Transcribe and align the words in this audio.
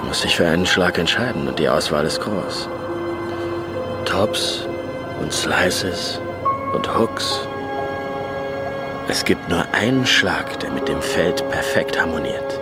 Er 0.00 0.06
muss 0.06 0.22
sich 0.22 0.34
für 0.34 0.46
einen 0.46 0.64
Schlag 0.64 0.96
entscheiden 0.96 1.46
und 1.46 1.58
die 1.58 1.68
Auswahl 1.68 2.06
ist 2.06 2.22
groß. 2.22 2.70
Tops 4.06 4.66
und 5.20 5.30
Slices 5.30 6.18
und 6.72 6.98
Hooks. 6.98 7.46
Es 9.08 9.22
gibt 9.26 9.46
nur 9.50 9.62
einen 9.72 10.06
Schlag, 10.06 10.58
der 10.60 10.70
mit 10.70 10.88
dem 10.88 11.02
Feld 11.02 11.46
perfekt 11.50 12.00
harmoniert. 12.00 12.60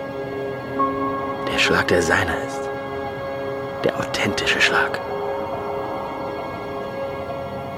Der 1.49 1.57
Schlag, 1.57 1.87
der 1.87 2.01
seiner 2.01 2.35
ist. 2.45 2.69
Der 3.85 3.97
authentische 3.97 4.59
Schlag. 4.59 4.99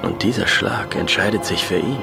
Und 0.02 0.24
dieser 0.24 0.48
Schlag 0.48 0.96
entscheidet 0.96 1.46
sich 1.46 1.64
für 1.64 1.78
ihn. 1.78 2.02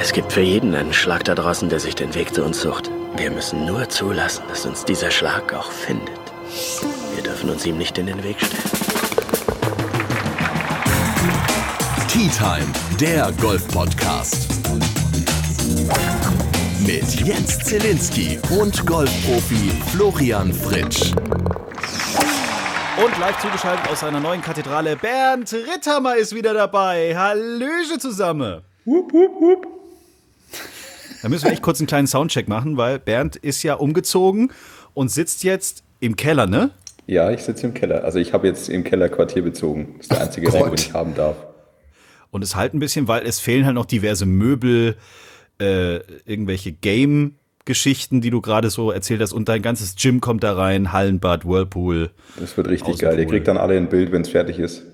Es 0.00 0.14
gibt 0.14 0.32
für 0.32 0.40
jeden 0.40 0.74
einen 0.74 0.94
Schlag 0.94 1.24
da 1.24 1.34
draußen, 1.34 1.68
der 1.68 1.78
sich 1.78 1.94
den 1.94 2.14
Weg 2.14 2.34
zu 2.34 2.42
uns 2.42 2.62
sucht. 2.62 2.90
Wir 3.16 3.30
müssen 3.30 3.64
nur 3.64 3.88
zulassen, 3.88 4.44
dass 4.48 4.64
uns 4.66 4.84
dieser 4.84 5.10
Schlag 5.10 5.52
auch 5.52 5.70
findet. 5.70 6.18
Wir 7.14 7.22
dürfen 7.22 7.50
uns 7.50 7.66
ihm 7.66 7.78
nicht 7.78 7.98
in 7.98 8.06
den 8.06 8.22
Weg 8.22 8.36
stellen. 8.40 8.62
Tea 12.08 12.28
Time, 12.28 12.66
der 13.00 13.32
Golf-Podcast. 13.40 14.48
Mit 16.86 17.26
Jens 17.26 17.58
Zielinski 17.58 18.38
und 18.58 18.86
Golfprofi 18.86 19.70
Florian 19.92 20.52
Fritsch. 20.52 21.12
Und 23.04 23.18
live 23.20 23.38
zugeschaltet 23.40 23.88
aus 23.90 24.02
einer 24.02 24.20
neuen 24.20 24.42
Kathedrale, 24.42 24.96
Bernd 24.96 25.52
Ritthammer 25.52 26.16
ist 26.16 26.34
wieder 26.34 26.54
dabei. 26.54 27.14
Hallöche 27.16 27.98
zusammen. 27.98 28.62
Hup, 28.86 29.12
hup, 29.12 29.40
hup. 29.40 29.67
Da 31.22 31.28
müssen 31.28 31.44
wir 31.44 31.52
echt 31.52 31.62
kurz 31.62 31.80
einen 31.80 31.86
kleinen 31.86 32.06
Soundcheck 32.06 32.48
machen, 32.48 32.76
weil 32.76 32.98
Bernd 32.98 33.36
ist 33.36 33.62
ja 33.62 33.74
umgezogen 33.74 34.52
und 34.94 35.10
sitzt 35.10 35.44
jetzt 35.44 35.82
im 36.00 36.16
Keller, 36.16 36.46
ne? 36.46 36.70
Ja, 37.06 37.30
ich 37.30 37.42
sitze 37.42 37.66
im 37.66 37.74
Keller. 37.74 38.04
Also 38.04 38.18
ich 38.18 38.32
habe 38.32 38.46
jetzt 38.46 38.68
im 38.68 38.84
Keller 38.84 39.08
Quartier 39.08 39.42
bezogen. 39.42 39.94
Das 39.96 40.06
ist 40.06 40.12
der 40.12 40.20
einzige 40.20 40.52
Raum, 40.52 40.66
den 40.70 40.74
ich 40.74 40.92
haben 40.92 41.14
darf. 41.14 41.36
Und 42.30 42.42
es 42.44 42.54
halt 42.54 42.74
ein 42.74 42.78
bisschen, 42.78 43.08
weil 43.08 43.26
es 43.26 43.40
fehlen 43.40 43.64
halt 43.64 43.74
noch 43.74 43.86
diverse 43.86 44.26
Möbel, 44.26 44.96
äh, 45.60 45.96
irgendwelche 46.24 46.72
Game- 46.72 47.34
Geschichten, 47.64 48.22
die 48.22 48.30
du 48.30 48.40
gerade 48.40 48.70
so 48.70 48.90
erzählt 48.90 49.20
hast, 49.20 49.34
und 49.34 49.50
dein 49.50 49.60
ganzes 49.60 49.94
Gym 49.94 50.22
kommt 50.22 50.42
da 50.42 50.54
rein, 50.54 50.90
Hallenbad, 50.90 51.44
Whirlpool. 51.44 52.10
Das 52.40 52.56
wird 52.56 52.66
richtig 52.68 52.98
geil. 52.98 53.18
Ihr 53.18 53.26
kriegt 53.26 53.46
dann 53.46 53.58
alle 53.58 53.76
ein 53.76 53.90
Bild, 53.90 54.10
wenn 54.10 54.22
es 54.22 54.30
fertig 54.30 54.58
ist. 54.58 54.84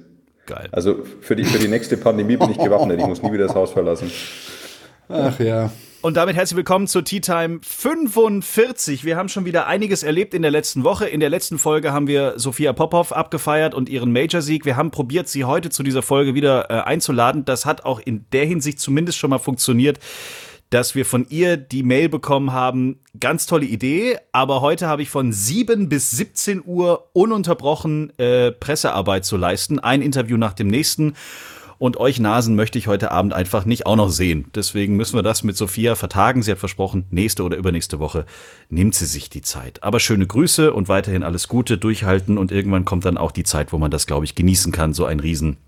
Geil. 0.46 0.70
Also 0.72 1.04
für 1.20 1.36
die, 1.36 1.44
für 1.44 1.60
die 1.60 1.68
nächste 1.68 1.96
Pandemie 1.96 2.36
bin 2.36 2.50
ich 2.50 2.58
gewappnet. 2.58 2.98
Ich 3.00 3.06
muss 3.06 3.22
nie 3.22 3.32
wieder 3.32 3.46
das 3.46 3.54
Haus 3.54 3.70
verlassen. 3.70 4.10
Ach 5.08 5.38
ja. 5.38 5.70
Und 6.04 6.18
damit 6.18 6.36
herzlich 6.36 6.58
willkommen 6.58 6.86
zur 6.86 7.02
Tea 7.02 7.22
Time 7.22 7.60
45. 7.62 9.06
Wir 9.06 9.16
haben 9.16 9.30
schon 9.30 9.46
wieder 9.46 9.66
einiges 9.66 10.02
erlebt 10.02 10.34
in 10.34 10.42
der 10.42 10.50
letzten 10.50 10.84
Woche. 10.84 11.06
In 11.06 11.18
der 11.18 11.30
letzten 11.30 11.56
Folge 11.56 11.94
haben 11.94 12.08
wir 12.08 12.34
Sophia 12.36 12.74
Popov 12.74 13.10
abgefeiert 13.10 13.72
und 13.72 13.88
ihren 13.88 14.12
Major-Sieg. 14.12 14.66
Wir 14.66 14.76
haben 14.76 14.90
probiert, 14.90 15.28
sie 15.28 15.44
heute 15.44 15.70
zu 15.70 15.82
dieser 15.82 16.02
Folge 16.02 16.34
wieder 16.34 16.70
äh, 16.70 16.74
einzuladen. 16.82 17.46
Das 17.46 17.64
hat 17.64 17.86
auch 17.86 18.00
in 18.00 18.26
der 18.34 18.44
Hinsicht 18.44 18.80
zumindest 18.80 19.16
schon 19.16 19.30
mal 19.30 19.38
funktioniert 19.38 19.98
dass 20.70 20.96
wir 20.96 21.06
von 21.06 21.24
ihr 21.28 21.56
die 21.56 21.84
Mail 21.84 22.08
bekommen 22.08 22.52
haben, 22.52 22.98
ganz 23.20 23.46
tolle 23.46 23.64
Idee, 23.64 24.18
aber 24.32 24.60
heute 24.60 24.88
habe 24.88 25.02
ich 25.02 25.10
von 25.10 25.30
7 25.30 25.88
bis 25.88 26.10
17 26.10 26.62
Uhr 26.64 27.10
ununterbrochen 27.12 28.18
äh, 28.18 28.50
Pressearbeit 28.50 29.24
zu 29.24 29.36
leisten, 29.36 29.78
ein 29.78 30.02
Interview 30.02 30.36
nach 30.36 30.52
dem 30.52 30.66
nächsten. 30.66 31.14
Und 31.84 31.98
euch 31.98 32.18
Nasen 32.18 32.56
möchte 32.56 32.78
ich 32.78 32.86
heute 32.86 33.10
Abend 33.10 33.34
einfach 33.34 33.66
nicht 33.66 33.84
auch 33.84 33.96
noch 33.96 34.08
sehen. 34.08 34.46
Deswegen 34.54 34.96
müssen 34.96 35.18
wir 35.18 35.22
das 35.22 35.42
mit 35.42 35.54
Sophia 35.54 35.96
vertagen. 35.96 36.42
Sie 36.42 36.50
hat 36.50 36.58
versprochen, 36.58 37.04
nächste 37.10 37.42
oder 37.42 37.58
übernächste 37.58 37.98
Woche 37.98 38.24
nimmt 38.70 38.94
sie 38.94 39.04
sich 39.04 39.28
die 39.28 39.42
Zeit. 39.42 39.82
Aber 39.82 40.00
schöne 40.00 40.26
Grüße 40.26 40.72
und 40.72 40.88
weiterhin 40.88 41.22
alles 41.22 41.46
Gute, 41.46 41.76
durchhalten 41.76 42.38
und 42.38 42.52
irgendwann 42.52 42.86
kommt 42.86 43.04
dann 43.04 43.18
auch 43.18 43.32
die 43.32 43.44
Zeit, 43.44 43.70
wo 43.70 43.76
man 43.76 43.90
das, 43.90 44.06
glaube 44.06 44.24
ich, 44.24 44.34
genießen 44.34 44.72
kann. 44.72 44.94
So 44.94 45.04
ein 45.04 45.20
Riesen 45.20 45.58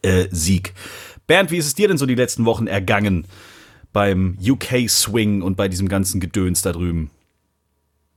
äh. 0.00 0.28
Bernd, 1.26 1.50
wie 1.50 1.58
ist 1.58 1.66
es 1.66 1.74
dir 1.74 1.88
denn 1.88 1.98
so 1.98 2.06
die 2.06 2.14
letzten 2.14 2.46
Wochen 2.46 2.66
ergangen? 2.66 3.26
beim 3.92 4.36
UK 4.42 4.88
Swing 4.88 5.40
und 5.40 5.56
bei 5.56 5.68
diesem 5.68 5.88
ganzen 5.88 6.20
Gedöns 6.20 6.62
da 6.62 6.72
drüben? 6.72 7.10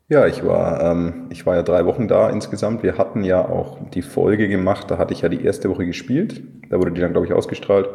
Ja, 0.10 0.26
ich 0.26 0.46
war, 0.46 0.82
ähm, 0.82 1.26
ich 1.32 1.46
war 1.46 1.56
ja 1.56 1.64
drei 1.64 1.86
Wochen 1.86 2.08
da 2.08 2.30
insgesamt. 2.30 2.82
Wir 2.82 2.98
hatten 2.98 3.26
ja 3.26 3.46
auch 3.46 3.78
die 3.94 4.02
Folge 4.02 4.48
gemacht, 4.48 4.90
da 4.90 4.98
hatte 4.98 5.14
ich 5.14 5.22
ja 5.22 5.30
die 5.30 5.44
erste 5.44 5.70
Woche 5.70 5.86
gespielt. 5.86 6.42
Da 6.70 6.80
wurde 6.80 6.92
die 6.92 7.02
dann, 7.02 7.12
glaube 7.12 7.28
ich, 7.28 7.34
ausgestrahlt. 7.34 7.90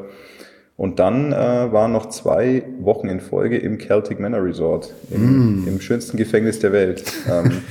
Und 0.77 0.99
dann 0.99 1.33
äh, 1.33 1.73
waren 1.73 1.93
noch 1.93 2.07
zwei 2.07 2.65
Wochen 2.81 3.09
in 3.09 3.21
Folge 3.21 3.57
im 3.57 3.79
Celtic 3.79 4.21
Manor 4.21 4.45
Resort, 4.45 4.93
im, 5.11 5.63
mm. 5.63 5.69
im 5.69 5.81
schönsten 5.81 6.17
Gefängnis 6.19 6.59
der 6.59 6.73
Welt. 6.73 7.05
Ähm, 7.31 7.63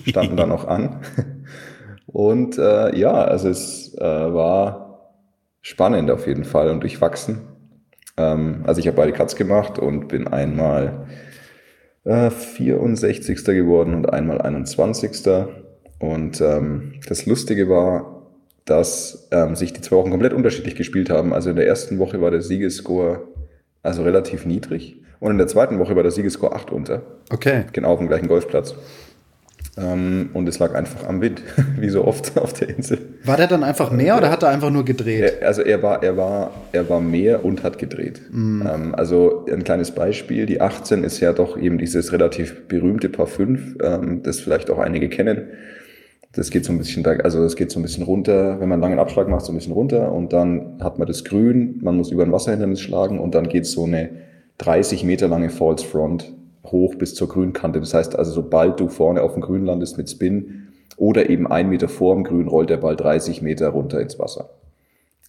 standen 0.06 0.36
da 0.36 0.46
noch 0.46 0.66
an. 0.66 1.00
Und 2.06 2.58
äh, 2.58 2.96
ja, 2.96 3.12
also 3.12 3.48
es 3.48 3.94
äh, 3.98 4.04
war 4.04 5.10
spannend 5.60 6.10
auf 6.10 6.26
jeden 6.26 6.44
Fall 6.44 6.70
und 6.70 6.80
durchwachsen. 6.80 7.42
Ähm, 8.16 8.62
also 8.64 8.80
ich 8.80 8.86
habe 8.86 8.96
beide 8.96 9.12
Cuts 9.12 9.36
gemacht 9.36 9.78
und 9.78 10.08
bin 10.08 10.28
einmal 10.28 11.06
äh, 12.04 12.30
64. 12.30 13.44
geworden 13.44 13.94
und 13.94 14.12
einmal 14.12 14.40
21. 14.40 15.12
Und 15.98 16.40
ähm, 16.40 16.94
das 17.08 17.26
Lustige 17.26 17.68
war, 17.68 18.22
dass 18.64 19.28
ähm, 19.30 19.56
sich 19.56 19.72
die 19.72 19.80
zwei 19.80 19.96
Wochen 19.96 20.10
komplett 20.10 20.32
unterschiedlich 20.32 20.74
gespielt 20.74 21.10
haben. 21.10 21.32
Also 21.32 21.50
in 21.50 21.56
der 21.56 21.66
ersten 21.66 21.98
Woche 21.98 22.20
war 22.20 22.30
der 22.30 22.42
Siegescore 22.42 23.28
also 23.82 24.02
relativ 24.02 24.46
niedrig. 24.46 24.96
Und 25.20 25.32
in 25.32 25.38
der 25.38 25.46
zweiten 25.46 25.78
Woche 25.78 25.94
war 25.94 26.02
der 26.02 26.12
Siegescore 26.12 26.54
8 26.54 26.70
unter. 26.70 27.02
Okay. 27.30 27.64
Genau 27.72 27.92
auf 27.92 27.98
dem 27.98 28.08
gleichen 28.08 28.28
Golfplatz. 28.28 28.74
Ähm, 29.78 30.30
und 30.34 30.48
es 30.48 30.58
lag 30.58 30.74
einfach 30.74 31.08
am 31.08 31.22
Wind, 31.22 31.42
wie 31.78 31.88
so 31.88 32.04
oft 32.04 32.36
auf 32.38 32.52
der 32.52 32.68
Insel. 32.68 32.98
War 33.24 33.38
der 33.38 33.46
dann 33.46 33.64
einfach 33.64 33.90
mehr 33.90 34.18
oder 34.18 34.30
hat 34.30 34.42
er 34.42 34.50
einfach 34.50 34.70
nur 34.70 34.84
gedreht? 34.84 35.38
Er, 35.40 35.48
also 35.48 35.62
er 35.62 35.82
war, 35.82 36.02
er 36.02 36.16
war, 36.16 36.50
er 36.72 36.88
war 36.90 37.00
mehr 37.00 37.44
und 37.44 37.62
hat 37.62 37.78
gedreht. 37.78 38.20
Mm. 38.30 38.62
Also 38.92 39.46
ein 39.50 39.64
kleines 39.64 39.92
Beispiel, 39.92 40.44
die 40.44 40.60
18 40.60 41.04
ist 41.04 41.20
ja 41.20 41.32
doch 41.32 41.56
eben 41.56 41.78
dieses 41.78 42.12
relativ 42.12 42.68
berühmte 42.68 43.08
Paar 43.08 43.26
5, 43.26 43.76
ähm, 43.82 44.22
das 44.22 44.40
vielleicht 44.40 44.70
auch 44.70 44.78
einige 44.78 45.08
kennen. 45.08 45.48
Das 46.34 46.50
geht 46.50 46.64
so 46.64 46.72
ein 46.72 46.78
bisschen, 46.78 47.04
also 47.06 47.42
das 47.42 47.56
geht 47.56 47.70
so 47.70 47.78
ein 47.78 47.82
bisschen 47.82 48.04
runter, 48.04 48.58
wenn 48.60 48.68
man 48.68 48.72
einen 48.72 48.82
langen 48.82 48.98
Abschlag 48.98 49.28
macht, 49.28 49.44
so 49.44 49.52
ein 49.52 49.56
bisschen 49.56 49.74
runter 49.74 50.12
und 50.12 50.32
dann 50.32 50.78
hat 50.80 50.98
man 50.98 51.06
das 51.06 51.24
Grün, 51.24 51.78
man 51.82 51.96
muss 51.96 52.10
über 52.10 52.22
ein 52.22 52.32
Wasserhindernis 52.32 52.80
schlagen 52.80 53.18
und 53.18 53.34
dann 53.34 53.48
geht 53.48 53.66
so 53.66 53.84
eine 53.84 54.10
30 54.58 55.04
Meter 55.04 55.28
lange 55.28 55.50
False 55.50 55.84
Front 55.84 56.32
hoch 56.64 56.94
bis 56.94 57.14
zur 57.14 57.28
Grünkante. 57.28 57.80
Das 57.80 57.94
heißt 57.94 58.16
also, 58.16 58.32
sobald 58.32 58.78
du 58.80 58.88
vorne 58.88 59.22
auf 59.22 59.34
dem 59.34 59.42
Grün 59.42 59.64
landest 59.64 59.98
mit 59.98 60.08
Spin 60.10 60.68
oder 60.96 61.28
eben 61.30 61.46
ein 61.46 61.68
Meter 61.68 61.88
vor 61.88 62.14
dem 62.14 62.24
Grün, 62.24 62.48
rollt 62.48 62.70
der 62.70 62.76
Ball 62.76 62.96
30 62.96 63.42
Meter 63.42 63.68
runter 63.68 64.00
ins 64.00 64.18
Wasser. 64.18 64.50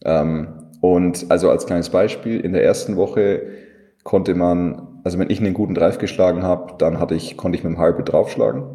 Ähm, 0.04 0.48
und 0.82 1.28
also 1.30 1.50
als 1.50 1.66
kleines 1.66 1.90
Beispiel, 1.90 2.40
in 2.40 2.54
der 2.54 2.64
ersten 2.64 2.98
Woche 2.98 3.42
konnte 4.04 4.36
man, 4.36 5.00
also 5.04 5.18
wenn 5.18 5.30
ich 5.30 5.40
einen 5.40 5.54
guten 5.54 5.74
Drive 5.74 5.98
geschlagen 5.98 6.44
habe, 6.44 6.74
dann 6.78 7.00
hatte 7.00 7.16
ich, 7.16 7.38
konnte 7.38 7.58
ich 7.58 7.64
mit 7.64 7.74
dem 7.74 7.82
Hybrid 7.82 8.12
draufschlagen. 8.12 8.66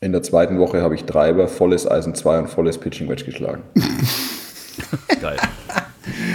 In 0.00 0.12
der 0.12 0.22
zweiten 0.22 0.58
Woche 0.58 0.82
habe 0.82 0.94
ich 0.94 1.04
Treiber, 1.04 1.48
volles 1.48 1.90
Eisen 1.90 2.14
2 2.14 2.40
und 2.40 2.48
volles 2.48 2.78
Pitching 2.78 3.08
Wedge 3.08 3.24
geschlagen. 3.24 3.62
Geil. 5.20 5.38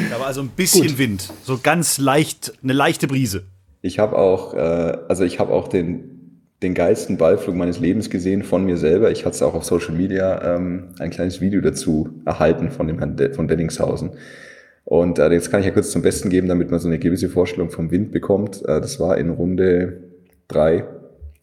Da 0.09 0.19
war 0.19 0.28
also 0.28 0.41
ein 0.41 0.50
bisschen 0.50 0.88
Gut. 0.88 0.97
Wind, 0.97 1.31
so 1.44 1.59
ganz 1.62 1.97
leicht, 1.97 2.53
eine 2.62 2.73
leichte 2.73 3.07
Brise. 3.07 3.45
Ich 3.83 3.99
habe 3.99 4.17
auch, 4.17 4.53
äh, 4.53 4.97
also 5.09 5.25
ich 5.25 5.39
habe 5.39 5.51
auch 5.51 5.67
den, 5.67 6.41
den 6.63 6.73
geilsten 6.73 7.17
Ballflug 7.17 7.53
meines 7.53 7.81
Lebens 7.81 8.09
gesehen 8.09 8.44
von 8.44 8.63
mir 8.66 8.77
selber. 8.77 9.11
Ich 9.11 9.25
hatte 9.25 9.35
es 9.35 9.41
auch 9.41 9.53
auf 9.53 9.66
Social 9.66 9.94
Media 9.94 10.55
ähm, 10.55 10.89
ein 10.99 11.09
kleines 11.09 11.41
Video 11.41 11.59
dazu 11.59 12.09
erhalten 12.25 12.71
von 12.71 12.88
dem 12.88 12.99
Herrn 12.99 13.17
De 13.17 13.33
von 13.33 13.49
Denningshausen. 13.49 14.11
Und 14.85 15.19
äh, 15.19 15.29
jetzt 15.33 15.51
kann 15.51 15.59
ich 15.59 15.66
ja 15.66 15.73
kurz 15.73 15.91
zum 15.91 16.01
Besten 16.01 16.29
geben, 16.29 16.47
damit 16.47 16.71
man 16.71 16.79
so 16.79 16.88
eine 16.88 16.97
gewisse 16.97 17.27
Vorstellung 17.27 17.71
vom 17.71 17.91
Wind 17.91 18.13
bekommt. 18.13 18.61
Äh, 18.61 18.79
das 18.79 19.01
war 19.01 19.17
in 19.17 19.29
Runde 19.29 20.03
drei 20.47 20.85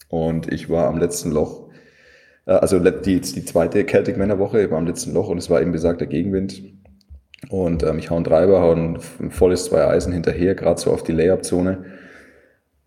und 0.08 0.50
ich 0.50 0.70
war 0.70 0.88
am 0.88 0.98
letzten 0.98 1.32
Loch. 1.32 1.68
Äh, 2.46 2.52
also 2.52 2.78
die, 2.78 3.20
die 3.20 3.44
zweite 3.44 3.84
Celtic 3.84 4.16
Männerwoche, 4.16 4.70
war 4.70 4.78
am 4.78 4.86
letzten 4.86 5.12
Loch 5.12 5.28
und 5.28 5.36
es 5.36 5.50
war 5.50 5.60
eben 5.60 5.72
besagter 5.72 6.06
Gegenwind. 6.06 6.62
Und 7.50 7.82
ähm, 7.82 7.98
ich 7.98 8.08
hau 8.08 8.16
einen 8.16 8.24
Treiber, 8.24 8.62
hau 8.62 8.72
ein 8.72 8.98
volles 9.30 9.66
zwei 9.66 9.84
Eisen 9.84 10.14
hinterher, 10.14 10.54
gerade 10.54 10.80
so 10.80 10.90
auf 10.90 11.02
die 11.02 11.12
Layup-Zone. 11.12 11.99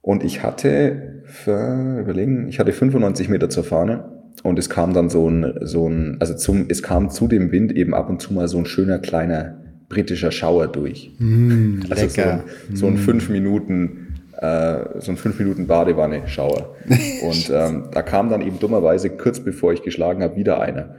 Und 0.03 0.25
ich 0.25 0.43
hatte, 0.43 1.23
für, 1.23 1.97
überlegen, 2.01 2.49
ich 2.49 2.59
hatte 2.59 2.73
95 2.73 3.29
Meter 3.29 3.49
zur 3.49 3.63
Fahne 3.63 4.03
und 4.43 4.59
es 4.59 4.69
kam 4.69 4.93
dann 4.93 5.09
so 5.09 5.29
ein, 5.29 5.53
so 5.61 5.87
ein, 5.87 6.17
also 6.19 6.35
zum, 6.35 6.65
es 6.67 6.83
kam 6.83 7.09
zu 7.09 7.29
dem 7.29 7.53
Wind 7.53 7.71
eben 7.71 7.93
ab 7.93 8.09
und 8.09 8.21
zu 8.21 8.33
mal 8.33 8.49
so 8.49 8.57
ein 8.57 8.65
schöner 8.65 8.99
kleiner 8.99 9.61
britischer 9.87 10.31
Schauer 10.31 10.67
durch. 10.67 11.15
Mm, 11.19 11.83
also 11.89 12.03
lecker. 12.03 12.43
So, 12.69 12.75
so 12.75 12.87
ein 12.87 12.95
mm. 12.95 12.97
fünf 12.97 13.29
Minuten, 13.29 14.15
äh, 14.41 14.99
so 14.99 15.11
ein 15.11 15.17
fünf 15.17 15.39
Minuten 15.39 15.67
Badewanne-Schauer. 15.67 16.75
und 17.23 17.49
ähm, 17.49 17.85
da 17.91 18.01
kam 18.01 18.29
dann 18.29 18.41
eben 18.41 18.59
dummerweise 18.59 19.09
kurz 19.09 19.39
bevor 19.39 19.71
ich 19.71 19.83
geschlagen 19.83 20.21
habe 20.21 20.35
wieder 20.35 20.59
einer. 20.59 20.95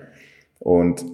Und 0.61 1.05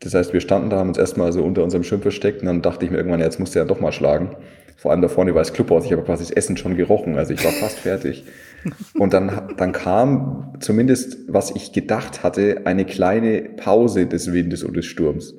das 0.00 0.14
heißt, 0.14 0.32
wir 0.32 0.40
standen 0.40 0.70
da, 0.70 0.78
haben 0.78 0.88
uns 0.88 0.98
erstmal 0.98 1.34
so 1.34 1.44
unter 1.44 1.62
unserem 1.62 1.84
Schirm 1.84 2.00
versteckt 2.00 2.40
und 2.40 2.46
dann 2.46 2.62
dachte 2.62 2.86
ich 2.86 2.90
mir 2.90 2.96
irgendwann, 2.96 3.20
jetzt 3.20 3.38
musst 3.38 3.54
du 3.54 3.58
ja 3.58 3.66
doch 3.66 3.80
mal 3.80 3.92
schlagen. 3.92 4.30
Vor 4.76 4.90
allem 4.90 5.00
da 5.00 5.08
vorne 5.08 5.34
war 5.34 5.40
das 5.40 5.54
Clubhaus, 5.54 5.86
ich 5.86 5.92
habe 5.92 6.02
quasi 6.02 6.24
das 6.24 6.30
Essen 6.30 6.56
schon 6.56 6.76
gerochen, 6.76 7.16
also 7.16 7.32
ich 7.32 7.42
war 7.44 7.52
fast 7.52 7.78
fertig. 7.78 8.24
Und 8.98 9.12
dann, 9.12 9.54
dann 9.56 9.72
kam 9.72 10.54
zumindest, 10.60 11.18
was 11.28 11.54
ich 11.54 11.72
gedacht 11.72 12.22
hatte, 12.22 12.62
eine 12.64 12.84
kleine 12.84 13.42
Pause 13.42 14.06
des 14.06 14.32
Windes 14.32 14.64
und 14.64 14.76
des 14.76 14.86
Sturms. 14.86 15.34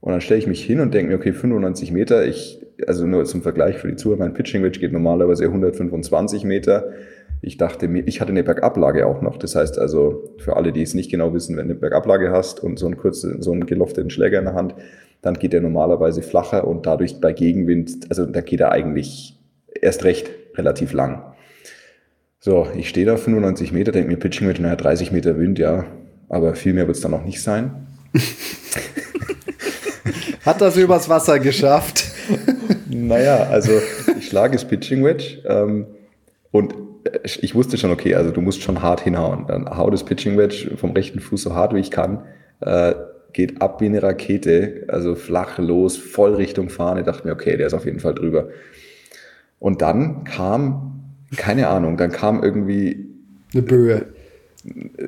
Und 0.00 0.12
dann 0.12 0.20
stelle 0.20 0.40
ich 0.40 0.46
mich 0.46 0.64
hin 0.64 0.80
und 0.80 0.94
denke 0.94 1.10
mir, 1.10 1.18
okay, 1.18 1.32
95 1.32 1.92
Meter, 1.92 2.26
ich, 2.26 2.64
also 2.86 3.06
nur 3.06 3.24
zum 3.24 3.42
Vergleich 3.42 3.78
für 3.78 3.88
die 3.88 3.96
Zuhörer, 3.96 4.18
mein 4.18 4.34
Pitching 4.34 4.62
Wedge 4.62 4.80
geht 4.80 4.92
normalerweise 4.92 5.44
125 5.44 6.44
Meter. 6.44 6.92
Ich 7.40 7.56
dachte 7.56 7.88
mir, 7.88 8.02
ich 8.06 8.20
hatte 8.20 8.30
eine 8.30 8.42
Bergablage 8.42 9.06
auch 9.06 9.22
noch. 9.22 9.36
Das 9.36 9.54
heißt 9.54 9.78
also, 9.78 10.34
für 10.38 10.56
alle, 10.56 10.72
die 10.72 10.82
es 10.82 10.94
nicht 10.94 11.10
genau 11.10 11.32
wissen, 11.34 11.56
wenn 11.56 11.68
du 11.68 11.74
eine 11.74 11.80
Bergablage 11.80 12.30
hast 12.30 12.60
und 12.60 12.78
so 12.78 12.86
einen 12.86 12.96
kurzen, 12.96 13.42
so 13.42 13.52
einen 13.52 13.66
gelofteten 13.66 14.10
Schläger 14.10 14.38
in 14.38 14.46
der 14.46 14.54
Hand, 14.54 14.74
dann 15.22 15.34
geht 15.34 15.54
er 15.54 15.60
normalerweise 15.60 16.22
flacher 16.22 16.66
und 16.66 16.86
dadurch 16.86 17.20
bei 17.20 17.32
Gegenwind, 17.32 18.06
also 18.08 18.26
da 18.26 18.40
geht 18.40 18.60
er 18.60 18.72
eigentlich 18.72 19.38
erst 19.80 20.04
recht 20.04 20.30
relativ 20.56 20.92
lang. 20.92 21.34
So, 22.40 22.68
ich 22.76 22.88
stehe 22.88 23.06
da 23.06 23.16
95 23.16 23.72
Meter, 23.72 23.90
denke 23.92 24.10
mir 24.10 24.16
Pitching 24.16 24.46
mit 24.46 24.60
naja, 24.60 24.76
30 24.76 25.10
Meter 25.10 25.38
Wind, 25.38 25.58
ja, 25.58 25.86
aber 26.28 26.54
viel 26.54 26.72
mehr 26.72 26.86
wird 26.86 26.96
es 26.96 27.02
dann 27.02 27.10
noch 27.10 27.24
nicht 27.24 27.42
sein. 27.42 27.86
Hat 30.44 30.60
das 30.60 30.76
übers 30.76 31.08
Wasser 31.08 31.40
geschafft? 31.40 32.04
naja, 32.88 33.48
also 33.50 33.72
ich 34.18 34.28
schlage 34.28 34.52
das 34.54 34.64
Pitching 34.64 35.04
Wedge 35.04 35.42
ähm, 35.46 35.86
und 36.52 36.74
ich 37.22 37.54
wusste 37.54 37.78
schon, 37.78 37.90
okay, 37.90 38.14
also 38.14 38.30
du 38.30 38.40
musst 38.40 38.62
schon 38.62 38.82
hart 38.82 39.00
hinhauen. 39.00 39.46
Dann 39.46 39.68
hau 39.68 39.90
das 39.90 40.04
Pitching 40.04 40.36
Wedge 40.36 40.76
vom 40.76 40.92
rechten 40.92 41.20
Fuß 41.20 41.42
so 41.42 41.54
hart 41.54 41.74
wie 41.74 41.80
ich 41.80 41.90
kann, 41.90 42.22
äh, 42.60 42.94
geht 43.32 43.60
ab 43.62 43.80
wie 43.80 43.86
eine 43.86 44.02
Rakete, 44.02 44.84
also 44.88 45.14
flach 45.14 45.58
los, 45.58 45.96
voll 45.96 46.34
Richtung 46.34 46.70
Fahne. 46.70 47.02
Dachte 47.02 47.26
mir, 47.26 47.32
okay, 47.32 47.56
der 47.56 47.66
ist 47.66 47.74
auf 47.74 47.84
jeden 47.84 48.00
Fall 48.00 48.14
drüber. 48.14 48.48
Und 49.58 49.82
dann 49.82 50.24
kam, 50.24 51.02
keine 51.36 51.68
Ahnung, 51.68 51.96
dann 51.96 52.12
kam 52.12 52.42
irgendwie. 52.42 53.06
Eine 53.52 53.62
Böe. 53.62 54.06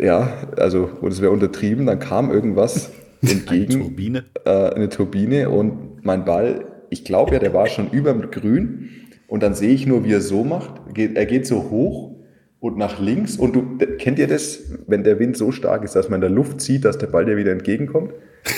Ja, 0.00 0.32
also, 0.56 0.90
das 1.02 1.20
wäre 1.20 1.32
untertrieben, 1.32 1.86
dann 1.86 1.98
kam 1.98 2.30
irgendwas 2.30 2.90
entgegen. 3.22 3.74
Eine 3.74 3.82
Turbine. 3.82 4.24
Äh, 4.44 4.50
eine 4.50 4.88
Turbine 4.88 5.50
und 5.50 6.04
mein 6.04 6.24
Ball, 6.24 6.64
ich 6.88 7.04
glaube 7.04 7.32
ja, 7.34 7.38
der 7.38 7.54
war 7.54 7.66
schon 7.66 7.90
über 7.90 8.12
dem 8.12 8.30
Grün. 8.30 8.90
Und 9.30 9.44
dann 9.44 9.54
sehe 9.54 9.70
ich 9.70 9.86
nur, 9.86 10.04
wie 10.04 10.12
er 10.12 10.20
so 10.20 10.42
macht. 10.42 10.74
Er 10.96 11.24
geht 11.24 11.46
so 11.46 11.70
hoch 11.70 12.16
und 12.58 12.76
nach 12.76 12.98
links. 12.98 13.36
Und 13.36 13.54
du, 13.54 13.78
kennt 13.96 14.18
ihr 14.18 14.26
das, 14.26 14.58
wenn 14.88 15.04
der 15.04 15.20
Wind 15.20 15.36
so 15.36 15.52
stark 15.52 15.84
ist, 15.84 15.94
dass 15.94 16.08
man 16.08 16.16
in 16.16 16.22
der 16.22 16.30
Luft 16.30 16.60
sieht, 16.60 16.84
dass 16.84 16.98
der 16.98 17.06
Ball 17.06 17.24
dir 17.24 17.36
wieder 17.36 17.52
entgegenkommt? 17.52 18.12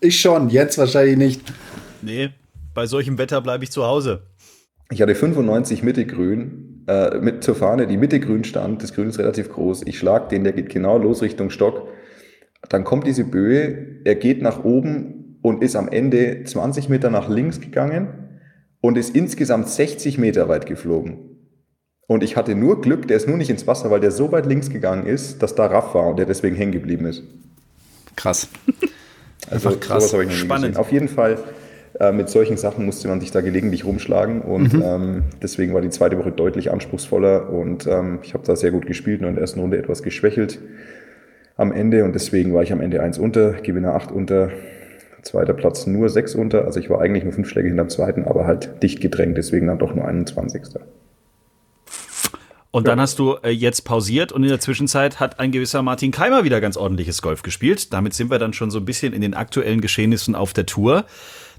Ich 0.00 0.20
schon, 0.20 0.50
jetzt 0.50 0.76
wahrscheinlich 0.76 1.16
nicht. 1.16 1.40
Nee, 2.02 2.28
bei 2.74 2.84
solchem 2.84 3.16
Wetter 3.16 3.40
bleibe 3.40 3.64
ich 3.64 3.70
zu 3.70 3.86
Hause. 3.86 4.20
Ich 4.90 5.00
hatte 5.00 5.14
95 5.14 5.82
Mitte 5.82 6.04
grün, 6.04 6.84
äh, 6.86 7.16
mit 7.20 7.42
zur 7.42 7.54
Fahne, 7.54 7.86
die 7.86 7.96
Mitte 7.96 8.20
grün 8.20 8.44
stand, 8.44 8.82
das 8.82 8.92
Grün 8.92 9.08
ist 9.08 9.18
relativ 9.18 9.48
groß. 9.48 9.86
Ich 9.86 9.98
schlag 9.98 10.28
den, 10.28 10.44
der 10.44 10.52
geht 10.52 10.68
genau 10.68 10.98
los 10.98 11.22
Richtung 11.22 11.48
Stock. 11.48 11.88
Dann 12.68 12.84
kommt 12.84 13.06
diese 13.06 13.24
Böe, 13.24 14.02
er 14.04 14.16
geht 14.16 14.42
nach 14.42 14.62
oben 14.62 15.38
und 15.40 15.62
ist 15.62 15.74
am 15.74 15.88
Ende 15.88 16.44
20 16.44 16.90
Meter 16.90 17.08
nach 17.08 17.30
links 17.30 17.62
gegangen 17.62 18.23
und 18.84 18.98
ist 18.98 19.16
insgesamt 19.16 19.70
60 19.70 20.18
Meter 20.18 20.46
weit 20.50 20.66
geflogen. 20.66 21.16
Und 22.06 22.22
ich 22.22 22.36
hatte 22.36 22.54
nur 22.54 22.82
Glück, 22.82 23.08
der 23.08 23.16
ist 23.16 23.26
nur 23.26 23.38
nicht 23.38 23.48
ins 23.48 23.66
Wasser, 23.66 23.90
weil 23.90 24.00
der 24.00 24.10
so 24.10 24.30
weit 24.30 24.44
links 24.44 24.68
gegangen 24.68 25.06
ist, 25.06 25.42
dass 25.42 25.54
da 25.54 25.64
Raff 25.64 25.94
war 25.94 26.06
und 26.06 26.18
der 26.18 26.26
deswegen 26.26 26.54
hängen 26.54 26.72
geblieben 26.72 27.06
ist. 27.06 27.22
Krass. 28.14 28.48
Also 29.50 29.68
Einfach 29.68 29.80
krass. 29.80 30.08
Sowas 30.08 30.24
ich 30.24 30.30
noch 30.30 30.36
Spannend. 30.36 30.68
Gesehen. 30.68 30.80
Auf 30.80 30.90
jeden 30.90 31.08
Fall, 31.08 31.36
äh, 32.00 32.12
mit 32.12 32.30
solchen 32.30 32.56
Sachen 32.56 32.86
musste 32.86 33.08
man 33.08 33.20
sich 33.20 33.30
da 33.30 33.42
gelegentlich 33.42 33.84
rumschlagen 33.84 34.40
und 34.40 34.72
mhm. 34.72 34.82
ähm, 34.82 35.22
deswegen 35.42 35.74
war 35.74 35.82
die 35.82 35.90
zweite 35.90 36.16
Woche 36.16 36.32
deutlich 36.32 36.72
anspruchsvoller 36.72 37.50
und 37.50 37.86
ähm, 37.86 38.20
ich 38.22 38.32
habe 38.32 38.42
da 38.46 38.56
sehr 38.56 38.70
gut 38.70 38.86
gespielt 38.86 39.20
und 39.20 39.28
in 39.28 39.34
der 39.34 39.42
ersten 39.42 39.60
Runde 39.60 39.76
etwas 39.76 40.02
geschwächelt 40.02 40.60
am 41.56 41.72
Ende 41.72 42.04
und 42.04 42.14
deswegen 42.14 42.54
war 42.54 42.62
ich 42.62 42.72
am 42.72 42.80
Ende 42.80 43.02
eins 43.02 43.18
unter, 43.18 43.52
Gewinner 43.52 43.94
acht 43.94 44.10
unter, 44.10 44.50
zweiter 45.24 45.54
Platz 45.54 45.86
nur 45.86 46.08
sechs 46.08 46.34
unter, 46.34 46.64
also 46.64 46.78
ich 46.80 46.90
war 46.90 47.00
eigentlich 47.00 47.24
nur 47.24 47.32
fünf 47.32 47.48
Schläge 47.48 47.68
hinterm 47.68 47.88
zweiten, 47.88 48.24
aber 48.24 48.46
halt 48.46 48.82
dicht 48.82 49.00
gedrängt, 49.00 49.36
deswegen 49.36 49.66
dann 49.66 49.78
doch 49.78 49.94
nur 49.94 50.06
21. 50.06 50.62
Und 52.70 52.88
dann 52.88 53.00
hast 53.00 53.20
du 53.20 53.36
äh, 53.44 53.50
jetzt 53.50 53.84
pausiert 53.84 54.32
und 54.32 54.42
in 54.42 54.48
der 54.48 54.58
Zwischenzeit 54.58 55.20
hat 55.20 55.38
ein 55.38 55.52
gewisser 55.52 55.82
Martin 55.82 56.10
Keimer 56.10 56.42
wieder 56.42 56.60
ganz 56.60 56.76
ordentliches 56.76 57.22
Golf 57.22 57.42
gespielt. 57.42 57.92
Damit 57.92 58.14
sind 58.14 58.32
wir 58.32 58.40
dann 58.40 58.52
schon 58.52 58.72
so 58.72 58.80
ein 58.80 58.84
bisschen 58.84 59.12
in 59.12 59.20
den 59.20 59.34
aktuellen 59.34 59.80
Geschehnissen 59.80 60.34
auf 60.34 60.52
der 60.52 60.66
Tour. 60.66 61.04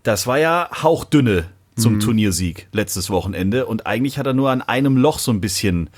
Das 0.03 0.27
war 0.27 0.39
ja 0.39 0.69
hauchdünne 0.83 1.45
zum 1.77 1.95
mhm. 1.95 1.99
Turniersieg 2.01 2.67
letztes 2.73 3.09
Wochenende 3.09 3.65
und 3.65 3.87
eigentlich 3.87 4.17
hat 4.17 4.27
er 4.27 4.33
nur 4.33 4.49
an 4.49 4.61
einem 4.61 4.97
Loch 4.97 5.19
so 5.19 5.31
ein 5.31 5.39
bisschen, 5.39 5.89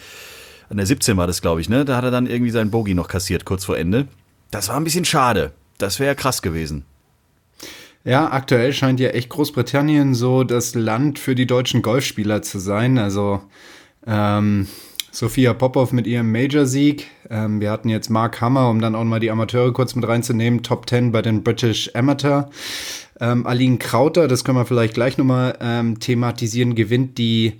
an 0.70 0.78
der 0.78 0.86
17 0.86 1.18
war 1.18 1.26
das 1.26 1.42
glaube 1.42 1.62
ich, 1.62 1.68
ne? 1.68 1.84
Da 1.84 1.98
hat 1.98 2.04
er 2.04 2.12
dann 2.12 2.28
irgendwie 2.28 2.52
seinen 2.52 2.70
Bogey 2.70 2.94
noch 2.94 3.08
kassiert 3.08 3.44
kurz 3.44 3.66
vor 3.66 3.76
Ende. 3.76 4.08
Das 4.52 4.70
war 4.70 4.78
ein 4.78 4.84
bisschen 4.84 5.06
schade. 5.06 5.52
Das 5.80 6.00
wäre 6.00 6.14
krass 6.14 6.44
gewesen. 6.44 6.86
Ja, 8.08 8.32
aktuell 8.32 8.72
scheint 8.72 9.02
ja 9.02 9.10
echt 9.10 9.28
Großbritannien 9.28 10.16
so 10.16 10.46
das 10.46 10.76
Land 10.76 11.20
für 11.20 11.36
die 11.36 11.46
deutschen 11.46 11.82
Golfspieler 11.82 12.42
zu 12.42 12.58
sein. 12.58 12.98
Also 12.98 13.42
ähm, 14.06 14.70
Sophia 15.12 15.54
Popov 15.54 15.92
mit 15.92 16.08
ihrem 16.08 16.32
Major-Sieg. 16.32 17.08
Ähm, 17.30 17.60
wir 17.60 17.70
hatten 17.70 17.90
jetzt 17.90 18.10
Mark 18.10 18.40
Hammer, 18.40 18.70
um 18.70 18.80
dann 18.80 18.96
auch 18.96 19.04
mal 19.04 19.20
die 19.20 19.30
Amateure 19.30 19.74
kurz 19.74 19.94
mit 19.94 20.08
reinzunehmen, 20.08 20.64
Top 20.64 20.90
10 20.90 21.12
bei 21.12 21.22
den 21.22 21.44
British 21.44 21.92
Amateur. 21.96 22.50
Ähm, 23.20 23.46
Aline 23.46 23.78
Krauter, 23.78 24.30
das 24.30 24.46
können 24.46 24.58
wir 24.58 24.66
vielleicht 24.66 24.94
gleich 24.94 25.18
nochmal 25.18 25.58
ähm, 25.60 26.00
thematisieren, 26.00 26.76
gewinnt 26.76 27.18
die 27.18 27.56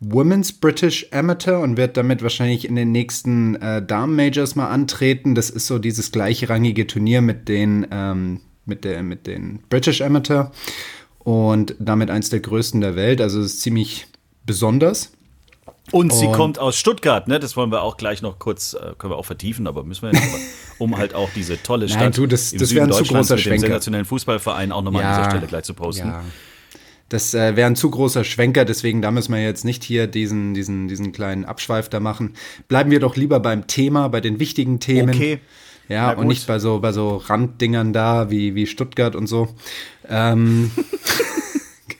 Women's 0.00 0.54
British 0.54 1.08
Amateur 1.12 1.60
und 1.60 1.76
wird 1.76 1.98
damit 1.98 2.22
wahrscheinlich 2.22 2.66
in 2.66 2.74
den 2.74 2.90
nächsten 2.90 3.56
äh, 3.56 3.84
Damen-Majors 3.84 4.56
mal 4.56 4.68
antreten. 4.68 5.34
Das 5.34 5.50
ist 5.50 5.66
so 5.66 5.78
dieses 5.78 6.10
gleichrangige 6.10 6.86
Turnier 6.86 7.20
mit 7.20 7.50
den, 7.50 7.86
ähm, 7.90 8.40
mit, 8.64 8.84
der, 8.84 9.02
mit 9.02 9.26
den 9.26 9.60
British 9.68 10.00
Amateur 10.00 10.52
und 11.18 11.74
damit 11.78 12.10
eins 12.10 12.30
der 12.30 12.40
größten 12.40 12.80
der 12.80 12.96
Welt. 12.96 13.20
Also 13.20 13.40
es 13.40 13.54
ist 13.54 13.60
ziemlich 13.62 14.06
besonders. 14.44 15.12
Und 15.92 16.12
sie 16.12 16.26
und 16.26 16.32
kommt 16.32 16.58
aus 16.58 16.76
Stuttgart, 16.76 17.26
ne? 17.26 17.40
Das 17.40 17.56
wollen 17.56 17.72
wir 17.72 17.82
auch 17.82 17.96
gleich 17.96 18.22
noch 18.22 18.38
kurz, 18.38 18.74
äh, 18.74 18.94
können 18.96 19.12
wir 19.12 19.16
auch 19.16 19.26
vertiefen, 19.26 19.66
aber 19.66 19.82
müssen 19.82 20.02
wir 20.02 20.12
ja 20.12 20.20
nicht, 20.20 20.36
um 20.78 20.96
halt 20.96 21.14
auch 21.14 21.30
diese 21.34 21.60
tolle 21.62 21.88
Stadt 21.88 22.00
Nein, 22.00 22.12
du, 22.12 22.26
das, 22.26 22.52
im 22.52 22.58
das 22.58 22.68
Süden 22.68 22.88
Deutschlands 22.88 23.30
mit 23.30 23.44
dem 23.44 23.58
sensationellen 23.58 24.06
Fußballverein 24.06 24.70
auch 24.70 24.82
nochmal 24.82 25.02
ja, 25.02 25.10
an 25.10 25.18
dieser 25.18 25.30
Stelle 25.30 25.46
gleich 25.48 25.64
zu 25.64 25.74
posten. 25.74 26.08
Ja. 26.08 26.22
Das 27.08 27.34
äh, 27.34 27.56
wäre 27.56 27.66
ein 27.66 27.74
zu 27.74 27.90
großer 27.90 28.22
Schwenker, 28.22 28.64
deswegen 28.64 29.02
da 29.02 29.10
müssen 29.10 29.34
wir 29.34 29.42
jetzt 29.42 29.64
nicht 29.64 29.82
hier 29.82 30.06
diesen, 30.06 30.54
diesen, 30.54 30.86
diesen 30.86 31.10
kleinen 31.10 31.44
Abschweif 31.44 31.88
da 31.88 31.98
machen. 31.98 32.34
Bleiben 32.68 32.92
wir 32.92 33.00
doch 33.00 33.16
lieber 33.16 33.40
beim 33.40 33.66
Thema, 33.66 34.08
bei 34.08 34.20
den 34.20 34.38
wichtigen 34.38 34.78
Themen. 34.78 35.10
Okay. 35.10 35.40
Ja, 35.90 36.12
und 36.12 36.28
nicht 36.28 36.46
bei 36.46 36.60
so, 36.60 36.78
bei 36.78 36.92
so 36.92 37.16
Randdingern 37.16 37.92
da 37.92 38.30
wie, 38.30 38.54
wie 38.54 38.66
Stuttgart 38.66 39.16
und 39.16 39.26
so. 39.26 39.48
Ähm, 40.08 40.70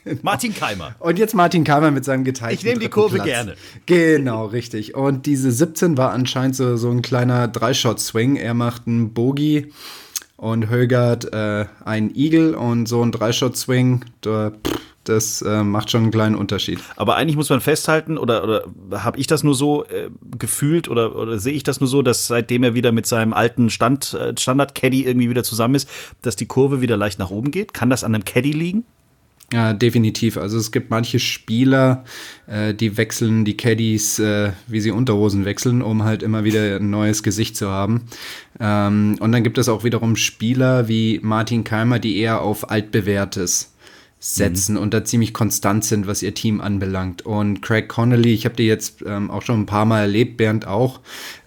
Genau. 0.05 0.21
Martin 0.23 0.55
Keimer. 0.55 0.95
Und 1.01 1.19
jetzt 1.19 1.35
Martin 1.35 1.65
Keimer 1.65 1.91
mit 1.91 2.05
seinem 2.05 2.25
geteilten 2.25 2.59
Ich 2.59 2.65
nehme 2.65 2.81
die 2.81 2.89
Kurve 2.89 3.17
Platz. 3.17 3.27
gerne. 3.27 3.55
Genau, 3.87 4.47
richtig. 4.47 4.95
Und 4.95 5.27
diese 5.27 5.51
17 5.51 5.99
war 5.99 6.13
anscheinend 6.13 6.57
so, 6.57 6.77
so 6.77 6.91
ein 6.91 7.03
kleiner 7.03 7.49
Dreischot-Swing. 7.49 8.37
Er 8.37 8.55
macht 8.55 8.87
einen 8.87 9.13
Bogey 9.13 9.73
und 10.37 10.71
Högert 10.71 11.33
äh, 11.33 11.67
einen 11.85 12.15
Eagle 12.15 12.55
und 12.55 12.87
so 12.87 13.03
ein 13.03 13.13
Dreischot-Swing. 13.13 14.05
Da, 14.21 14.53
das 15.11 15.43
äh, 15.43 15.62
macht 15.62 15.90
schon 15.90 16.02
einen 16.02 16.11
kleinen 16.11 16.35
Unterschied. 16.35 16.79
Aber 16.97 17.17
eigentlich 17.17 17.37
muss 17.37 17.50
man 17.50 17.61
festhalten, 17.61 18.17
oder, 18.17 18.45
oder 18.45 18.64
habe 19.02 19.19
ich 19.19 19.26
das 19.26 19.43
nur 19.43 19.55
so 19.55 19.85
äh, 19.85 20.11
gefühlt 20.38 20.88
oder, 20.88 21.17
oder 21.17 21.38
sehe 21.38 21.52
ich 21.52 21.62
das 21.62 21.81
nur 21.81 21.88
so, 21.88 22.02
dass 22.02 22.26
seitdem 22.26 22.62
er 22.62 22.75
wieder 22.75 22.93
mit 22.93 23.07
seinem 23.07 23.33
alten 23.33 23.71
Stand, 23.71 24.14
äh, 24.14 24.33
Standard-Caddy 24.38 25.05
irgendwie 25.05 25.29
wieder 25.29 25.45
zusammen 25.45 25.75
ist, 25.75 25.88
dass 26.23 26.37
die 26.37 26.47
Kurve 26.47 26.81
wieder 26.81 26.97
leicht 26.97 27.19
nach 27.19 27.31
oben 27.31 27.50
geht? 27.50 27.75
Kann 27.75 27.90
das 27.90 28.05
an 28.05 28.14
einem 28.14 28.25
Caddy 28.25 28.52
liegen? 28.52 28.85
Ja, 29.52 29.73
definitiv. 29.73 30.37
Also 30.37 30.59
es 30.59 30.71
gibt 30.71 30.90
manche 30.90 31.19
Spieler, 31.19 32.05
äh, 32.47 32.73
die 32.73 32.97
wechseln 32.97 33.45
die 33.45 33.57
Caddies, 33.57 34.21
äh, 34.21 34.52
wie 34.69 34.81
sie 34.81 34.93
Unterhosen 34.93 35.45
wechseln, 35.45 35.83
um 35.83 36.05
halt 36.05 36.23
immer 36.23 36.45
wieder 36.45 36.76
ein 36.76 36.90
neues 36.90 37.25
Gesicht 37.25 37.57
zu 37.57 37.69
haben. 37.69 38.02
Ähm, 38.61 39.17
und 39.19 39.33
dann 39.33 39.43
gibt 39.43 39.59
es 39.59 39.69
auch 39.69 39.83
wiederum 39.83 40.14
Spieler 40.14 40.87
wie 40.87 41.19
Martin 41.23 41.64
Keimer, 41.64 41.99
die 41.99 42.19
eher 42.19 42.43
auf 42.43 42.71
altbewährtes 42.71 43.75
setzen 44.23 44.75
mhm. 44.75 44.83
und 44.83 44.95
da 44.95 45.03
ziemlich 45.03 45.33
konstant 45.33 45.83
sind, 45.83 46.07
was 46.07 46.23
ihr 46.23 46.35
Team 46.35 46.61
anbelangt. 46.61 47.25
Und 47.25 47.62
Craig 47.62 47.89
Connolly, 47.89 48.35
ich 48.35 48.45
habe 48.45 48.55
die 48.55 48.67
jetzt 48.67 49.03
ähm, 49.07 49.31
auch 49.31 49.41
schon 49.41 49.61
ein 49.61 49.67
paar 49.67 49.87
Mal 49.87 50.03
erlebt, 50.03 50.37
Bernd 50.37 50.67
auch, 50.67 51.00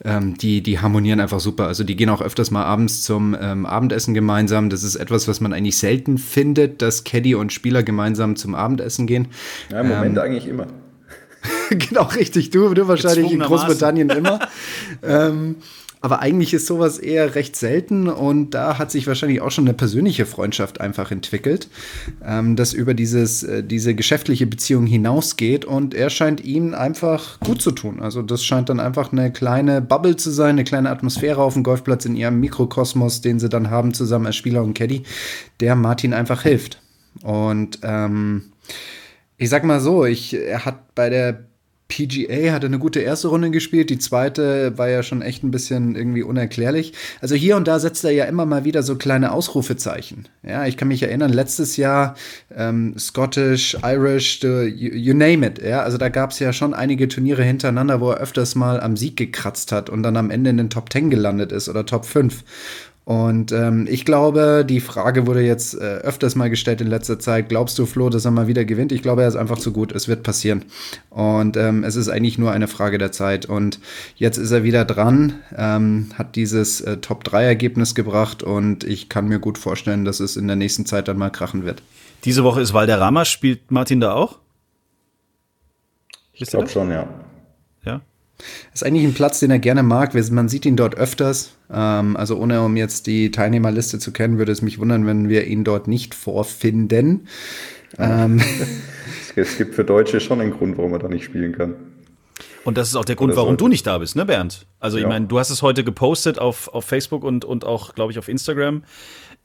ähm, 0.04 0.36
die, 0.40 0.62
die 0.62 0.80
harmonieren 0.80 1.20
einfach 1.20 1.40
super. 1.40 1.68
Also 1.68 1.84
die 1.84 1.96
gehen 1.96 2.10
auch 2.10 2.22
öfters 2.22 2.50
mal 2.50 2.64
abends 2.64 3.04
zum 3.04 3.38
ähm, 3.40 3.68
Abendessen 3.68 4.16
gemeinsam. 4.16 4.72
Das 4.72 4.82
ist 4.82 4.96
etwas, 4.96 5.28
was 5.28 5.40
man 5.40 5.54
eigentlich 5.54 5.78
selten 5.78 6.18
findet, 6.18 6.82
dass 6.82 7.04
Caddy 7.04 7.36
und 7.36 7.54
Spieler 7.54 7.84
gemeinsam 7.84 8.36
zum 8.36 8.56
Abendessen 8.56 9.06
gehen. 9.06 9.28
Ja, 9.72 9.82
im 9.82 9.90
Moment 9.90 10.18
ähm, 10.18 10.24
eigentlich 10.24 10.48
immer. 10.48 10.66
genau, 11.70 12.04
richtig. 12.06 12.50
Du, 12.50 12.74
du 12.74 12.88
wahrscheinlich 12.88 13.32
in 13.32 13.40
Großbritannien 13.40 14.10
immer. 14.10 14.40
Aber 16.04 16.20
eigentlich 16.20 16.54
ist 16.54 16.68
sowas 16.68 17.00
eher 17.00 17.34
recht 17.34 17.56
selten 17.56 18.10
und 18.10 18.50
da 18.50 18.78
hat 18.78 18.92
sich 18.92 19.08
wahrscheinlich 19.08 19.40
auch 19.40 19.52
schon 19.52 19.64
eine 19.64 19.74
persönliche 19.74 20.26
Freundschaft 20.26 20.82
einfach 20.82 21.12
entwickelt, 21.12 21.70
ähm, 22.22 22.58
das 22.58 22.74
über 22.74 22.94
dieses, 22.94 23.44
äh, 23.44 23.64
diese 23.64 23.96
geschäftliche 23.96 24.46
Beziehung 24.46 24.86
hinausgeht 24.86 25.64
und 25.64 25.94
er 25.94 26.10
scheint 26.10 26.44
ihm 26.44 26.74
einfach 26.74 27.40
gut 27.40 27.62
zu 27.62 27.72
tun. 27.72 28.02
Also 28.02 28.22
das 28.22 28.44
scheint 28.44 28.68
dann 28.68 28.82
einfach 28.82 29.14
eine 29.14 29.32
kleine 29.32 29.80
Bubble 29.80 30.18
zu 30.18 30.30
sein, 30.30 30.50
eine 30.50 30.66
kleine 30.66 30.90
Atmosphäre 30.90 31.42
auf 31.42 31.54
dem 31.54 31.64
Golfplatz 31.64 32.04
in 32.04 32.18
ihrem 32.18 32.38
Mikrokosmos, 32.42 33.22
den 33.22 33.40
sie 33.40 33.48
dann 33.48 33.70
haben 33.70 33.94
zusammen 33.94 34.26
als 34.26 34.36
Spieler 34.36 34.62
und 34.62 34.74
Caddy, 34.74 35.04
der 35.62 35.78
Martin 35.78 36.14
einfach 36.14 36.42
hilft. 36.42 36.82
Und 37.22 37.80
ähm, 37.82 38.52
ich 39.38 39.50
sag 39.50 39.64
mal 39.64 39.80
so, 39.80 40.04
ich, 40.04 40.34
er 40.34 40.66
hat 40.66 40.96
bei 40.96 41.10
der 41.10 41.46
PGA 41.94 42.52
hat 42.52 42.66
eine 42.66 42.80
gute 42.80 43.02
erste 43.02 43.28
Runde 43.28 43.52
gespielt, 43.52 43.92
die 43.92 44.00
zweite 44.00 44.76
war 44.80 44.90
ja 44.90 45.04
schon 45.04 45.22
echt 45.22 45.44
ein 45.44 45.52
bisschen 45.52 45.96
irgendwie 45.96 46.24
unerklärlich. 46.24 46.94
Also 47.22 47.36
hier 47.36 47.56
und 47.56 47.68
da 47.68 47.78
setzt 47.78 48.04
er 48.04 48.10
ja 48.10 48.26
immer 48.26 48.48
mal 48.48 48.66
wieder 48.66 48.82
so 48.82 48.96
kleine 48.96 49.32
Ausrufezeichen. 49.32 50.28
Ja, 50.42 50.66
ich 50.66 50.76
kann 50.76 50.88
mich 50.88 51.04
erinnern, 51.04 51.32
letztes 51.32 51.78
Jahr 51.78 52.16
ähm, 52.56 52.96
Scottish, 52.98 53.78
Irish, 53.84 54.42
you, 54.42 54.90
you, 54.90 55.14
name 55.14 55.46
it. 55.46 55.62
Ja, 55.62 55.84
also 55.84 56.00
da 56.00 56.10
gab 56.10 56.32
es 56.32 56.40
ja 56.40 56.52
schon 56.52 56.74
einige 56.74 57.08
Turniere 57.08 57.44
hintereinander, 57.44 58.02
wo 58.02 58.10
er 58.10 58.18
öfters 58.18 58.56
mal 58.56 58.80
am 58.80 58.98
Sieg 58.98 59.16
gekratzt 59.16 59.72
hat 59.72 59.92
und 59.92 60.02
dann 60.02 60.18
am 60.18 60.32
Ende 60.32 60.50
in 60.50 60.58
den 60.58 60.72
Top 60.72 60.92
10 60.92 61.12
gelandet 61.12 61.52
ist 61.52 61.70
oder 61.70 61.86
Top 61.86 62.06
5. 62.06 62.44
Und 63.06 63.52
ähm, 63.52 63.86
ich 63.90 64.06
glaube, 64.06 64.66
die 64.68 64.80
Frage 64.80 65.28
wurde 65.28 65.42
jetzt 65.42 65.76
äh, 65.76 65.80
öfters 65.80 66.36
mal 66.36 66.50
gestellt 66.50 66.80
in 66.80 66.88
letzter 66.88 67.20
Zeit. 67.20 67.50
Glaubst 67.50 67.78
du, 67.78 67.86
Flo, 67.86 68.10
dass 68.10 68.24
er 68.24 68.32
mal 68.32 68.48
wieder 68.48 68.64
gewinnt? 68.64 68.94
Ich 68.94 69.02
glaube, 69.02 69.24
er 69.24 69.28
ist 69.28 69.36
einfach 69.36 69.58
zu 69.58 69.74
gut. 69.74 69.92
Es 69.92 70.08
wird 70.08 70.24
passieren. 70.24 70.64
Und 71.10 71.58
ähm, 71.58 71.84
es 71.84 71.98
ist 71.98 72.08
eigentlich 72.08 72.38
nur 72.38 72.52
eine 72.52 72.70
Frage 72.70 72.98
der 72.98 73.12
Zeit. 73.12 73.46
Und 73.46 73.80
jetzt 74.16 74.38
ist 74.38 74.52
er 74.52 74.64
wieder 74.64 74.86
dran, 74.86 75.34
ähm, 75.56 76.12
hat 76.18 76.38
dieses 76.38 76.80
äh, 76.80 76.98
Top-3-Ergebnis 76.98 77.94
gebracht 77.94 78.42
und 78.42 78.86
ich 78.86 79.10
kann 79.10 79.28
mir 79.28 79.40
gut 79.40 79.58
vorstellen, 79.58 80.06
dass 80.06 80.22
es 80.22 80.38
in 80.38 80.48
der 80.48 80.56
nächsten 80.56 80.86
Zeit 80.86 81.10
dann 81.10 81.18
mal 81.18 81.30
krachen 81.30 81.66
wird. 81.66 81.84
Diese 82.24 82.46
Woche 82.46 82.62
ist 82.62 82.74
Valderrama. 82.74 83.26
Spielt 83.26 83.70
Martin 83.70 84.00
da 84.00 84.14
auch? 84.14 84.40
Ich 86.32 86.48
glaube 86.50 86.70
schon, 86.70 86.90
ja. 86.90 87.08
Ja. 88.66 88.74
Ist 88.74 88.86
eigentlich 88.86 89.06
ein 89.06 89.14
Platz, 89.14 89.40
den 89.40 89.52
er 89.52 89.60
gerne 89.60 89.84
mag. 89.84 90.14
Man 90.32 90.50
sieht 90.50 90.66
ihn 90.66 90.76
dort 90.76 90.96
öfters. 90.96 91.56
Ähm, 91.72 92.16
also 92.18 92.38
ohne 92.38 92.62
um 92.62 92.78
jetzt 92.78 93.08
die 93.08 93.32
Teilnehmerliste 93.32 94.00
zu 94.00 94.12
kennen, 94.12 94.38
würde 94.38 94.52
es 94.52 94.62
mich 94.62 94.80
wundern, 94.80 95.06
wenn 95.06 95.30
wir 95.30 95.48
ihn 95.48 95.64
dort 95.64 95.88
nicht 95.88 96.16
vorfinden. 96.16 97.28
Ähm. 97.98 98.42
Es 99.36 99.58
gibt 99.58 99.74
für 99.74 99.84
Deutsche 99.84 100.20
schon 100.20 100.42
einen 100.42 100.52
Grund, 100.52 100.78
warum 100.78 100.94
er 100.94 101.00
da 101.00 101.08
nicht 101.08 101.24
spielen 101.24 101.54
kann. 101.54 101.74
Und 102.64 102.78
das 102.78 102.88
ist 102.88 102.96
auch 102.96 103.06
der 103.06 103.16
Grund, 103.16 103.36
warum 103.36 103.58
du 103.58 103.68
nicht 103.68 103.86
da 103.86 103.98
bist, 103.98 104.16
ne, 104.16 104.26
Bernd? 104.26 104.68
Also, 104.80 104.98
ich 104.98 105.04
ja. 105.04 105.10
meine, 105.10 105.26
du 105.26 105.40
hast 105.40 105.50
es 105.50 105.62
heute 105.62 105.84
gepostet 105.84 106.40
auf, 106.40 106.68
auf 106.68 106.86
Facebook 106.86 107.24
und, 107.24 107.44
und 107.44 107.66
auch, 107.66 107.96
glaube 107.96 108.12
ich, 108.12 108.20
auf 108.20 108.30
Instagram. 108.30 108.84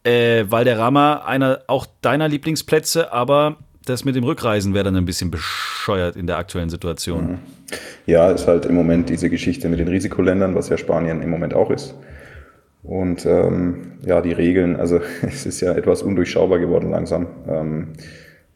Äh, 0.04 0.44
Valderrama, 0.48 1.24
einer 1.24 1.62
auch 1.66 1.86
deiner 2.02 2.28
Lieblingsplätze, 2.28 3.12
aber 3.12 3.56
das 3.88 4.04
mit 4.04 4.16
dem 4.16 4.24
Rückreisen 4.24 4.74
wäre 4.74 4.84
dann 4.84 4.96
ein 4.96 5.04
bisschen 5.04 5.30
bescheuert 5.30 6.16
in 6.16 6.26
der 6.26 6.38
aktuellen 6.38 6.70
Situation. 6.70 7.24
Mhm. 7.24 7.38
Ja, 8.06 8.30
ist 8.30 8.46
halt 8.46 8.66
im 8.66 8.74
Moment 8.74 9.08
diese 9.08 9.30
Geschichte 9.30 9.68
mit 9.68 9.78
den 9.78 9.88
Risikoländern, 9.88 10.54
was 10.54 10.68
ja 10.68 10.78
Spanien 10.78 11.22
im 11.22 11.30
Moment 11.30 11.54
auch 11.54 11.70
ist. 11.70 11.94
Und 12.82 13.26
ähm, 13.26 13.92
ja, 14.04 14.20
die 14.20 14.32
Regeln, 14.32 14.76
also 14.76 15.00
es 15.22 15.46
ist 15.46 15.60
ja 15.60 15.74
etwas 15.74 16.02
undurchschaubar 16.02 16.58
geworden 16.58 16.90
langsam. 16.90 17.26
Ähm, 17.48 17.92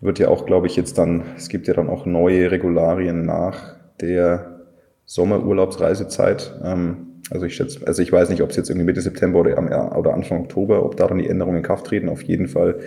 wird 0.00 0.18
ja 0.18 0.28
auch, 0.28 0.46
glaube 0.46 0.66
ich, 0.66 0.76
jetzt 0.76 0.98
dann, 0.98 1.22
es 1.36 1.48
gibt 1.48 1.68
ja 1.68 1.74
dann 1.74 1.88
auch 1.88 2.06
neue 2.06 2.50
Regularien 2.50 3.24
nach 3.24 3.76
der 4.00 4.60
Sommerurlaubsreisezeit. 5.04 6.58
Ähm, 6.64 7.20
also 7.30 7.46
ich 7.46 7.54
schätze, 7.54 7.86
also 7.86 8.02
ich 8.02 8.12
weiß 8.12 8.30
nicht, 8.30 8.42
ob 8.42 8.50
es 8.50 8.56
jetzt 8.56 8.68
irgendwie 8.68 8.86
Mitte 8.86 9.00
September 9.00 9.40
oder, 9.40 9.96
oder 9.96 10.12
Anfang 10.12 10.40
Oktober, 10.40 10.84
ob 10.84 10.96
da 10.96 11.06
dann 11.06 11.18
die 11.18 11.28
Änderungen 11.28 11.58
in 11.58 11.62
Kraft 11.62 11.86
treten. 11.86 12.08
Auf 12.08 12.22
jeden 12.22 12.48
Fall. 12.48 12.80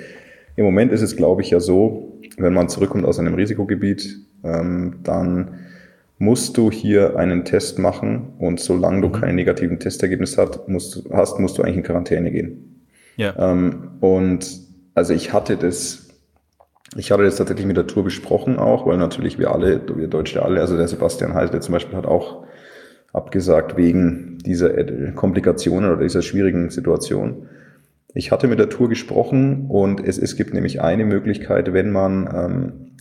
Im 0.55 0.65
Moment 0.65 0.91
ist 0.91 1.01
es, 1.01 1.15
glaube 1.15 1.41
ich, 1.41 1.49
ja 1.49 1.59
so, 1.59 2.19
wenn 2.37 2.53
man 2.53 2.69
zurückkommt 2.69 3.05
aus 3.05 3.19
einem 3.19 3.35
Risikogebiet, 3.35 4.17
ähm, 4.43 4.99
dann 5.03 5.59
musst 6.17 6.57
du 6.57 6.71
hier 6.71 7.17
einen 7.17 7.43
Test 7.43 7.77
machen 7.77 8.33
und 8.39 8.59
solange 8.59 9.01
du 9.01 9.07
mhm. 9.09 9.13
kein 9.13 9.35
negativen 9.35 9.79
Testergebnis 9.79 10.37
hat, 10.37 10.67
musst, 10.67 11.03
hast, 11.11 11.39
musst 11.39 11.57
du 11.57 11.63
eigentlich 11.63 11.77
in 11.77 11.83
Quarantäne 11.83 12.31
gehen. 12.31 12.85
Ja. 13.17 13.35
Ähm, 13.37 13.91
und 13.99 14.59
also 14.93 15.13
ich 15.13 15.33
hatte 15.33 15.57
das, 15.57 16.09
ich 16.95 17.11
hatte 17.11 17.23
das 17.23 17.35
tatsächlich 17.35 17.65
mit 17.65 17.77
der 17.77 17.87
Tour 17.87 18.03
besprochen 18.05 18.57
auch, 18.57 18.87
weil 18.87 18.97
natürlich 18.97 19.37
wir 19.37 19.51
alle, 19.51 19.81
wir 19.95 20.07
Deutsche 20.07 20.41
alle, 20.41 20.61
also 20.61 20.77
der 20.77 20.87
Sebastian 20.87 21.33
Heisel 21.33 21.61
zum 21.61 21.73
Beispiel 21.73 21.97
hat 21.97 22.05
auch 22.05 22.45
abgesagt 23.11 23.77
wegen 23.77 24.37
dieser 24.39 24.71
Komplikationen 25.13 25.91
oder 25.91 26.01
dieser 26.01 26.21
schwierigen 26.21 26.69
Situation. 26.69 27.47
Ich 28.17 28.31
hatte 28.31 28.47
mit 28.47 28.59
der 28.59 28.69
Tour 28.69 28.87
gesprochen 28.87 29.65
und 29.67 29.99
es, 29.99 30.17
es 30.17 30.37
gibt 30.37 30.53
nämlich 30.53 30.81
eine 30.81 31.03
Möglichkeit, 31.03 31.73
wenn 31.73 31.91
man 31.91 32.29
ähm, 32.33 32.95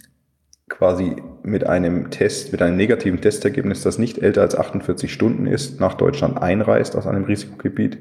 quasi 0.68 1.14
mit 1.44 1.64
einem 1.64 2.11
Test, 2.11 2.50
mit 2.50 2.61
einem 2.61 2.76
negativen 2.76 3.21
Testergebnis, 3.21 3.83
das 3.83 3.97
nicht 3.97 4.18
älter 4.18 4.42
als 4.42 4.56
48 4.56 5.12
Stunden 5.12 5.47
ist, 5.47 5.78
nach 5.78 5.94
Deutschland 5.94 6.42
einreist 6.42 6.97
aus 6.97 7.06
einem 7.06 7.23
Risikogebiet, 7.25 7.99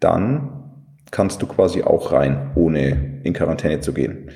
dann 0.00 0.64
kannst 1.10 1.42
du 1.42 1.46
quasi 1.46 1.82
auch 1.82 2.12
rein, 2.12 2.52
ohne 2.54 3.20
in 3.24 3.34
Quarantäne 3.34 3.80
zu 3.80 3.92
gehen. 3.92 4.30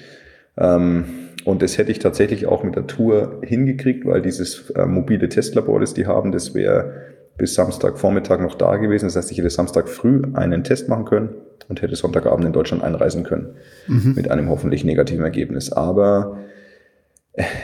Ähm, 0.59 1.05
und 1.47 1.63
das 1.63 1.79
hätte 1.79 1.93
ich 1.93 1.99
tatsächlich 1.99 2.45
auch 2.47 2.63
mit 2.63 2.77
der 2.77 2.87
Tour 2.87 3.41
hingekriegt, 3.43 4.05
weil 4.05 4.21
dieses 4.21 4.69
äh, 4.71 4.85
mobile 4.85 5.31
Testlabor, 5.31 5.81
das 5.81 5.95
die 5.95 6.07
haben, 6.07 6.31
das 6.31 6.55
wäre 6.55 7.12
bis 7.37 7.55
Samstagvormittag 7.55 8.41
noch 8.41 8.55
da 8.55 8.77
gewesen. 8.77 9.07
Das 9.07 9.17
heißt, 9.17 9.33
ich 9.33 9.39
hätte 9.39 9.51
Samstag 9.51 9.89
früh 9.89 10.23
einen 10.35 10.65
Test 10.65 10.89
machen 10.89 11.05
können 11.05 11.31
und 11.69 11.83
hätte 11.83 11.97
Sonntagabend 11.97 12.45
in 12.45 12.53
Deutschland 12.53 12.83
einreisen 12.83 13.25
können 13.25 13.55
mhm. 13.87 14.15
mit 14.15 14.31
einem 14.31 14.49
hoffentlich 14.49 14.85
negativen 14.85 15.25
Ergebnis. 15.25 15.73
Aber 15.73 16.39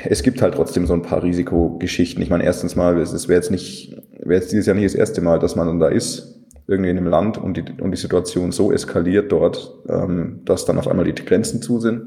es 0.04 0.22
gibt 0.22 0.40
halt 0.40 0.54
trotzdem 0.54 0.86
so 0.86 0.94
ein 0.94 1.02
paar 1.02 1.22
Risikogeschichten. 1.22 2.22
Ich 2.22 2.30
meine, 2.30 2.44
erstens 2.44 2.74
mal, 2.74 2.98
es 2.98 3.28
wäre 3.28 3.38
jetzt 3.38 3.50
nicht, 3.50 3.96
wäre 4.18 4.40
jetzt 4.40 4.50
dieses 4.52 4.66
Jahr 4.66 4.74
nicht 4.74 4.86
das 4.86 4.94
erste 4.94 5.20
Mal, 5.20 5.38
dass 5.38 5.56
man 5.56 5.66
dann 5.66 5.80
da 5.80 5.88
ist, 5.88 6.38
irgendwie 6.66 6.90
in 6.90 6.98
einem 6.98 7.06
Land 7.06 7.38
und 7.38 7.56
die, 7.56 7.64
und 7.80 7.90
die 7.90 7.96
Situation 7.96 8.52
so 8.52 8.72
eskaliert 8.72 9.32
dort, 9.32 9.74
ähm, 9.88 10.40
dass 10.44 10.64
dann 10.64 10.78
auf 10.78 10.88
einmal 10.88 11.04
die 11.04 11.14
Grenzen 11.14 11.62
zu 11.62 11.80
sind. 11.80 12.02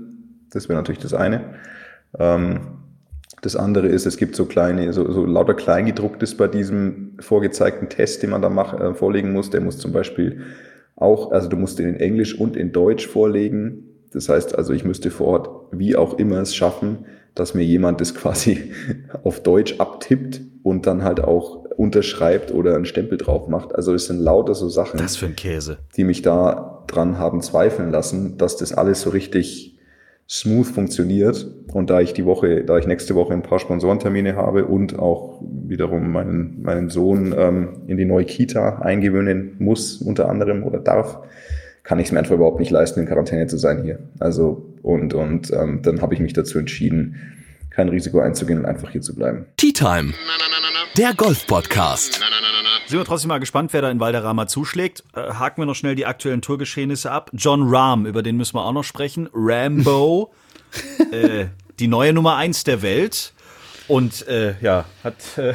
Das 0.52 0.70
wäre 0.70 0.78
natürlich 0.78 1.02
das 1.02 1.14
eine. 1.14 1.56
Ähm, 2.18 2.81
das 3.42 3.56
andere 3.56 3.88
ist, 3.88 4.06
es 4.06 4.18
gibt 4.18 4.36
so 4.36 4.46
kleine, 4.46 4.92
so, 4.94 5.10
so 5.12 5.26
lauter 5.26 5.54
Kleingedrucktes 5.54 6.36
bei 6.36 6.48
diesem 6.48 7.18
vorgezeigten 7.20 7.90
Test, 7.90 8.24
den 8.24 8.32
man 8.32 8.42
da 8.42 8.50
mach, 8.50 8.80
äh, 8.80 8.94
vorlegen 8.94 9.32
muss. 9.32 9.50
Der 9.50 9.62
muss 9.62 9.78
zum 9.78 9.94
Beispiel 9.94 10.42
auch, 10.96 11.32
also 11.32 11.48
du 11.48 11.58
musst 11.58 11.80
ihn 11.80 11.88
in 11.88 11.96
Englisch 11.96 12.38
und 12.38 12.58
in 12.58 12.72
Deutsch 12.72 13.08
vorlegen. 13.08 13.84
Das 14.12 14.28
heißt 14.28 14.58
also, 14.58 14.74
ich 14.74 14.84
müsste 14.84 15.10
vor 15.10 15.28
Ort, 15.28 15.50
wie 15.72 15.96
auch 15.96 16.20
immer 16.20 16.40
es 16.40 16.54
schaffen, 16.54 17.06
dass 17.34 17.54
mir 17.54 17.64
jemand 17.64 18.02
das 18.02 18.14
quasi 18.16 18.72
auf 19.24 19.42
Deutsch 19.42 19.80
abtippt 19.80 20.42
und 20.64 20.86
dann 20.86 21.04
halt 21.04 21.24
auch 21.24 21.66
unterschreibt 21.78 22.54
oder 22.54 22.76
einen 22.76 22.86
Stempel 22.86 23.18
drauf 23.18 23.48
macht. 23.48 23.74
Also 23.74 23.94
es 23.94 24.06
sind 24.06 24.20
lauter 24.20 24.54
so 24.54 24.70
Sachen. 24.70 24.98
Das 24.98 25.16
für 25.16 25.26
ein 25.26 25.36
Käse. 25.36 25.80
Die 25.96 26.04
mich 26.04 26.22
da 26.22 26.84
dran 26.88 27.18
haben 27.18 27.42
zweifeln 27.42 27.92
lassen, 27.92 28.38
dass 28.38 28.58
das 28.58 28.74
alles 28.74 29.02
so 29.02 29.10
richtig 29.10 29.71
smooth 30.32 30.68
funktioniert. 30.68 31.46
Und 31.74 31.90
da 31.90 32.00
ich 32.00 32.14
die 32.14 32.26
Woche, 32.26 32.64
da 32.64 32.78
ich 32.78 32.88
nächste 32.88 33.16
Woche 33.16 33.34
ein 33.34 33.44
paar 33.44 33.60
Sponsorentermine 33.60 34.36
habe 34.36 34.66
und 34.66 34.98
auch 34.98 35.42
wiederum 35.42 36.12
meinen, 36.12 36.62
meinen 36.62 36.90
Sohn 36.90 37.36
ähm, 37.38 37.82
in 37.88 37.98
die 37.98 38.06
neue 38.06 38.26
Kita 38.26 38.80
eingewöhnen 38.80 39.58
muss, 39.60 39.98
unter 39.98 40.30
anderem 40.30 40.64
oder 40.64 40.80
darf, 40.80 41.20
kann 41.84 42.00
ich 42.00 42.06
es 42.06 42.12
mir 42.12 42.20
einfach 42.20 42.36
überhaupt 42.36 42.60
nicht 42.60 42.72
leisten, 42.72 43.02
in 43.02 43.08
Quarantäne 43.08 43.48
zu 43.48 43.58
sein 43.58 43.84
hier. 43.84 44.00
Also 44.20 44.66
und 44.82 45.14
und 45.14 45.52
ähm, 45.52 45.82
dann 45.84 46.02
habe 46.02 46.14
ich 46.14 46.22
mich 46.22 46.34
dazu 46.34 46.58
entschieden, 46.60 47.18
kein 47.70 47.90
Risiko 47.90 48.20
einzugehen 48.20 48.60
und 48.60 48.66
einfach 48.66 48.92
hier 48.92 49.02
zu 49.02 49.16
bleiben. 49.16 49.46
Tea 49.58 49.74
Time, 49.74 50.14
der 50.98 51.14
Golf 51.14 51.46
Podcast. 51.48 52.22
Sind 52.92 53.00
wir 53.00 53.06
trotzdem 53.06 53.30
mal 53.30 53.40
gespannt, 53.40 53.72
wer 53.72 53.82
da 53.82 53.90
in 53.90 54.02
Valderrama 54.02 54.48
zuschlägt. 54.48 55.06
Äh, 55.16 55.36
haken 55.36 55.62
wir 55.62 55.66
noch 55.66 55.76
schnell 55.76 55.96
die 55.96 56.06
aktuellen 56.06 56.42
Tourgeschehnisse 56.42 57.10
ab. 57.10 57.32
John 57.32 57.74
Rahm, 57.74 58.06
über 58.06 58.22
den 58.22 58.36
müssen 58.36 58.56
wir 58.56 58.66
auch 58.66 58.74
noch 58.74 58.84
sprechen. 58.84 59.30
Rambo, 59.34 60.34
äh, 61.14 61.46
die 61.80 61.88
neue 61.88 62.12
Nummer 62.12 62.36
1 62.36 62.66
der 62.66 62.82
Welt. 62.82 63.32
Und 63.92 64.26
äh, 64.30 64.56
ja, 64.62 64.86
hat 65.04 65.38
äh, 65.38 65.54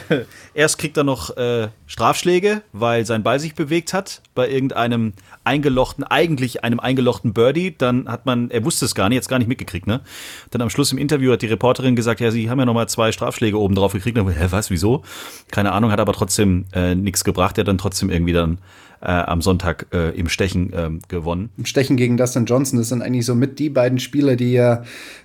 erst 0.52 0.76
kriegt 0.76 0.98
er 0.98 1.04
noch 1.04 1.34
äh, 1.38 1.68
Strafschläge, 1.86 2.60
weil 2.74 3.06
sein 3.06 3.22
Ball 3.22 3.40
sich 3.40 3.54
bewegt 3.54 3.94
hat 3.94 4.20
bei 4.34 4.46
irgendeinem 4.46 5.14
eingelochten, 5.44 6.04
eigentlich 6.04 6.62
einem 6.62 6.78
eingelochten 6.78 7.32
Birdie. 7.32 7.74
Dann 7.78 8.10
hat 8.10 8.26
man, 8.26 8.50
er 8.50 8.62
wusste 8.62 8.84
es 8.84 8.94
gar 8.94 9.08
nicht, 9.08 9.16
jetzt 9.16 9.30
gar 9.30 9.38
nicht 9.38 9.48
mitgekriegt, 9.48 9.86
ne? 9.86 10.02
Dann 10.50 10.60
am 10.60 10.68
Schluss 10.68 10.92
im 10.92 10.98
Interview 10.98 11.32
hat 11.32 11.40
die 11.40 11.46
Reporterin 11.46 11.96
gesagt, 11.96 12.20
ja, 12.20 12.30
sie 12.30 12.50
haben 12.50 12.58
ja 12.58 12.66
noch 12.66 12.74
mal 12.74 12.86
zwei 12.90 13.10
Strafschläge 13.10 13.58
oben 13.58 13.74
drauf 13.74 13.94
gekriegt. 13.94 14.18
dann, 14.18 14.28
hä, 14.28 14.48
was, 14.50 14.68
wieso? 14.68 15.02
Keine 15.50 15.72
Ahnung, 15.72 15.90
hat 15.90 16.00
aber 16.00 16.12
trotzdem 16.12 16.66
äh, 16.74 16.94
nichts 16.94 17.24
gebracht. 17.24 17.56
Er 17.56 17.62
hat 17.62 17.68
dann 17.68 17.78
trotzdem 17.78 18.10
irgendwie 18.10 18.34
dann 18.34 18.58
äh, 19.06 19.10
am 19.10 19.40
Sonntag 19.40 19.86
äh, 19.92 20.10
im 20.18 20.28
Stechen 20.28 20.72
ähm, 20.75 21.00
gewonnen. 21.08 21.50
Im 21.56 21.64
Stechen 21.64 21.96
gegen 21.96 22.16
Dustin 22.16 22.44
Johnson, 22.44 22.78
das 22.78 22.88
sind 22.88 23.02
eigentlich 23.02 23.25
so 23.25 23.36
mit 23.36 23.58
die 23.60 23.70
beiden 23.70 24.00
Spieler, 24.00 24.34
die 24.34 24.52
ja 24.52 24.82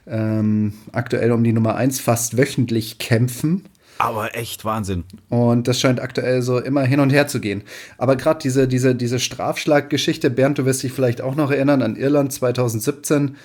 ähm, 0.07 0.73
aktuell 0.91 1.31
um 1.31 1.43
die 1.43 1.51
Nummer 1.51 1.75
eins 1.75 2.00
fast 2.00 2.38
wöchentlich 2.38 3.00
kämpfen. 3.00 3.65
Aber 3.97 4.35
echt 4.35 4.65
Wahnsinn. 4.65 5.03
Und 5.29 5.67
das 5.67 5.79
scheint 5.79 6.00
aktuell 6.00 6.41
so 6.41 6.59
immer 6.59 6.83
hin 6.83 7.00
und 7.00 7.11
her 7.11 7.27
zu 7.27 7.39
gehen. 7.39 7.63
Aber 7.97 8.15
gerade 8.15 8.39
diese, 8.39 8.67
diese, 8.67 8.95
diese 8.95 9.19
Strafschlaggeschichte, 9.19 10.29
Bernd, 10.29 10.57
du 10.57 10.65
wirst 10.65 10.83
dich 10.83 10.91
vielleicht 10.91 11.21
auch 11.21 11.35
noch 11.35 11.51
erinnern 11.51 11.81
an 11.81 11.95
Irland 11.95 12.33
2017. 12.33 13.35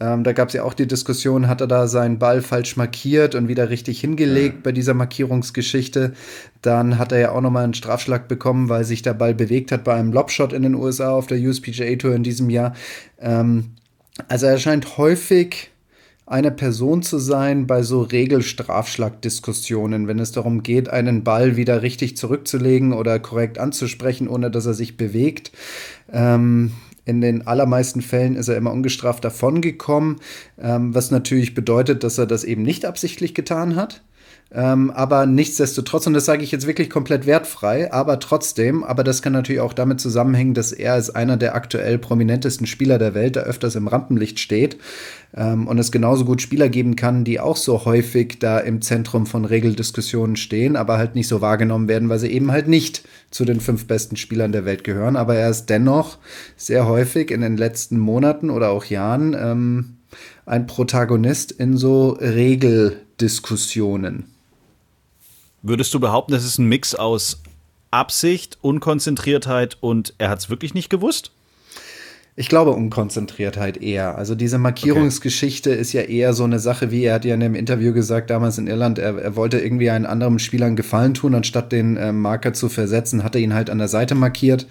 Ähm, 0.00 0.24
da 0.24 0.32
gab 0.32 0.48
es 0.48 0.54
ja 0.54 0.64
auch 0.64 0.74
die 0.74 0.86
Diskussion, 0.86 1.48
hat 1.48 1.60
er 1.60 1.66
da 1.66 1.86
seinen 1.86 2.18
Ball 2.18 2.40
falsch 2.40 2.76
markiert 2.76 3.34
und 3.34 3.48
wieder 3.48 3.70
richtig 3.70 4.00
hingelegt 4.00 4.56
ja. 4.56 4.60
bei 4.64 4.72
dieser 4.72 4.94
Markierungsgeschichte. 4.94 6.12
Dann 6.62 6.98
hat 6.98 7.12
er 7.12 7.18
ja 7.18 7.32
auch 7.32 7.40
nochmal 7.40 7.64
einen 7.64 7.74
Strafschlag 7.74 8.28
bekommen, 8.28 8.68
weil 8.68 8.84
sich 8.84 9.02
der 9.02 9.14
Ball 9.14 9.34
bewegt 9.34 9.70
hat 9.70 9.84
bei 9.84 9.94
einem 9.94 10.12
Lobshot 10.12 10.52
in 10.52 10.62
den 10.62 10.74
USA 10.74 11.10
auf 11.10 11.26
der 11.26 11.38
USPGA 11.38 11.96
Tour 11.96 12.14
in 12.14 12.22
diesem 12.22 12.48
Jahr. 12.48 12.74
Ähm, 13.20 13.72
also 14.28 14.46
er 14.46 14.58
scheint 14.58 14.96
häufig 14.96 15.70
eine 16.24 16.50
Person 16.50 17.02
zu 17.02 17.18
sein 17.18 17.66
bei 17.66 17.82
so 17.82 18.02
Regelstrafschlagdiskussionen, 18.02 20.08
wenn 20.08 20.18
es 20.18 20.32
darum 20.32 20.62
geht, 20.62 20.88
einen 20.88 21.24
Ball 21.24 21.56
wieder 21.56 21.82
richtig 21.82 22.16
zurückzulegen 22.16 22.94
oder 22.94 23.18
korrekt 23.18 23.58
anzusprechen, 23.58 24.28
ohne 24.28 24.50
dass 24.50 24.64
er 24.64 24.74
sich 24.74 24.96
bewegt. 24.96 25.52
Ähm, 26.10 26.72
in 27.04 27.20
den 27.20 27.46
allermeisten 27.46 28.02
Fällen 28.02 28.36
ist 28.36 28.48
er 28.48 28.56
immer 28.56 28.72
ungestraft 28.72 29.24
davongekommen, 29.24 30.16
ähm, 30.60 30.94
was 30.94 31.10
natürlich 31.10 31.54
bedeutet, 31.54 32.04
dass 32.04 32.18
er 32.18 32.26
das 32.26 32.44
eben 32.44 32.62
nicht 32.62 32.84
absichtlich 32.84 33.34
getan 33.34 33.76
hat. 33.76 34.02
Ähm, 34.54 34.90
aber 34.90 35.24
nichtsdestotrotz, 35.24 36.06
und 36.06 36.12
das 36.12 36.26
sage 36.26 36.44
ich 36.44 36.52
jetzt 36.52 36.66
wirklich 36.66 36.90
komplett 36.90 37.24
wertfrei, 37.24 37.90
aber 37.90 38.20
trotzdem, 38.20 38.84
aber 38.84 39.02
das 39.02 39.22
kann 39.22 39.32
natürlich 39.32 39.62
auch 39.62 39.72
damit 39.72 39.98
zusammenhängen, 39.98 40.52
dass 40.52 40.72
er 40.72 40.92
als 40.92 41.14
einer 41.14 41.38
der 41.38 41.54
aktuell 41.54 41.96
prominentesten 41.96 42.66
Spieler 42.66 42.98
der 42.98 43.14
Welt 43.14 43.36
da 43.36 43.40
öfters 43.40 43.76
im 43.76 43.88
Rampenlicht 43.88 44.40
steht 44.40 44.76
ähm, 45.34 45.66
und 45.66 45.78
es 45.78 45.90
genauso 45.90 46.26
gut 46.26 46.42
Spieler 46.42 46.68
geben 46.68 46.96
kann, 46.96 47.24
die 47.24 47.40
auch 47.40 47.56
so 47.56 47.86
häufig 47.86 48.40
da 48.40 48.58
im 48.58 48.82
Zentrum 48.82 49.24
von 49.24 49.46
Regeldiskussionen 49.46 50.36
stehen, 50.36 50.76
aber 50.76 50.98
halt 50.98 51.14
nicht 51.14 51.28
so 51.28 51.40
wahrgenommen 51.40 51.88
werden, 51.88 52.10
weil 52.10 52.18
sie 52.18 52.30
eben 52.30 52.52
halt 52.52 52.68
nicht 52.68 53.08
zu 53.30 53.46
den 53.46 53.60
fünf 53.60 53.86
besten 53.86 54.16
Spielern 54.16 54.52
der 54.52 54.66
Welt 54.66 54.84
gehören. 54.84 55.16
Aber 55.16 55.34
er 55.34 55.48
ist 55.48 55.70
dennoch 55.70 56.18
sehr 56.58 56.86
häufig 56.86 57.30
in 57.30 57.40
den 57.40 57.56
letzten 57.56 57.98
Monaten 57.98 58.50
oder 58.50 58.68
auch 58.68 58.84
Jahren 58.84 59.34
ähm, 59.34 59.96
ein 60.44 60.66
Protagonist 60.66 61.52
in 61.52 61.78
so 61.78 62.10
Regeldiskussionen. 62.10 64.31
Würdest 65.62 65.94
du 65.94 66.00
behaupten, 66.00 66.32
das 66.32 66.44
ist 66.44 66.58
ein 66.58 66.66
Mix 66.66 66.94
aus 66.94 67.40
Absicht, 67.92 68.58
Unkonzentriertheit 68.62 69.76
und 69.80 70.14
er 70.18 70.28
hat 70.28 70.40
es 70.40 70.50
wirklich 70.50 70.74
nicht 70.74 70.90
gewusst? 70.90 71.30
Ich 72.34 72.48
glaube 72.48 72.70
Unkonzentriertheit 72.70 73.76
eher. 73.76 74.16
Also 74.16 74.34
diese 74.34 74.56
Markierungsgeschichte 74.56 75.70
okay. 75.70 75.80
ist 75.80 75.92
ja 75.92 76.00
eher 76.00 76.32
so 76.32 76.44
eine 76.44 76.58
Sache, 76.58 76.90
wie 76.90 77.04
er 77.04 77.14
hat 77.14 77.26
ja 77.26 77.34
in 77.34 77.40
dem 77.40 77.54
Interview 77.54 77.92
gesagt, 77.92 78.30
damals 78.30 78.56
in 78.56 78.66
Irland, 78.66 78.98
er, 78.98 79.18
er 79.18 79.36
wollte 79.36 79.60
irgendwie 79.60 79.90
einen 79.90 80.06
anderen 80.06 80.38
Spieler 80.38 80.66
einen 80.66 80.76
Gefallen 80.76 81.12
tun, 81.12 81.34
anstatt 81.34 81.70
den 81.72 81.98
äh, 81.98 82.10
Marker 82.10 82.54
zu 82.54 82.70
versetzen, 82.70 83.22
hat 83.22 83.34
er 83.34 83.42
ihn 83.42 83.52
halt 83.52 83.68
an 83.68 83.78
der 83.78 83.88
Seite 83.88 84.14
markiert. 84.14 84.66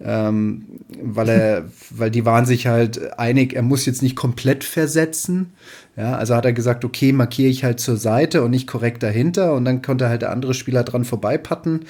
Ähm, 0.00 0.80
weil 1.00 1.28
er, 1.28 1.64
weil 1.90 2.10
die 2.10 2.24
waren 2.24 2.46
sich 2.46 2.66
halt 2.66 3.18
einig, 3.18 3.54
er 3.54 3.62
muss 3.62 3.86
jetzt 3.86 4.02
nicht 4.02 4.16
komplett 4.16 4.64
versetzen, 4.64 5.52
ja, 5.96 6.16
also 6.16 6.34
hat 6.34 6.44
er 6.44 6.52
gesagt, 6.52 6.84
okay, 6.84 7.12
markiere 7.12 7.48
ich 7.48 7.62
halt 7.62 7.78
zur 7.78 7.96
Seite 7.96 8.42
und 8.42 8.50
nicht 8.50 8.66
korrekt 8.66 9.02
dahinter. 9.02 9.54
Und 9.54 9.64
dann 9.64 9.80
konnte 9.80 10.08
halt 10.08 10.22
der 10.22 10.32
andere 10.32 10.54
Spieler 10.54 10.82
dran 10.82 11.04
vorbeipatten 11.04 11.84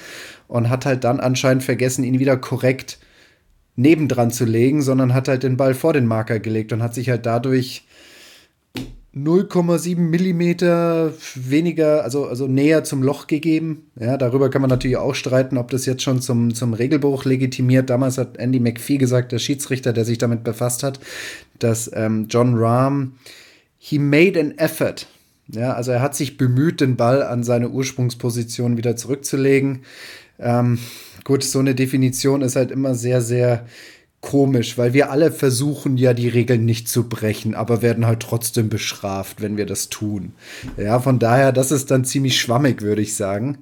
und 0.47 0.69
hat 0.69 0.85
halt 0.85 1.03
dann 1.03 1.19
anscheinend 1.19 1.63
vergessen, 1.63 2.03
ihn 2.03 2.19
wieder 2.19 2.37
korrekt 2.37 2.99
nebendran 3.75 4.31
zu 4.31 4.45
legen, 4.45 4.81
sondern 4.81 5.13
hat 5.13 5.27
halt 5.27 5.43
den 5.43 5.57
Ball 5.57 5.73
vor 5.73 5.93
den 5.93 6.05
Marker 6.05 6.39
gelegt 6.39 6.71
und 6.71 6.83
hat 6.83 6.93
sich 6.93 7.09
halt 7.09 7.25
dadurch 7.25 7.85
0,7 9.15 9.95
Millimeter 9.95 11.13
weniger, 11.35 12.03
also, 12.03 12.25
also 12.25 12.47
näher 12.47 12.83
zum 12.83 13.01
Loch 13.01 13.27
gegeben. 13.27 13.89
Ja, 13.97 14.17
darüber 14.17 14.49
kann 14.49 14.61
man 14.61 14.69
natürlich 14.69 14.97
auch 14.97 15.15
streiten, 15.15 15.57
ob 15.57 15.71
das 15.71 15.85
jetzt 15.85 16.03
schon 16.03 16.21
zum, 16.21 16.53
zum 16.53 16.73
Regelbruch 16.73 17.23
legitimiert. 17.23 17.89
Damals 17.89 18.17
hat 18.17 18.37
Andy 18.37 18.59
McPhee 18.59 18.97
gesagt, 18.97 19.31
der 19.31 19.39
Schiedsrichter, 19.39 19.93
der 19.93 20.03
sich 20.03 20.17
damit 20.17 20.43
befasst 20.43 20.83
hat, 20.83 20.99
dass 21.59 21.89
ähm, 21.93 22.27
John 22.29 22.55
Rahm 22.55 23.13
he 23.77 23.99
made 23.99 24.37
an 24.37 24.57
effort. 24.57 25.07
Ja, 25.47 25.73
also 25.73 25.91
er 25.91 26.01
hat 26.01 26.15
sich 26.15 26.37
bemüht, 26.37 26.81
den 26.81 26.97
Ball 26.97 27.23
an 27.23 27.43
seine 27.43 27.69
Ursprungsposition 27.69 28.77
wieder 28.77 28.97
zurückzulegen. 28.97 29.83
Ähm, 30.39 30.79
gut, 31.23 31.43
so 31.43 31.59
eine 31.59 31.75
Definition 31.75 32.41
ist 32.41 32.57
halt 32.57 32.71
immer 32.71 32.95
sehr, 32.95 33.21
sehr 33.21 33.65
komisch, 34.25 34.77
weil 34.77 34.93
wir 34.93 35.11
alle 35.11 35.31
versuchen 35.31 35.97
ja 35.97 36.13
die 36.15 36.27
Regeln 36.27 36.65
nicht 36.65 36.89
zu 36.89 37.07
brechen, 37.07 37.53
aber 37.53 37.83
werden 37.83 38.07
halt 38.07 38.21
trotzdem 38.21 38.69
bestraft, 38.69 39.39
wenn 39.39 39.55
wir 39.55 39.67
das 39.67 39.89
tun. 39.89 40.33
Ja, 40.77 40.99
von 40.99 41.19
daher, 41.19 41.51
das 41.51 41.71
ist 41.71 41.91
dann 41.91 42.05
ziemlich 42.05 42.41
schwammig, 42.41 42.81
würde 42.81 43.03
ich 43.03 43.15
sagen. 43.15 43.59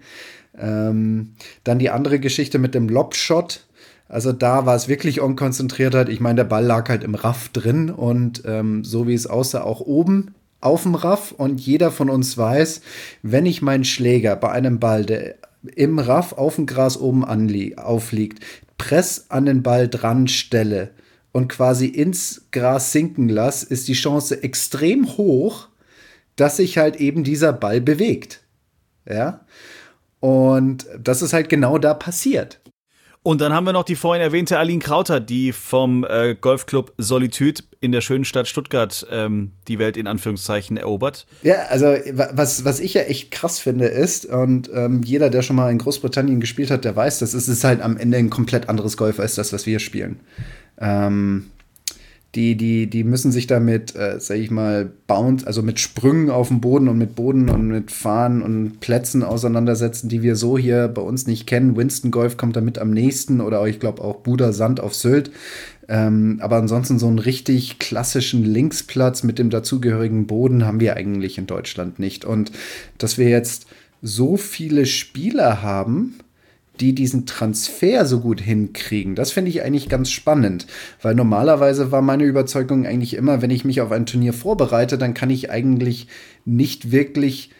Ähm, 0.58 1.34
dann 1.66 1.80
die 1.80 1.90
andere 1.90 2.20
Geschichte 2.20 2.60
mit 2.60 2.76
dem 2.76 2.88
Lobshot. 2.88 3.66
Also 4.08 4.32
da 4.32 4.66
war 4.66 4.76
es 4.76 4.88
wirklich 4.88 5.20
unkonzentriert 5.20 5.96
halt. 5.96 6.08
Ich 6.08 6.22
meine, 6.22 6.38
der 6.38 6.44
Ball 6.46 6.64
lag 6.64 6.88
halt 6.88 7.04
im 7.04 7.16
Raff 7.16 7.50
drin 7.50 7.90
und 7.90 8.44
ähm, 8.46 8.86
so 8.86 9.06
wie 9.06 9.14
es 9.14 9.28
aussah, 9.28 9.64
auch 9.64 9.82
oben 9.82 10.34
auf 10.62 10.84
dem 10.84 10.96
Raff. 10.96 11.34
Und 11.34 11.60
jeder 11.60 11.92
von 11.92 12.10
uns 12.10 12.38
weiß, 12.38 12.80
wenn 13.22 13.46
ich 13.46 13.62
meinen 13.62 13.84
Schläger 13.84 14.38
bei 14.38 14.50
einem 14.50 14.80
Ball, 14.80 15.06
der 15.06 15.36
im 15.76 16.00
Raff 16.00 16.34
auf 16.34 16.56
dem 16.56 16.66
Gras 16.66 16.98
oben 16.98 17.24
aufliegt, 17.78 18.44
Press 18.78 19.26
an 19.30 19.46
den 19.46 19.64
Ball 19.64 19.88
dran 19.88 20.28
stelle 20.28 20.92
und 21.32 21.48
quasi 21.48 21.88
ins 21.88 22.48
Gras 22.52 22.92
sinken 22.92 23.30
lasse, 23.30 23.66
ist 23.66 23.88
die 23.88 23.94
Chance 23.94 24.44
extrem 24.44 25.18
hoch, 25.18 25.70
dass 26.36 26.58
sich 26.58 26.78
halt 26.78 26.98
eben 26.98 27.24
dieser 27.24 27.54
Ball 27.54 27.82
bewegt. 27.82 28.42
Ja. 29.08 29.46
Und 30.20 30.86
das 31.02 31.22
ist 31.22 31.34
halt 31.34 31.50
genau 31.50 31.78
da 31.78 31.94
passiert. 31.94 32.62
Und 33.24 33.40
dann 33.40 33.54
haben 33.54 33.66
wir 33.66 33.72
noch 33.72 33.86
die 33.86 33.96
vorhin 33.96 34.22
erwähnte 34.22 34.60
Aline 34.60 34.80
Krauter, 34.80 35.22
die 35.22 35.54
vom 35.54 36.04
äh, 36.04 36.36
Golfclub 36.36 36.94
Solitude 36.98 37.64
in 37.80 37.94
der 37.94 38.02
schönen 38.02 38.26
Stadt 38.26 38.50
Stuttgart 38.50 39.08
ähm, 39.10 39.52
die 39.70 39.80
Welt 39.80 39.96
in 39.96 40.08
Anführungszeichen 40.08 40.76
erobert. 40.76 41.26
Ja, 41.42 41.56
also 41.70 41.86
was, 42.12 42.66
was 42.66 42.82
ich 42.82 42.94
ja 42.96 43.04
echt 43.04 43.32
krass 43.32 43.60
finde 43.60 43.86
ist, 43.86 44.26
und 44.26 44.70
ähm, 44.74 45.04
jeder, 45.04 45.30
der 45.30 45.42
schon 45.42 45.56
mal 45.56 45.72
in 45.72 45.78
Großbritannien 45.78 46.42
gespielt 46.42 46.70
hat, 46.70 46.84
der 46.84 46.98
weiß, 46.98 47.20
das 47.20 47.34
ist, 47.34 47.48
ist 47.48 47.64
halt 47.64 47.82
am 47.82 47.96
Ende 47.96 48.18
ein 48.18 48.30
komplett 48.30 48.68
anderes 48.68 48.98
Golf 48.98 49.20
als 49.22 49.36
das, 49.36 49.54
was 49.54 49.66
wir 49.66 49.80
spielen. 49.80 50.20
Ähm, 50.80 51.46
die, 52.36 52.56
die, 52.56 52.88
die 52.88 53.04
müssen 53.04 53.32
sich 53.32 53.46
damit, 53.46 53.96
äh, 53.96 54.20
sag 54.20 54.38
ich 54.38 54.50
mal, 54.50 54.90
bounce, 55.06 55.46
also 55.46 55.62
mit 55.62 55.80
Sprüngen 55.80 56.32
auf 56.32 56.48
dem 56.48 56.62
Boden 56.62 56.88
und 56.88 56.98
mit 56.98 57.16
Boden 57.16 57.48
und 57.50 57.68
mit 57.68 57.92
Fahren 57.92 58.42
und 58.42 58.80
Plätzen 58.80 59.22
auseinandersetzen, 59.22 60.10
die 60.10 60.24
wir 60.24 60.36
so 60.36 60.58
hier 60.58 60.88
bei 60.88 61.02
uns 61.02 61.28
nicht 61.28 61.46
kennen. 61.46 61.78
Winston 61.78 62.10
Golf 62.10 62.36
kommt 62.36 62.56
damit 62.56 62.80
am 62.80 62.90
nächsten 62.90 63.40
oder 63.40 63.66
ich 63.68 63.80
glaube 63.80 64.02
auch 64.02 64.18
Buda 64.18 64.52
Sand 64.52 64.80
auf 64.80 64.96
Sylt. 64.96 65.30
Ähm, 65.88 66.40
aber 66.42 66.58
ansonsten 66.58 66.98
so 66.98 67.08
einen 67.08 67.20
richtig 67.20 67.78
klassischen 67.78 68.44
Linksplatz 68.44 69.22
mit 69.22 69.38
dem 69.38 69.50
dazugehörigen 69.50 70.26
Boden 70.26 70.66
haben 70.66 70.80
wir 70.80 70.96
eigentlich 70.96 71.38
in 71.38 71.46
Deutschland 71.46 72.00
nicht. 72.00 72.26
Und 72.26 72.52
dass 72.98 73.20
wir 73.20 73.30
jetzt 73.30 73.68
so 74.02 74.38
viele 74.38 74.86
Spieler 74.86 75.62
haben, 75.62 76.16
die 76.80 76.96
diesen 76.96 77.26
Transfer 77.26 78.06
so 78.06 78.20
gut 78.20 78.42
hinkriegen. 78.42 79.16
Das 79.16 79.32
finde 79.32 79.50
ich 79.50 79.62
eigentlich 79.62 79.90
ganz 79.90 80.10
spannend, 80.10 80.68
weil 81.02 81.16
normalerweise 81.16 81.92
war 81.92 82.02
meine 82.02 82.24
Überzeugung 82.24 82.86
eigentlich 82.86 83.16
immer, 83.16 83.42
wenn 83.42 83.52
ich 83.52 83.66
mich 83.66 83.82
auf 83.82 83.92
ein 83.92 84.06
Turnier 84.06 84.34
vorbereite, 84.34 84.98
dann 84.98 85.14
kann 85.14 85.30
ich 85.30 85.52
eigentlich 85.52 86.08
nicht 86.46 86.92
wirklich 86.92 87.52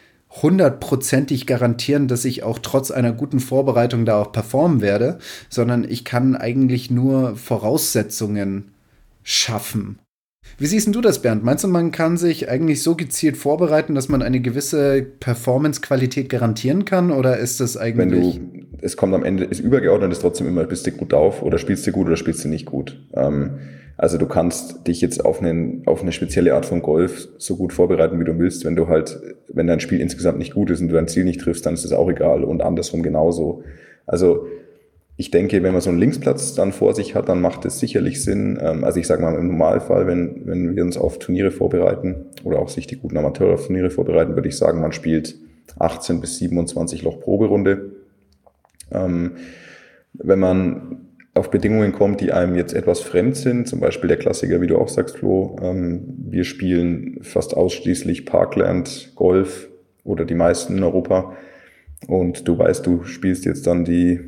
hundertprozentig 0.42 1.46
garantieren, 1.46 2.08
dass 2.08 2.24
ich 2.24 2.42
auch 2.42 2.58
trotz 2.58 2.90
einer 2.90 3.12
guten 3.12 3.38
Vorbereitung 3.38 4.04
da 4.04 4.20
auch 4.20 4.32
performen 4.32 4.80
werde, 4.80 5.18
sondern 5.48 5.84
ich 5.88 6.04
kann 6.04 6.34
eigentlich 6.34 6.90
nur 6.90 7.36
Voraussetzungen 7.36 8.72
schaffen. 9.22 10.00
Wie 10.58 10.66
siehst 10.66 10.94
du 10.94 11.00
das, 11.00 11.22
Bernd? 11.22 11.42
Meinst 11.42 11.64
du, 11.64 11.68
man 11.68 11.90
kann 11.90 12.16
sich 12.16 12.48
eigentlich 12.48 12.82
so 12.82 12.94
gezielt 12.94 13.36
vorbereiten, 13.36 13.94
dass 13.94 14.08
man 14.08 14.22
eine 14.22 14.40
gewisse 14.40 15.02
Performance-Qualität 15.02 16.28
garantieren 16.28 16.84
kann? 16.84 17.10
Oder 17.10 17.38
ist 17.38 17.60
das 17.60 17.76
eigentlich. 17.76 18.40
Wenn 18.40 18.52
du, 18.52 18.63
es 18.84 18.98
kommt 18.98 19.14
am 19.14 19.24
Ende, 19.24 19.44
ist 19.44 19.60
übergeordnet, 19.60 20.12
ist 20.12 20.20
trotzdem 20.20 20.46
immer, 20.46 20.64
bist 20.64 20.86
du 20.86 20.90
gut 20.90 21.14
auf 21.14 21.42
oder 21.42 21.56
spielst 21.56 21.86
du 21.86 21.92
gut 21.92 22.06
oder 22.06 22.16
spielst 22.16 22.44
du 22.44 22.48
nicht 22.48 22.66
gut. 22.66 23.00
Ähm, 23.14 23.58
also 23.96 24.18
du 24.18 24.26
kannst 24.26 24.86
dich 24.86 25.00
jetzt 25.00 25.24
auf, 25.24 25.40
einen, 25.40 25.82
auf 25.86 26.02
eine 26.02 26.12
spezielle 26.12 26.54
Art 26.54 26.66
von 26.66 26.82
Golf 26.82 27.28
so 27.38 27.56
gut 27.56 27.72
vorbereiten, 27.72 28.20
wie 28.20 28.24
du 28.24 28.38
willst. 28.38 28.64
Wenn 28.64 28.76
du 28.76 28.88
halt, 28.88 29.18
wenn 29.48 29.66
dein 29.66 29.80
Spiel 29.80 30.00
insgesamt 30.00 30.38
nicht 30.38 30.52
gut 30.52 30.68
ist 30.70 30.82
und 30.82 30.88
du 30.88 30.94
dein 30.94 31.08
Ziel 31.08 31.24
nicht 31.24 31.40
triffst, 31.40 31.64
dann 31.64 31.74
ist 31.74 31.84
das 31.84 31.92
auch 31.92 32.10
egal 32.10 32.44
und 32.44 32.60
andersrum 32.60 33.02
genauso. 33.02 33.62
Also 34.04 34.46
ich 35.16 35.30
denke, 35.30 35.62
wenn 35.62 35.72
man 35.72 35.80
so 35.80 35.88
einen 35.88 36.00
Linksplatz 36.00 36.54
dann 36.54 36.72
vor 36.72 36.92
sich 36.92 37.14
hat, 37.14 37.28
dann 37.30 37.40
macht 37.40 37.64
es 37.64 37.78
sicherlich 37.80 38.22
Sinn. 38.22 38.58
Ähm, 38.60 38.84
also 38.84 39.00
ich 39.00 39.06
sage 39.06 39.22
mal 39.22 39.34
im 39.34 39.46
Normalfall, 39.46 40.06
wenn, 40.06 40.42
wenn 40.44 40.76
wir 40.76 40.82
uns 40.82 40.98
auf 40.98 41.18
Turniere 41.18 41.52
vorbereiten 41.52 42.26
oder 42.42 42.58
auch 42.58 42.68
sich 42.68 42.86
die 42.86 42.96
guten 42.96 43.16
Amateure 43.16 43.54
auf 43.54 43.66
Turniere 43.66 43.90
vorbereiten, 43.90 44.34
würde 44.34 44.48
ich 44.48 44.58
sagen, 44.58 44.82
man 44.82 44.92
spielt 44.92 45.36
18 45.78 46.20
bis 46.20 46.36
27 46.36 47.02
Loch 47.02 47.20
Proberunde. 47.20 47.93
Ähm, 48.94 49.32
wenn 50.14 50.38
man 50.38 51.04
auf 51.34 51.50
Bedingungen 51.50 51.92
kommt, 51.92 52.20
die 52.20 52.32
einem 52.32 52.54
jetzt 52.54 52.74
etwas 52.74 53.00
fremd 53.00 53.36
sind, 53.36 53.66
zum 53.66 53.80
Beispiel 53.80 54.08
der 54.08 54.18
Klassiker, 54.18 54.60
wie 54.60 54.68
du 54.68 54.78
auch 54.78 54.88
sagst, 54.88 55.18
Flo, 55.18 55.56
ähm, 55.60 56.04
wir 56.28 56.44
spielen 56.44 57.18
fast 57.22 57.56
ausschließlich 57.56 58.24
Parkland, 58.24 59.12
Golf 59.16 59.68
oder 60.04 60.24
die 60.24 60.36
meisten 60.36 60.78
in 60.78 60.84
Europa. 60.84 61.34
Und 62.06 62.46
du 62.46 62.56
weißt, 62.56 62.86
du 62.86 63.02
spielst 63.04 63.44
jetzt 63.46 63.66
dann 63.66 63.84
die 63.84 64.20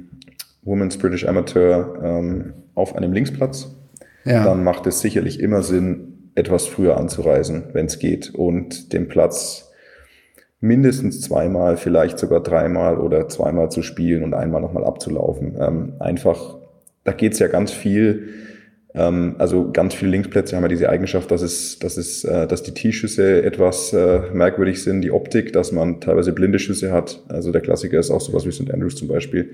Women's 0.63 0.99
British 0.99 1.27
Amateur 1.27 2.01
ähm, 2.03 2.55
auf 2.75 2.97
einem 2.97 3.13
Linksplatz, 3.13 3.71
ja. 4.25 4.45
dann 4.45 4.65
macht 4.65 4.87
es 4.87 5.01
sicherlich 5.01 5.39
immer 5.39 5.63
Sinn, 5.63 6.31
etwas 6.35 6.67
früher 6.67 6.99
anzureisen, 6.99 7.65
wenn 7.73 7.87
es 7.87 7.99
geht, 7.99 8.35
und 8.35 8.93
den 8.93 9.09
Platz 9.09 9.73
mindestens 10.61 11.21
zweimal, 11.21 11.77
vielleicht 11.77 12.19
sogar 12.19 12.43
dreimal 12.43 12.99
oder 12.99 13.29
zweimal 13.29 13.71
zu 13.71 13.83
spielen 13.83 14.25
und 14.25 14.35
einmal 14.35 14.61
nochmal 14.61 14.85
abzulaufen. 14.85 15.57
Ähm, 15.59 15.93
einfach, 15.99 16.57
da 17.05 17.13
geht's 17.13 17.39
ja 17.39 17.49
ganz 17.49 17.73
viel 17.73 18.29
ähm, 18.97 19.37
also 19.39 19.71
ganz 19.73 19.95
viele 19.95 20.11
Linksplätze 20.13 20.57
haben 20.57 20.63
ja 20.63 20.69
diese 20.69 20.89
Eigenschaft, 20.89 21.31
dass 21.31 21.43
es, 21.43 21.79
dass 21.79 21.99
es, 21.99 22.25
äh, 22.25 22.47
dass 22.47 22.63
die 22.63 22.73
T-Schüsse 22.73 23.43
etwas 23.43 23.93
äh, 23.93 24.23
merkwürdig 24.33 24.83
sind, 24.83 25.03
die 25.03 25.11
Optik, 25.11 25.53
dass 25.53 25.71
man 25.71 26.01
teilweise 26.01 26.33
blinde 26.33 26.59
Schüsse 26.59 26.93
hat. 26.93 27.23
Also 27.29 27.53
der 27.53 27.61
Klassiker 27.61 27.99
ist 27.99 28.11
auch 28.11 28.23
sowas 28.23 28.47
wie 28.47 28.53
St. 28.53 28.73
Andrews 28.73 28.97
zum 28.97 29.09
Beispiel. 29.09 29.51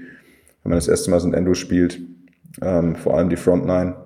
Wenn 0.62 0.70
man 0.70 0.78
das 0.78 0.86
erste 0.86 1.10
Mal 1.10 1.18
St. 1.18 1.34
Andrews 1.34 1.58
spielt, 1.58 2.00
ähm, 2.62 2.94
vor 2.94 3.18
allem 3.18 3.30
die 3.30 3.36
Front 3.36 3.66
Nine, 3.66 3.96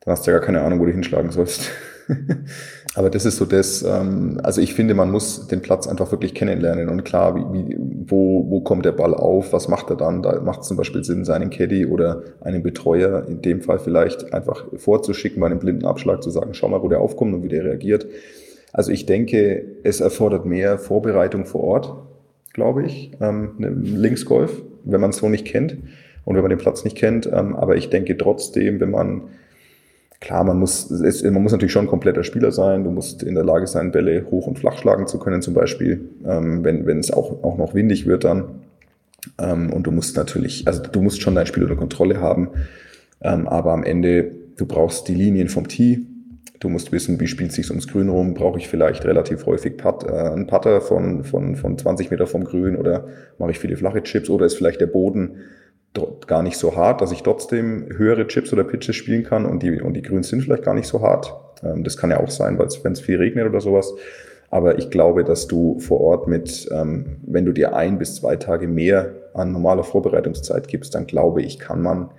dann 0.00 0.12
hast 0.12 0.24
du 0.24 0.30
ja 0.30 0.38
gar 0.38 0.46
keine 0.46 0.62
Ahnung, 0.62 0.78
wo 0.78 0.86
du 0.86 0.92
hinschlagen 0.92 1.32
sollst. 1.32 1.72
Aber 2.96 3.10
das 3.10 3.26
ist 3.26 3.36
so 3.36 3.44
das, 3.44 3.82
ähm, 3.82 4.40
also 4.42 4.62
ich 4.62 4.72
finde, 4.72 4.94
man 4.94 5.10
muss 5.10 5.48
den 5.48 5.60
Platz 5.60 5.86
einfach 5.86 6.10
wirklich 6.12 6.34
kennenlernen 6.34 6.88
und 6.88 7.04
klar, 7.04 7.36
wie, 7.36 7.68
wie, 7.68 7.76
wo, 7.78 8.46
wo 8.48 8.60
kommt 8.60 8.86
der 8.86 8.92
Ball 8.92 9.12
auf, 9.12 9.52
was 9.52 9.68
macht 9.68 9.90
er 9.90 9.96
dann? 9.96 10.22
Da 10.22 10.40
macht 10.40 10.62
es 10.62 10.68
zum 10.68 10.78
Beispiel 10.78 11.04
Sinn, 11.04 11.26
seinen 11.26 11.50
Caddy 11.50 11.84
oder 11.84 12.22
einen 12.40 12.62
Betreuer 12.62 13.26
in 13.28 13.42
dem 13.42 13.60
Fall 13.60 13.78
vielleicht 13.78 14.32
einfach 14.32 14.64
vorzuschicken 14.78 15.40
bei 15.40 15.46
einem 15.46 15.58
blinden 15.58 15.84
Abschlag, 15.84 16.22
zu 16.22 16.30
sagen, 16.30 16.54
schau 16.54 16.68
mal, 16.68 16.82
wo 16.82 16.88
der 16.88 17.02
aufkommt 17.02 17.34
und 17.34 17.42
wie 17.42 17.48
der 17.48 17.64
reagiert. 17.64 18.06
Also 18.72 18.92
ich 18.92 19.04
denke, 19.04 19.62
es 19.82 20.00
erfordert 20.00 20.46
mehr 20.46 20.78
Vorbereitung 20.78 21.44
vor 21.44 21.64
Ort, 21.64 21.94
glaube 22.54 22.86
ich, 22.86 23.10
ähm, 23.20 23.56
Linksgolf, 23.58 24.62
wenn 24.84 25.02
man 25.02 25.10
es 25.10 25.18
so 25.18 25.28
nicht 25.28 25.46
kennt 25.46 25.76
und 26.24 26.34
wenn 26.34 26.42
man 26.42 26.48
den 26.48 26.58
Platz 26.58 26.82
nicht 26.82 26.96
kennt. 26.96 27.26
Ähm, 27.26 27.54
aber 27.56 27.76
ich 27.76 27.90
denke 27.90 28.16
trotzdem, 28.16 28.80
wenn 28.80 28.90
man 28.90 29.24
Klar, 30.20 30.44
man 30.44 30.58
muss, 30.58 30.90
es, 30.90 31.22
man 31.22 31.42
muss 31.42 31.52
natürlich 31.52 31.72
schon 31.72 31.84
ein 31.84 31.90
kompletter 31.90 32.24
Spieler 32.24 32.50
sein. 32.50 32.84
Du 32.84 32.90
musst 32.90 33.22
in 33.22 33.34
der 33.34 33.44
Lage 33.44 33.66
sein, 33.66 33.92
Bälle 33.92 34.26
hoch 34.30 34.46
und 34.46 34.58
flach 34.58 34.78
schlagen 34.78 35.06
zu 35.06 35.18
können, 35.18 35.42
zum 35.42 35.54
Beispiel, 35.54 36.08
ähm, 36.26 36.64
wenn, 36.64 36.98
es 36.98 37.10
auch, 37.10 37.44
auch 37.44 37.58
noch 37.58 37.74
windig 37.74 38.06
wird 38.06 38.24
dann. 38.24 38.62
Ähm, 39.38 39.72
und 39.72 39.86
du 39.86 39.90
musst 39.90 40.16
natürlich, 40.16 40.66
also 40.66 40.82
du 40.82 41.02
musst 41.02 41.20
schon 41.20 41.34
dein 41.34 41.46
Spiel 41.46 41.64
unter 41.64 41.76
Kontrolle 41.76 42.20
haben. 42.20 42.50
Ähm, 43.20 43.46
aber 43.46 43.72
am 43.72 43.84
Ende, 43.84 44.32
du 44.56 44.66
brauchst 44.66 45.08
die 45.08 45.14
Linien 45.14 45.48
vom 45.48 45.68
Tee. 45.68 46.06
Du 46.60 46.70
musst 46.70 46.92
wissen, 46.92 47.20
wie 47.20 47.26
spielt 47.26 47.52
sich 47.52 47.68
ums 47.68 47.86
Grün 47.86 48.08
rum? 48.08 48.32
Brauche 48.32 48.58
ich 48.58 48.68
vielleicht 48.68 49.04
relativ 49.04 49.44
häufig 49.44 49.76
Putt, 49.76 50.04
äh, 50.04 50.12
einen 50.12 50.46
Putter 50.46 50.80
von, 50.80 51.24
von, 51.24 51.56
von 51.56 51.76
20 51.76 52.10
Meter 52.10 52.26
vom 52.26 52.44
Grün 52.44 52.76
oder 52.76 53.08
mache 53.38 53.50
ich 53.50 53.58
viele 53.58 53.76
flache 53.76 54.02
Chips 54.02 54.30
oder 54.30 54.46
ist 54.46 54.54
vielleicht 54.54 54.80
der 54.80 54.86
Boden 54.86 55.36
gar 56.26 56.42
nicht 56.42 56.56
so 56.56 56.76
hart, 56.76 57.00
dass 57.00 57.12
ich 57.12 57.22
trotzdem 57.22 57.86
höhere 57.96 58.26
Chips 58.26 58.52
oder 58.52 58.64
Pitches 58.64 58.96
spielen 58.96 59.24
kann 59.24 59.46
und 59.46 59.62
die, 59.62 59.80
und 59.80 59.94
die 59.94 60.02
Grüns 60.02 60.28
sind 60.28 60.42
vielleicht 60.42 60.64
gar 60.64 60.74
nicht 60.74 60.88
so 60.88 61.02
hart. 61.02 61.34
Ähm, 61.62 61.84
das 61.84 61.96
kann 61.96 62.10
ja 62.10 62.20
auch 62.20 62.30
sein, 62.30 62.58
weil 62.58 62.68
wenn 62.82 62.92
es 62.92 63.00
viel 63.00 63.18
regnet 63.18 63.46
oder 63.48 63.60
sowas. 63.60 63.94
Aber 64.50 64.78
ich 64.78 64.90
glaube, 64.90 65.24
dass 65.24 65.46
du 65.46 65.78
vor 65.80 66.00
Ort 66.00 66.28
mit, 66.28 66.68
ähm, 66.70 67.16
wenn 67.26 67.44
du 67.44 67.52
dir 67.52 67.74
ein 67.74 67.98
bis 67.98 68.16
zwei 68.16 68.36
Tage 68.36 68.68
mehr 68.68 69.12
an 69.34 69.52
normaler 69.52 69.84
Vorbereitungszeit 69.84 70.68
gibst, 70.68 70.94
dann 70.94 71.06
glaube 71.06 71.42
ich, 71.42 71.58
kann 71.58 71.82
man 71.82 72.10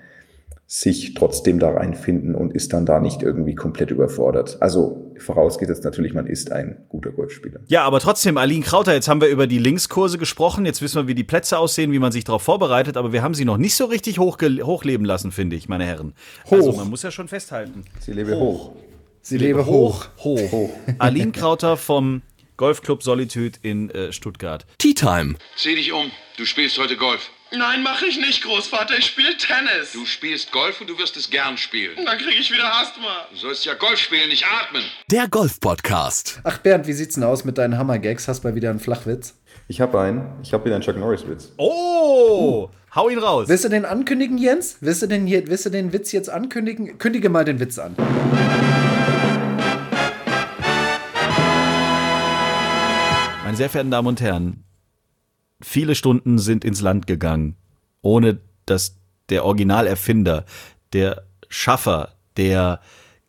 sich 0.70 1.14
trotzdem 1.14 1.60
da 1.60 1.70
reinfinden 1.70 2.36
und 2.36 2.54
ist 2.54 2.74
dann 2.74 2.86
da 2.86 3.00
nicht 3.00 3.24
irgendwie 3.24 3.56
komplett 3.56 3.90
überfordert. 3.90 4.58
Also 4.60 5.14
vorausgeht 5.18 5.70
jetzt 5.70 5.86
natürlich, 5.86 6.14
man 6.14 6.28
ist 6.28 6.52
ein 6.52 6.86
guter 6.90 7.12
Golfspieler. 7.12 7.62
Ja, 7.68 7.84
aber 7.84 8.02
trotzdem, 8.02 8.38
Aline 8.38 8.66
Krauter, 8.66 8.94
jetzt 8.94 9.08
haben 9.08 9.22
wir 9.22 9.30
über 9.30 9.48
die 9.48 9.60
Linkskurse 9.60 10.18
gesprochen, 10.18 10.66
jetzt 10.66 10.82
wissen 10.82 11.02
wir, 11.02 11.08
wie 11.08 11.16
die 11.16 11.24
Plätze 11.24 11.58
aussehen, 11.58 11.94
wie 11.94 12.00
man 12.00 12.12
sich 12.12 12.26
darauf 12.26 12.42
vorbereitet, 12.42 12.98
aber 12.98 13.14
wir 13.14 13.24
haben 13.24 13.34
sie 13.34 13.46
noch 13.46 13.56
nicht 13.56 13.76
so 13.76 13.86
richtig 13.86 14.20
hochleben 14.20 15.06
lassen, 15.06 15.32
finde 15.32 15.56
ich, 15.56 15.70
meine 15.70 15.86
Herren. 15.86 16.14
Hoch. 16.48 16.52
Also 16.52 16.74
man 16.74 16.90
muss 16.90 17.02
ja 17.02 17.12
schon 17.12 17.30
festhalten. 17.30 17.86
Sie 18.02 18.12
lebe 18.12 18.36
hoch. 18.36 18.72
hoch. 18.72 18.76
Sie, 19.22 19.38
lebe 19.38 19.66
hoch. 19.66 20.08
Hoch. 20.18 20.52
hoch. 20.52 20.70
Aline 21.00 21.32
Krauter 21.32 21.78
vom 21.78 22.24
Golfclub 22.58 23.04
Solitude 23.04 23.58
in 23.62 23.90
äh, 23.92 24.12
Stuttgart. 24.12 24.66
Tea 24.80 24.94
Time. 24.94 25.36
Sieh 25.56 25.76
dich 25.76 25.94
um, 25.94 26.12
du 26.38 26.44
spielst 26.44 26.78
heute 26.78 26.98
Golf. 26.98 27.30
Nein, 27.56 27.82
mache 27.82 28.06
ich 28.06 28.20
nicht, 28.20 28.44
Großvater. 28.44 28.98
Ich 28.98 29.06
spiele 29.06 29.38
Tennis. 29.38 29.94
Du 29.94 30.06
spielst 30.06 30.52
Golf 30.52 30.82
und 30.82 30.90
du 30.90 30.98
wirst 30.98 31.16
es 31.16 31.30
gern 31.30 31.58
spielen. 31.58 31.96
Dann 32.06 32.18
kriege 32.18 32.36
ich 32.38 32.52
wieder 32.52 32.74
Asthma. 32.74 33.26
Du 33.32 33.38
sollst 33.38 33.64
ja 33.64 33.74
Golf 33.74 33.98
spielen, 34.00 34.28
nicht 34.28 34.46
atmen. 34.46 34.84
Der 35.10 35.30
Golf-Podcast. 35.30 36.42
Ach, 36.44 36.58
Bernd, 36.58 36.88
wie 36.88 36.94
sieht's 36.94 37.16
denn 37.16 37.24
aus 37.24 37.46
mit 37.46 37.58
deinen 37.58 37.78
Hammergags? 37.78 38.28
Hast 38.28 38.44
du 38.44 38.50
mal 38.50 38.56
wieder 38.56 38.70
einen 38.70 38.82
Flachwitz? 38.82 39.40
Ich 39.70 39.80
habe 39.80 39.98
einen. 40.02 40.42
Ich 40.44 40.52
habe 40.52 40.66
wieder 40.66 40.76
einen 40.76 40.84
Chuck 40.84 40.98
Norris-Witz. 40.98 41.54
Oh! 41.56 42.70
Uh. 42.70 42.70
Hau 42.94 43.08
ihn 43.08 43.20
raus. 43.20 43.48
Willst 43.48 43.64
du 43.64 43.70
den 43.70 43.86
ankündigen, 43.86 44.38
Jens? 44.38 44.78
Willst 44.82 45.02
du 45.04 45.08
den, 45.08 45.26
hier, 45.26 45.48
willst 45.48 45.66
du 45.66 45.70
den 45.70 45.94
Witz 45.94 46.12
jetzt 46.12 46.30
ankündigen? 46.30 46.98
Kündige 46.98 47.30
mal 47.30 47.46
den 47.46 47.62
Witz 47.62 47.80
an. 47.80 47.96
Meine 53.46 53.56
sehr 53.56 53.70
verehrten 53.70 53.92
Damen 53.92 54.10
und 54.10 54.20
Herren, 54.20 54.66
viele 55.62 55.96
Stunden 55.96 56.40
sind 56.40 56.66
ins 56.66 56.82
Land 56.82 57.08
gegangen 57.08 57.56
ohne 58.08 58.40
dass 58.66 58.96
der 59.30 59.44
Originalerfinder, 59.46 60.46
der 60.94 61.24
Schaffer, 61.50 62.14
der 62.38 62.80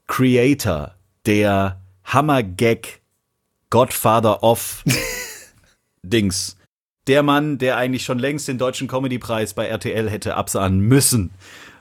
Creator, 0.07 0.95
der 1.27 1.81
Hammergag, 2.05 3.01
Godfather 3.71 4.43
of 4.43 4.85
Dings, 6.03 6.57
der 7.07 7.23
Mann, 7.23 7.59
der 7.59 7.77
eigentlich 7.77 8.05
schon 8.05 8.19
längst 8.19 8.49
den 8.49 8.59
deutschen 8.59 8.87
Comedypreis 8.87 9.55
bei 9.55 9.67
RTL 9.67 10.09
hätte 10.09 10.37
absahnen 10.37 10.81
müssen, 10.81 11.31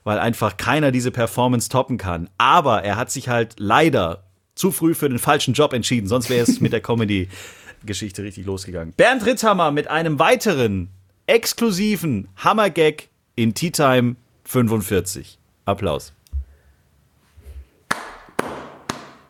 weil 0.04 0.20
einfach 0.20 0.58
keiner 0.58 0.92
diese 0.92 1.12
Performance 1.12 1.70
toppen 1.70 1.98
kann. 1.98 2.30
Aber 2.38 2.84
er 2.84 2.96
hat 2.96 3.12
sich 3.12 3.30
halt 3.30 3.56
leider 3.58 4.24
zu 4.56 4.72
früh 4.72 4.96
für 4.96 5.08
den 5.08 5.20
falschen 5.20 5.54
Job 5.54 5.74
entschieden, 5.74 6.08
sonst 6.08 6.30
wäre 6.30 6.44
es 6.44 6.60
mit 6.62 6.74
der 6.74 6.82
Comedy-Geschichte 7.82 8.24
richtig 8.24 8.46
losgegangen. 8.46 8.94
Bernd 8.96 9.26
Ritthammer 9.26 9.72
mit 9.72 9.88
einem 9.90 10.20
weiteren 10.20 10.90
exklusiven 11.26 12.30
Hammergag 12.38 13.10
in 13.36 13.54
Tea 13.54 13.72
Time 13.72 14.16
45. 14.46 15.38
Applaus. 15.66 16.14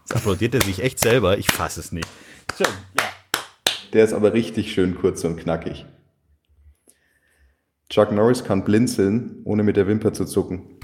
Jetzt 0.02 0.16
applaudiert 0.16 0.54
er 0.56 0.62
sich 0.62 0.82
echt 0.82 1.00
selber. 1.00 1.38
Ich 1.38 1.52
fasse 1.52 1.80
es 1.80 1.92
nicht. 1.92 2.08
Schön, 2.56 2.68
ja. 2.98 3.04
Der 3.94 4.06
ist 4.06 4.14
aber 4.14 4.34
richtig 4.34 4.72
schön 4.74 4.96
kurz 4.96 5.24
und 5.24 5.38
knackig. 5.38 5.86
Chuck 7.90 8.12
Norris 8.12 8.44
kann 8.44 8.64
blinzeln, 8.64 9.42
ohne 9.46 9.64
mit 9.64 9.78
der 9.78 9.88
Wimper 9.88 10.14
zu 10.14 10.26
zucken. 10.26 10.78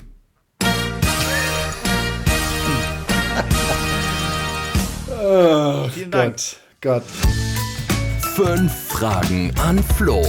oh, 5.21 5.89
Vielen 5.89 6.11
Dank. 6.11 6.35
Gott, 6.35 6.57
Gott. 6.81 7.03
Fünf 8.35 8.73
Fragen 8.87 9.53
an 9.61 9.77
Flo. 9.77 10.23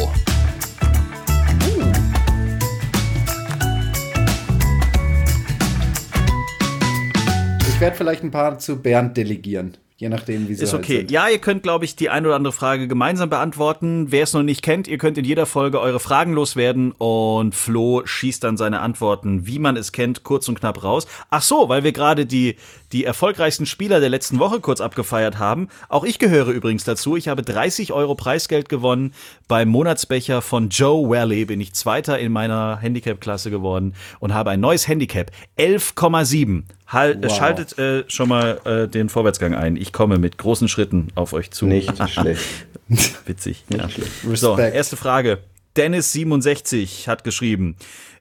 Ich 7.66 7.80
werde 7.80 7.96
vielleicht 7.96 8.22
ein 8.22 8.30
paar 8.30 8.58
zu 8.58 8.82
Bernd 8.82 9.16
delegieren. 9.16 9.78
Je 9.96 10.08
nachdem, 10.08 10.48
wie 10.48 10.54
sie 10.54 10.64
Ist 10.64 10.72
halt 10.72 10.82
okay. 10.82 10.98
Halt 10.98 11.12
ja, 11.12 11.28
ihr 11.28 11.38
könnt, 11.38 11.62
glaube 11.62 11.84
ich, 11.84 11.94
die 11.94 12.10
eine 12.10 12.26
oder 12.26 12.34
andere 12.34 12.52
Frage 12.52 12.88
gemeinsam 12.88 13.30
beantworten. 13.30 14.06
Wer 14.10 14.24
es 14.24 14.32
noch 14.32 14.42
nicht 14.42 14.62
kennt, 14.62 14.88
ihr 14.88 14.98
könnt 14.98 15.18
in 15.18 15.24
jeder 15.24 15.46
Folge 15.46 15.80
eure 15.80 16.00
Fragen 16.00 16.32
loswerden 16.32 16.90
und 16.90 17.54
Flo 17.54 18.02
schießt 18.04 18.42
dann 18.42 18.56
seine 18.56 18.80
Antworten, 18.80 19.46
wie 19.46 19.60
man 19.60 19.76
es 19.76 19.92
kennt, 19.92 20.24
kurz 20.24 20.48
und 20.48 20.58
knapp 20.58 20.82
raus. 20.82 21.06
Ach 21.30 21.42
so, 21.42 21.68
weil 21.68 21.84
wir 21.84 21.92
gerade 21.92 22.26
die, 22.26 22.56
die 22.90 23.04
erfolgreichsten 23.04 23.66
Spieler 23.66 24.00
der 24.00 24.08
letzten 24.08 24.40
Woche 24.40 24.58
kurz 24.58 24.80
abgefeiert 24.80 25.38
haben. 25.38 25.68
Auch 25.88 26.02
ich 26.02 26.18
gehöre 26.18 26.48
übrigens 26.48 26.82
dazu. 26.82 27.16
Ich 27.16 27.28
habe 27.28 27.42
30 27.42 27.92
Euro 27.92 28.16
Preisgeld 28.16 28.68
gewonnen. 28.68 29.14
Beim 29.46 29.68
Monatsbecher 29.68 30.42
von 30.42 30.70
Joe 30.70 31.08
Wally 31.08 31.44
bin 31.44 31.60
ich 31.60 31.72
Zweiter 31.72 32.18
in 32.18 32.32
meiner 32.32 32.78
Handicap-Klasse 32.78 33.48
geworden 33.48 33.94
und 34.18 34.34
habe 34.34 34.50
ein 34.50 34.60
neues 34.60 34.88
Handicap. 34.88 35.30
11,7. 35.56 36.64
Halt, 36.86 37.22
wow. 37.22 37.36
Schaltet 37.36 37.78
äh, 37.78 38.04
schon 38.08 38.28
mal 38.28 38.60
äh, 38.64 38.88
den 38.88 39.08
Vorwärtsgang 39.08 39.54
ein. 39.54 39.76
Ich 39.76 39.92
komme 39.92 40.18
mit 40.18 40.38
großen 40.38 40.68
Schritten 40.68 41.08
auf 41.14 41.32
euch 41.32 41.50
zu. 41.50 41.66
Nicht 41.66 41.92
schlecht. 42.10 42.44
Witzig. 43.26 43.64
Nicht 43.68 43.80
ja. 43.80 43.88
schlecht. 43.88 44.10
So, 44.34 44.58
erste 44.58 44.96
Frage. 44.96 45.38
Dennis67 45.76 47.08
hat 47.08 47.24
geschrieben. 47.24 47.76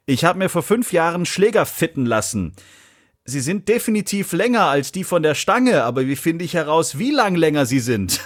Ich 0.05 0.25
habe 0.25 0.39
mir 0.39 0.49
vor 0.49 0.63
fünf 0.63 0.91
Jahren 0.91 1.25
Schläger 1.25 1.65
fitten 1.65 2.05
lassen. 2.05 2.53
Sie 3.25 3.39
sind 3.39 3.69
definitiv 3.69 4.33
länger 4.33 4.63
als 4.63 4.91
die 4.91 5.05
von 5.05 5.23
der 5.23 5.35
Stange, 5.35 5.83
aber 5.83 6.07
wie 6.07 6.17
finde 6.17 6.43
ich 6.43 6.55
heraus, 6.55 6.97
wie 6.99 7.11
lang 7.11 7.35
länger 7.35 7.65
sie 7.65 7.79
sind? 7.79 8.19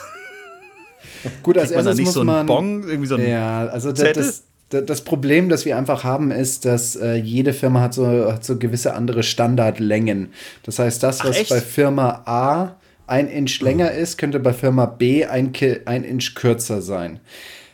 Gut, 1.43 1.57
als 1.57 1.71
erstes 1.71 1.99
muss 1.99 2.13
so 2.13 2.23
man 2.23 2.45
Bong, 2.45 2.83
irgendwie 2.83 3.07
so 3.07 3.15
ein 3.15 3.27
ja, 3.27 3.67
also 3.67 3.91
das, 3.91 4.13
das, 4.13 4.43
das 4.69 5.01
Problem, 5.01 5.47
das 5.49 5.65
wir 5.65 5.77
einfach 5.77 6.03
haben, 6.03 6.31
ist, 6.31 6.65
dass 6.65 6.95
äh, 6.95 7.15
jede 7.15 7.53
Firma 7.53 7.81
hat 7.81 7.93
so, 7.93 8.31
hat 8.31 8.43
so 8.43 8.57
gewisse 8.57 8.93
andere 8.93 9.23
Standardlängen. 9.23 10.29
Das 10.63 10.79
heißt, 10.79 11.01
das, 11.03 11.23
was 11.23 11.37
Ach, 11.43 11.49
bei 11.49 11.61
Firma 11.61 12.23
A 12.25 12.75
ein 13.07 13.29
Inch 13.29 13.61
länger 13.61 13.91
ist, 13.91 14.17
könnte 14.17 14.39
bei 14.39 14.51
Firma 14.51 14.85
B 14.85 15.25
ein, 15.25 15.53
ein 15.85 16.03
Inch 16.03 16.35
kürzer 16.35 16.81
sein. 16.81 17.21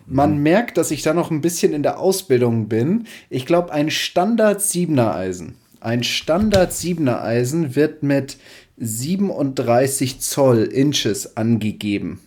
Man 0.06 0.38
merkt, 0.40 0.78
dass 0.78 0.92
ich 0.92 1.02
da 1.02 1.14
noch 1.14 1.32
ein 1.32 1.42
bisschen 1.42 1.74
in 1.74 1.82
der 1.82 2.00
Ausbildung 2.00 2.68
bin. 2.68 3.08
Ich 3.30 3.46
glaube, 3.46 3.72
ein 3.72 3.90
Standard 3.90 4.60
7er 4.60 5.16
Eisen. 5.16 5.56
Ein 5.80 6.04
Standard 6.04 6.72
7er 6.72 7.22
Eisen 7.24 7.76
wird 7.76 8.04
mit 8.04 8.38
37 8.78 10.20
Zoll 10.20 10.64
Inches 10.64 11.38
angegeben. 11.38 12.20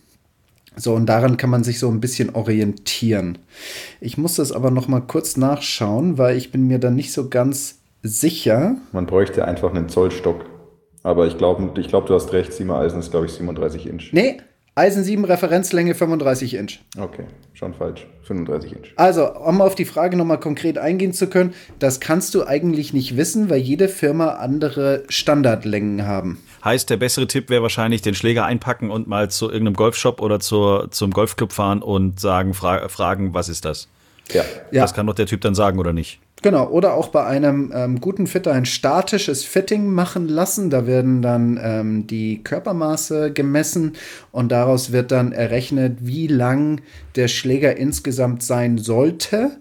So, 0.76 0.94
und 0.94 1.06
daran 1.06 1.38
kann 1.38 1.50
man 1.50 1.64
sich 1.64 1.78
so 1.78 1.88
ein 1.88 2.00
bisschen 2.00 2.34
orientieren. 2.34 3.38
Ich 4.00 4.18
muss 4.18 4.34
das 4.34 4.52
aber 4.52 4.70
noch 4.70 4.88
mal 4.88 5.00
kurz 5.00 5.36
nachschauen, 5.36 6.18
weil 6.18 6.36
ich 6.36 6.52
bin 6.52 6.66
mir 6.66 6.78
da 6.78 6.90
nicht 6.90 7.12
so 7.12 7.30
ganz 7.30 7.78
sicher. 8.02 8.76
Man 8.92 9.06
bräuchte 9.06 9.46
einfach 9.46 9.74
einen 9.74 9.88
Zollstock. 9.88 10.44
Aber 11.02 11.26
ich 11.26 11.38
glaube, 11.38 11.80
ich 11.80 11.88
glaub, 11.88 12.06
du 12.06 12.14
hast 12.14 12.32
recht, 12.32 12.52
Siemer-Eisen 12.52 12.98
ist, 13.00 13.10
glaube 13.10 13.26
ich, 13.26 13.32
37 13.32 13.86
Inch. 13.86 14.12
Nee, 14.12 14.38
Eisen 14.74 15.04
7 15.04 15.24
Referenzlänge 15.24 15.94
35 15.94 16.54
Inch. 16.54 16.80
Okay, 16.98 17.24
schon 17.54 17.72
falsch. 17.72 18.06
35 18.24 18.72
Inch. 18.72 18.92
Also, 18.96 19.32
um 19.34 19.62
auf 19.62 19.74
die 19.74 19.86
Frage 19.86 20.18
nochmal 20.18 20.38
konkret 20.38 20.76
eingehen 20.76 21.14
zu 21.14 21.28
können, 21.28 21.54
das 21.78 22.00
kannst 22.00 22.34
du 22.34 22.44
eigentlich 22.44 22.92
nicht 22.92 23.16
wissen, 23.16 23.48
weil 23.48 23.60
jede 23.60 23.88
Firma 23.88 24.34
andere 24.34 25.04
Standardlängen 25.08 26.06
haben. 26.06 26.42
Heißt, 26.66 26.90
der 26.90 26.96
bessere 26.96 27.29
Tipp 27.29 27.48
wäre 27.48 27.62
wahrscheinlich, 27.62 28.02
den 28.02 28.16
Schläger 28.16 28.44
einpacken 28.44 28.90
und 28.90 29.07
mal 29.07 29.31
zu 29.31 29.46
irgendeinem 29.46 29.76
Golfshop 29.76 30.20
oder 30.20 30.40
zur, 30.40 30.90
zum 30.90 31.12
Golfclub 31.12 31.52
fahren 31.52 31.81
und 31.81 32.18
sagen, 32.18 32.55
fra 32.55 32.88
fragen, 32.88 33.35
was 33.35 33.48
ist 33.48 33.64
das? 33.64 33.87
Ja. 34.33 34.42
Ja. 34.72 34.83
Das 34.83 34.92
kann 34.92 35.07
doch 35.07 35.14
der 35.14 35.26
Typ 35.26 35.42
dann 35.42 35.55
sagen, 35.55 35.79
oder 35.79 35.92
nicht? 35.92 36.18
Genau, 36.42 36.68
oder 36.68 36.94
auch 36.94 37.09
bei 37.09 37.24
einem 37.24 37.72
ähm, 37.72 38.00
guten 38.00 38.26
Fitter 38.26 38.52
ein 38.52 38.66
statisches 38.66 39.44
Fitting 39.44 39.87
machen 39.92 40.26
lassen. 40.26 40.68
Da 40.68 40.88
werden 40.88 41.22
dann 41.22 41.57
ähm, 41.62 42.07
die 42.09 42.42
Körpermaße 42.42 43.33
gemessen 43.33 43.92
und 44.33 44.50
daraus 44.50 44.90
wird 44.90 45.12
dann 45.12 45.31
errechnet, 45.31 45.98
wie 46.00 46.26
lang 46.26 46.81
der 47.14 47.29
Schläger 47.29 47.76
insgesamt 47.76 48.42
sein 48.42 48.76
sollte. 48.76 49.52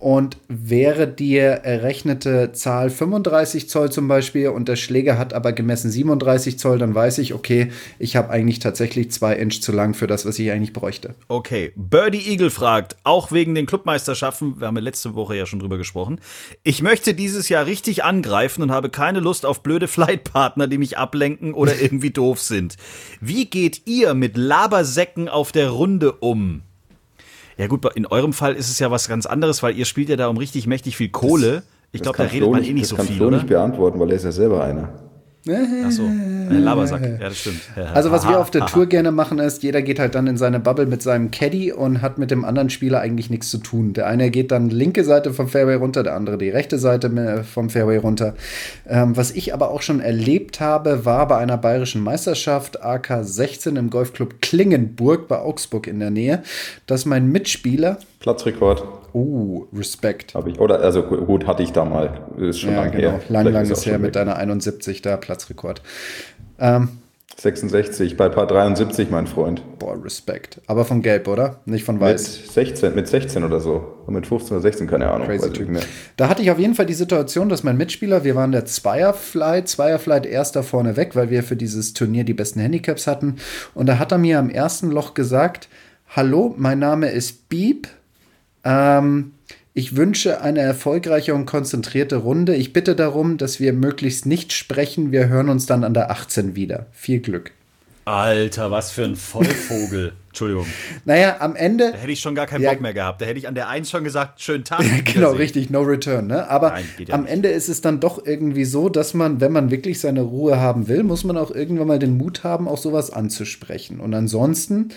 Und 0.00 0.38
wäre 0.48 1.06
die 1.06 1.36
errechnete 1.36 2.52
Zahl 2.52 2.88
35 2.88 3.68
Zoll 3.68 3.92
zum 3.92 4.08
Beispiel 4.08 4.48
und 4.48 4.66
der 4.66 4.76
Schläger 4.76 5.18
hat 5.18 5.34
aber 5.34 5.52
gemessen 5.52 5.90
37 5.90 6.58
Zoll, 6.58 6.78
dann 6.78 6.94
weiß 6.94 7.18
ich, 7.18 7.34
okay, 7.34 7.70
ich 7.98 8.16
habe 8.16 8.30
eigentlich 8.30 8.60
tatsächlich 8.60 9.10
zwei 9.10 9.34
Inch 9.34 9.60
zu 9.60 9.72
lang 9.72 9.92
für 9.92 10.06
das, 10.06 10.24
was 10.24 10.38
ich 10.38 10.50
eigentlich 10.50 10.72
bräuchte. 10.72 11.14
Okay, 11.28 11.72
Birdie 11.76 12.30
Eagle 12.30 12.48
fragt, 12.48 12.96
auch 13.04 13.30
wegen 13.30 13.54
den 13.54 13.66
Clubmeisterschaften, 13.66 14.58
wir 14.58 14.68
haben 14.68 14.76
ja 14.76 14.82
letzte 14.82 15.14
Woche 15.14 15.36
ja 15.36 15.44
schon 15.44 15.58
drüber 15.58 15.76
gesprochen, 15.76 16.18
ich 16.62 16.80
möchte 16.80 17.12
dieses 17.12 17.50
Jahr 17.50 17.66
richtig 17.66 18.02
angreifen 18.02 18.62
und 18.62 18.72
habe 18.72 18.88
keine 18.88 19.20
Lust 19.20 19.44
auf 19.44 19.62
blöde 19.62 19.86
Flightpartner, 19.86 20.66
die 20.66 20.78
mich 20.78 20.96
ablenken 20.96 21.52
oder 21.52 21.78
irgendwie 21.80 22.10
doof 22.10 22.40
sind. 22.40 22.78
Wie 23.20 23.44
geht 23.44 23.82
ihr 23.86 24.14
mit 24.14 24.38
Labersäcken 24.38 25.28
auf 25.28 25.52
der 25.52 25.68
Runde 25.68 26.12
um? 26.12 26.62
Ja 27.60 27.66
gut, 27.66 27.84
in 27.94 28.06
eurem 28.06 28.32
Fall 28.32 28.54
ist 28.54 28.70
es 28.70 28.78
ja 28.78 28.90
was 28.90 29.06
ganz 29.06 29.26
anderes, 29.26 29.62
weil 29.62 29.76
ihr 29.76 29.84
spielt 29.84 30.08
ja 30.08 30.16
da 30.16 30.28
um 30.28 30.38
richtig 30.38 30.66
mächtig 30.66 30.96
viel 30.96 31.10
Kohle. 31.10 31.62
ich 31.92 32.00
glaube, 32.00 32.16
da 32.16 32.24
kann 32.24 32.32
redet 32.32 32.44
Flo 32.44 32.52
man 32.52 32.60
nicht- 32.60 32.70
eh 32.70 32.72
nicht 32.72 32.82
das 32.84 32.88
so 32.88 32.96
kann 32.96 33.06
viel, 33.06 33.16
Flo 33.16 33.26
oder? 33.26 33.36
nicht 33.36 33.48
beantworten, 33.48 34.00
weil 34.00 34.08
er 34.10 34.16
ist 34.16 34.24
ja 34.24 34.32
selber 34.32 34.64
einer. 34.64 34.88
Ach 35.48 35.90
so, 35.90 36.02
äh, 36.02 36.58
Labersack, 36.58 37.00
ja, 37.00 37.28
das 37.28 37.38
stimmt. 37.38 37.60
Also 37.94 38.10
was 38.10 38.24
wir 38.24 38.32
Aha, 38.32 38.40
auf 38.40 38.50
der 38.50 38.62
aha. 38.62 38.68
Tour 38.72 38.86
gerne 38.86 39.10
machen 39.10 39.38
ist, 39.38 39.62
jeder 39.62 39.80
geht 39.80 39.98
halt 39.98 40.14
dann 40.14 40.26
in 40.26 40.36
seine 40.36 40.60
Bubble 40.60 40.84
mit 40.84 41.00
seinem 41.00 41.30
Caddy 41.30 41.72
und 41.72 42.02
hat 42.02 42.18
mit 42.18 42.30
dem 42.30 42.44
anderen 42.44 42.68
Spieler 42.68 43.00
eigentlich 43.00 43.30
nichts 43.30 43.50
zu 43.50 43.56
tun. 43.56 43.94
Der 43.94 44.06
eine 44.06 44.30
geht 44.30 44.50
dann 44.50 44.68
linke 44.68 45.02
Seite 45.02 45.32
vom 45.32 45.48
Fairway 45.48 45.76
runter, 45.76 46.02
der 46.02 46.14
andere 46.14 46.36
die 46.36 46.50
rechte 46.50 46.78
Seite 46.78 47.42
vom 47.50 47.70
Fairway 47.70 47.96
runter. 47.96 48.34
Ähm, 48.86 49.16
was 49.16 49.30
ich 49.30 49.54
aber 49.54 49.70
auch 49.70 49.80
schon 49.80 50.00
erlebt 50.00 50.60
habe, 50.60 51.06
war 51.06 51.26
bei 51.26 51.38
einer 51.38 51.56
bayerischen 51.56 52.02
Meisterschaft 52.02 52.82
AK 52.82 53.20
16 53.22 53.76
im 53.76 53.88
Golfclub 53.88 54.42
Klingenburg 54.42 55.26
bei 55.26 55.38
Augsburg 55.38 55.86
in 55.86 56.00
der 56.00 56.10
Nähe, 56.10 56.42
dass 56.86 57.06
mein 57.06 57.32
Mitspieler, 57.32 57.98
Platzrekord 58.18 58.99
oh, 59.12 59.66
Respekt. 59.72 60.34
habe 60.34 60.50
ich. 60.50 60.60
Oder, 60.60 60.80
also 60.80 61.02
gut, 61.02 61.46
hatte 61.46 61.62
ich 61.62 61.72
da 61.72 61.84
mal. 61.84 62.20
Ist 62.38 62.60
schon 62.60 62.72
Ja, 62.72 62.82
lang 62.82 62.90
genau. 62.92 63.02
her. 63.02 63.10
Lang, 63.28 63.46
Vielleicht 63.46 63.52
lang 63.68 63.70
ist 63.70 63.86
her 63.86 63.98
mit 63.98 64.06
weg. 64.08 64.12
deiner 64.14 64.36
71 64.36 65.02
da 65.02 65.16
Platzrekord. 65.16 65.82
Ähm, 66.58 66.88
66, 67.36 68.18
bei 68.18 68.28
Paar 68.28 68.46
73, 68.46 69.08
mein 69.10 69.26
Freund. 69.26 69.62
boah, 69.78 69.96
Respekt. 70.04 70.60
Aber 70.66 70.84
von 70.84 71.00
Gelb, 71.00 71.26
oder? 71.26 71.60
Nicht 71.64 71.84
von 71.84 71.94
Mit 71.94 72.02
Weiß. 72.04 72.52
16, 72.52 72.94
mit 72.94 73.08
16 73.08 73.44
oder 73.44 73.60
so. 73.60 73.94
Und 74.06 74.12
mit 74.14 74.26
15 74.26 74.56
oder 74.56 74.60
16, 74.62 74.86
keine 74.86 75.10
Ahnung. 75.10 75.26
Crazy 75.26 75.50
Typ. 75.50 75.68
Da 76.18 76.28
hatte 76.28 76.42
ich 76.42 76.50
auf 76.50 76.58
jeden 76.58 76.74
Fall 76.74 76.84
die 76.84 76.92
Situation, 76.92 77.48
dass 77.48 77.62
mein 77.62 77.78
Mitspieler, 77.78 78.24
wir 78.24 78.34
waren 78.34 78.52
der 78.52 78.66
Zweierflight, 78.66 79.68
Zweierflight 79.68 80.26
erster 80.26 80.62
vorne 80.62 80.96
weg, 80.96 81.16
weil 81.16 81.30
wir 81.30 81.42
für 81.42 81.56
dieses 81.56 81.94
Turnier 81.94 82.24
die 82.24 82.34
besten 82.34 82.60
Handicaps 82.60 83.06
hatten. 83.06 83.36
Und 83.74 83.86
da 83.88 83.98
hat 83.98 84.12
er 84.12 84.18
mir 84.18 84.38
am 84.38 84.50
ersten 84.50 84.90
Loch 84.90 85.14
gesagt, 85.14 85.68
hallo, 86.08 86.54
mein 86.58 86.78
Name 86.78 87.08
ist 87.10 87.48
Beep. 87.48 87.88
Ähm, 88.64 89.32
ich 89.72 89.96
wünsche 89.96 90.40
eine 90.40 90.60
erfolgreiche 90.60 91.34
und 91.34 91.46
konzentrierte 91.46 92.16
Runde. 92.16 92.56
Ich 92.56 92.72
bitte 92.72 92.96
darum, 92.96 93.36
dass 93.38 93.60
wir 93.60 93.72
möglichst 93.72 94.26
nicht 94.26 94.52
sprechen. 94.52 95.12
Wir 95.12 95.28
hören 95.28 95.48
uns 95.48 95.66
dann 95.66 95.84
an 95.84 95.94
der 95.94 96.10
18 96.10 96.56
wieder. 96.56 96.86
Viel 96.92 97.20
Glück. 97.20 97.52
Alter, 98.04 98.70
was 98.70 98.90
für 98.90 99.04
ein 99.04 99.14
Vollvogel. 99.14 100.12
Entschuldigung. 100.28 100.66
Naja, 101.04 101.36
am 101.40 101.56
Ende 101.56 101.90
Da 101.92 101.98
hätte 101.98 102.12
ich 102.12 102.20
schon 102.20 102.34
gar 102.34 102.46
keinen 102.46 102.62
Ja. 102.62 102.70
Bock 102.72 102.80
mehr 102.80 102.94
gehabt. 102.94 103.20
Da 103.20 103.26
hätte 103.26 103.38
ich 103.38 103.48
an 103.48 103.54
der 103.54 103.68
1 103.68 103.90
schon 103.90 104.04
gesagt, 104.04 104.40
schönen 104.40 104.64
Tag. 104.64 104.84
genau, 105.04 105.32
richtig, 105.32 105.70
no 105.70 105.82
return. 105.82 106.28
Ne? 106.28 106.48
Aber 106.48 106.70
Nein, 106.70 106.84
ja 106.98 107.14
am 107.14 107.22
nicht. 107.22 107.32
Ende 107.32 107.48
ist 107.48 107.68
es 107.68 107.80
dann 107.80 108.00
doch 108.00 108.24
irgendwie 108.24 108.64
so, 108.64 108.88
dass 108.88 109.12
man, 109.12 109.40
wenn 109.40 109.52
man 109.52 109.70
wirklich 109.70 110.00
seine 110.00 110.22
Ruhe 110.22 110.58
haben 110.58 110.88
will, 110.88 111.02
muss 111.02 111.24
man 111.24 111.36
auch 111.36 111.50
irgendwann 111.50 111.88
mal 111.88 111.98
den 111.98 112.16
Mut 112.16 112.44
haben, 112.44 112.68
auch 112.68 112.78
sowas 112.78 113.10
anzusprechen. 113.10 114.00
Und 114.00 114.14
ansonsten 114.14 114.90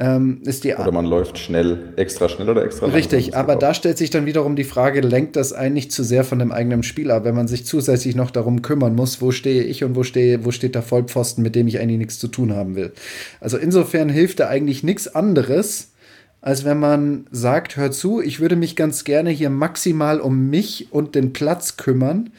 ähm, 0.00 0.40
ist 0.44 0.64
die 0.64 0.74
Oder 0.74 0.92
man 0.92 1.04
läuft 1.04 1.38
schnell, 1.38 1.92
extra 1.96 2.30
schnell 2.30 2.48
oder 2.48 2.64
extra 2.64 2.86
langsam. 2.86 2.96
Richtig, 2.96 3.36
aber 3.36 3.54
da 3.54 3.74
stellt 3.74 3.98
sich 3.98 4.08
dann 4.08 4.24
wiederum 4.24 4.56
die 4.56 4.64
Frage, 4.64 5.02
lenkt 5.02 5.36
das 5.36 5.52
einen 5.52 5.74
nicht 5.74 5.92
zu 5.92 6.02
sehr 6.02 6.24
von 6.24 6.38
dem 6.38 6.52
eigenen 6.52 6.82
Spiel 6.82 7.10
ab, 7.10 7.24
wenn 7.24 7.34
man 7.34 7.48
sich 7.48 7.66
zusätzlich 7.66 8.16
noch 8.16 8.30
darum 8.30 8.62
kümmern 8.62 8.96
muss, 8.96 9.20
wo 9.20 9.30
stehe 9.30 9.62
ich 9.62 9.84
und 9.84 9.94
wo, 9.96 10.02
stehe, 10.02 10.46
wo 10.46 10.52
steht 10.52 10.74
der 10.74 10.82
Vollpfosten, 10.82 11.44
mit 11.44 11.54
dem 11.54 11.68
ich 11.68 11.80
eigentlich 11.80 11.98
nichts 11.98 12.18
zu 12.18 12.28
tun 12.28 12.54
haben 12.54 12.76
will. 12.76 12.92
Also 13.40 13.58
insofern 13.58 14.08
hilft 14.08 14.40
da 14.40 14.48
eigentlich 14.48 14.82
nichts 14.82 15.14
anderes, 15.14 15.92
als 16.40 16.64
wenn 16.64 16.78
man 16.78 17.26
sagt, 17.30 17.76
hör 17.76 17.90
zu, 17.90 18.22
ich 18.22 18.40
würde 18.40 18.56
mich 18.56 18.76
ganz 18.76 19.04
gerne 19.04 19.28
hier 19.28 19.50
maximal 19.50 20.18
um 20.18 20.48
mich 20.48 20.88
und 20.92 21.14
den 21.14 21.34
Platz 21.34 21.76
kümmern. 21.76 22.30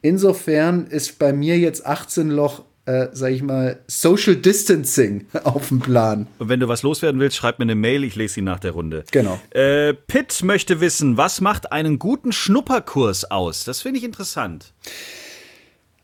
Insofern 0.00 0.86
ist 0.86 1.18
bei 1.18 1.34
mir 1.34 1.58
jetzt 1.58 1.84
18 1.84 2.30
Loch, 2.30 2.64
äh, 2.86 3.08
sag 3.12 3.32
ich 3.32 3.42
mal, 3.42 3.80
Social 3.86 4.36
Distancing 4.36 5.26
auf 5.44 5.68
dem 5.68 5.80
Plan. 5.80 6.26
Und 6.38 6.48
wenn 6.48 6.60
du 6.60 6.68
was 6.68 6.82
loswerden 6.82 7.20
willst, 7.20 7.36
schreib 7.36 7.58
mir 7.58 7.64
eine 7.64 7.74
Mail, 7.74 8.04
ich 8.04 8.16
lese 8.16 8.34
sie 8.34 8.42
nach 8.42 8.60
der 8.60 8.72
Runde. 8.72 9.04
Genau. 9.10 9.40
Äh, 9.50 9.94
Pitt 9.94 10.42
möchte 10.42 10.80
wissen, 10.80 11.16
was 11.16 11.40
macht 11.40 11.72
einen 11.72 11.98
guten 11.98 12.32
Schnupperkurs 12.32 13.30
aus? 13.30 13.64
Das 13.64 13.82
finde 13.82 13.98
ich 13.98 14.04
interessant. 14.04 14.72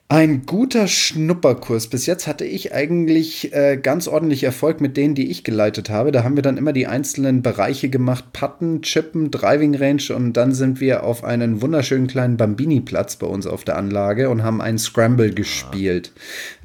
Ein 0.08 0.46
guter 0.46 0.86
Schnupperkurs. 0.86 1.88
Bis 1.88 2.06
jetzt 2.06 2.28
hatte 2.28 2.44
ich 2.44 2.72
eigentlich 2.72 3.52
äh, 3.52 3.76
ganz 3.76 4.06
ordentlich 4.06 4.44
Erfolg 4.44 4.80
mit 4.80 4.96
denen, 4.96 5.16
die 5.16 5.28
ich 5.32 5.42
geleitet 5.42 5.90
habe. 5.90 6.12
Da 6.12 6.22
haben 6.22 6.36
wir 6.36 6.44
dann 6.44 6.56
immer 6.56 6.72
die 6.72 6.86
einzelnen 6.86 7.42
Bereiche 7.42 7.88
gemacht: 7.88 8.32
Putten, 8.32 8.82
Chippen, 8.82 9.32
Driving 9.32 9.74
Range 9.74 10.02
und 10.14 10.34
dann 10.34 10.52
sind 10.52 10.80
wir 10.80 11.02
auf 11.02 11.24
einen 11.24 11.60
wunderschönen 11.60 12.06
kleinen 12.06 12.36
Bambini-Platz 12.36 13.16
bei 13.16 13.26
uns 13.26 13.48
auf 13.48 13.64
der 13.64 13.76
Anlage 13.76 14.30
und 14.30 14.44
haben 14.44 14.60
einen 14.60 14.78
Scramble 14.78 15.32
gespielt. 15.32 16.12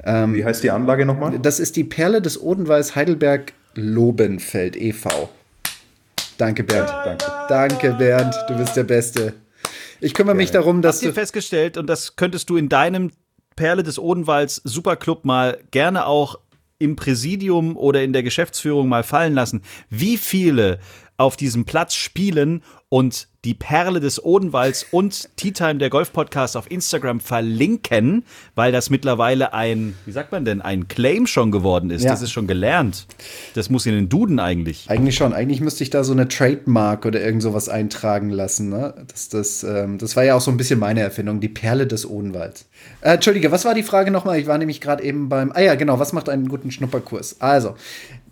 Wie 0.04 0.44
heißt 0.44 0.62
die 0.62 0.70
Anlage 0.70 1.04
nochmal? 1.04 1.36
Das 1.40 1.58
ist 1.58 1.74
die 1.74 1.84
Perle 1.84 2.22
des 2.22 2.40
Odenwalds 2.40 2.94
Heidelberg 2.94 3.54
Lobenfeld 3.74 4.76
e.V. 4.76 5.30
Danke, 6.38 6.62
Bernd. 6.62 6.90
Danke. 6.90 7.24
Danke, 7.48 7.92
Bernd. 7.94 8.34
Du 8.48 8.56
bist 8.56 8.76
der 8.76 8.84
Beste. 8.84 9.32
Ich 10.00 10.14
kümmere 10.14 10.34
mich 10.34 10.50
darum, 10.50 10.82
dass 10.82 10.96
Habt 10.96 11.04
ihr 11.04 11.08
du. 11.10 11.14
festgestellt, 11.14 11.76
und 11.76 11.86
das 11.86 12.16
könntest 12.16 12.50
du 12.50 12.56
in 12.56 12.68
deinem 12.68 13.10
Perle 13.56 13.82
des 13.82 13.98
Odenwalds 13.98 14.60
Superclub 14.64 15.24
mal 15.24 15.58
gerne 15.70 16.06
auch 16.06 16.36
im 16.78 16.96
Präsidium 16.96 17.76
oder 17.76 18.02
in 18.02 18.12
der 18.12 18.24
Geschäftsführung 18.24 18.88
mal 18.88 19.04
fallen 19.04 19.34
lassen, 19.34 19.62
wie 19.88 20.16
viele 20.16 20.80
auf 21.16 21.36
diesem 21.36 21.64
Platz 21.64 21.94
spielen 21.94 22.62
und 22.88 23.28
die 23.44 23.54
Perle 23.54 24.00
des 24.00 24.22
Odenwalds 24.22 24.86
und 24.90 25.30
Tea 25.36 25.50
Time, 25.50 25.76
der 25.76 25.90
Golf-Podcast 25.90 26.56
auf 26.56 26.70
Instagram 26.70 27.18
verlinken, 27.20 28.24
weil 28.54 28.70
das 28.70 28.90
mittlerweile 28.90 29.52
ein, 29.52 29.94
wie 30.06 30.12
sagt 30.12 30.30
man 30.30 30.44
denn, 30.44 30.60
ein 30.62 30.88
Claim 30.88 31.26
schon 31.26 31.50
geworden 31.50 31.90
ist. 31.90 32.04
Ja. 32.04 32.10
Das 32.10 32.22
ist 32.22 32.30
schon 32.30 32.46
gelernt. 32.46 33.06
Das 33.54 33.68
muss 33.68 33.86
in 33.86 33.94
den 33.94 34.08
Duden 34.08 34.38
eigentlich. 34.38 34.88
Eigentlich 34.88 35.16
schon. 35.16 35.32
Eigentlich 35.32 35.60
müsste 35.60 35.82
ich 35.82 35.90
da 35.90 36.04
so 36.04 36.12
eine 36.12 36.28
Trademark 36.28 37.04
oder 37.04 37.20
irgend 37.20 37.42
sowas 37.42 37.68
eintragen 37.68 38.30
lassen. 38.30 38.68
Ne? 38.68 38.94
Das, 39.08 39.28
das, 39.28 39.64
ähm, 39.64 39.98
das 39.98 40.14
war 40.14 40.24
ja 40.24 40.36
auch 40.36 40.40
so 40.40 40.50
ein 40.50 40.56
bisschen 40.56 40.78
meine 40.78 41.00
Erfindung, 41.00 41.40
die 41.40 41.48
Perle 41.48 41.86
des 41.86 42.08
Odenwalds. 42.08 42.68
Äh, 43.00 43.14
Entschuldige, 43.14 43.50
was 43.50 43.64
war 43.64 43.74
die 43.74 43.82
Frage 43.82 44.10
nochmal? 44.10 44.38
Ich 44.38 44.46
war 44.46 44.58
nämlich 44.58 44.80
gerade 44.80 45.02
eben 45.02 45.28
beim. 45.28 45.50
Ah 45.52 45.60
ja, 45.60 45.74
genau, 45.74 45.98
was 45.98 46.12
macht 46.12 46.28
einen 46.28 46.46
guten 46.46 46.70
Schnupperkurs? 46.70 47.40
Also, 47.40 47.74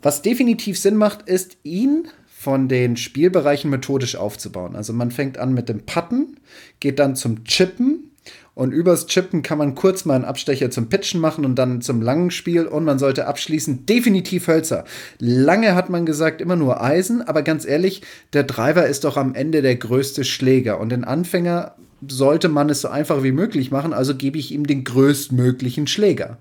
was 0.03 0.23
definitiv 0.23 0.79
Sinn 0.79 0.97
macht, 0.97 1.23
ist, 1.23 1.57
ihn 1.63 2.09
von 2.41 2.69
den 2.69 2.97
Spielbereichen 2.97 3.69
methodisch 3.71 4.17
aufzubauen. 4.17 4.75
Also 4.75 4.95
man 4.95 5.11
fängt 5.11 5.37
an 5.37 5.53
mit 5.53 5.69
dem 5.69 5.85
Putten, 5.85 6.39
geht 6.81 6.99
dann 6.99 7.15
zum 7.15 7.45
Chippen 7.45 8.13
Und 8.55 8.73
übers 8.73 9.07
Chippen 9.09 9.43
kann 9.43 9.59
man 9.59 9.75
kurz 9.75 10.07
mal 10.07 10.15
einen 10.15 10.25
Abstecher 10.25 10.71
zum 10.71 10.89
Pitchen 10.89 11.21
machen 11.21 11.45
und 11.45 11.57
dann 11.57 11.83
zum 11.83 12.01
langen 12.01 12.31
Spiel. 12.31 12.67
Und 12.67 12.85
man 12.85 12.99
sollte 12.99 13.27
abschließen 13.27 13.85
definitiv 13.85 14.49
Hölzer. 14.49 14.87
Lange 15.19 15.75
hat 15.75 15.91
man 15.91 16.07
gesagt, 16.07 16.41
immer 16.41 16.57
nur 16.57 16.83
Eisen. 16.83 17.21
Aber 17.21 17.43
ganz 17.43 17.67
ehrlich, 17.67 18.01
der 18.33 18.45
Driver 18.45 18.87
ist 18.87 19.05
doch 19.05 19.19
am 19.19 19.35
Ende 19.35 19.61
der 19.61 19.77
größte 19.77 20.25
Schläger. 20.25 20.81
Und 20.81 20.93
den 20.93 21.05
Anfänger 21.05 21.75
sollte 22.09 22.49
man 22.49 22.71
es 22.71 22.81
so 22.81 22.89
einfach 22.89 23.23
wie 23.23 23.33
möglich 23.33 23.71
machen. 23.71 23.93
Also 23.93 24.15
gebe 24.15 24.39
ich 24.39 24.51
ihm 24.51 24.67
den 24.67 24.85
größtmöglichen 24.85 25.87
Schläger. 25.87 26.39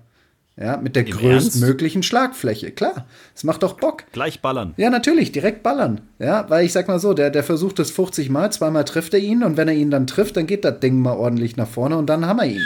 Ja, 0.60 0.76
mit 0.76 0.94
der 0.94 1.06
Im 1.06 1.16
größtmöglichen 1.16 2.02
Schlagfläche. 2.02 2.70
Klar, 2.70 3.06
es 3.34 3.44
macht 3.44 3.62
doch 3.62 3.78
Bock. 3.78 4.04
Gleich 4.12 4.42
ballern. 4.42 4.74
Ja, 4.76 4.90
natürlich, 4.90 5.32
direkt 5.32 5.62
ballern. 5.62 6.02
Ja, 6.18 6.50
weil 6.50 6.66
ich 6.66 6.72
sag 6.72 6.86
mal 6.86 7.00
so, 7.00 7.14
der, 7.14 7.30
der 7.30 7.42
versucht 7.42 7.78
es 7.78 7.90
50 7.90 8.28
Mal, 8.28 8.52
zweimal 8.52 8.84
trifft 8.84 9.14
er 9.14 9.20
ihn 9.20 9.42
und 9.42 9.56
wenn 9.56 9.68
er 9.68 9.74
ihn 9.74 9.90
dann 9.90 10.06
trifft, 10.06 10.36
dann 10.36 10.46
geht 10.46 10.66
das 10.66 10.78
Ding 10.80 11.00
mal 11.00 11.16
ordentlich 11.16 11.56
nach 11.56 11.66
vorne 11.66 11.96
und 11.96 12.06
dann 12.06 12.26
haben 12.26 12.36
wir 12.36 12.44
ihn. 12.44 12.62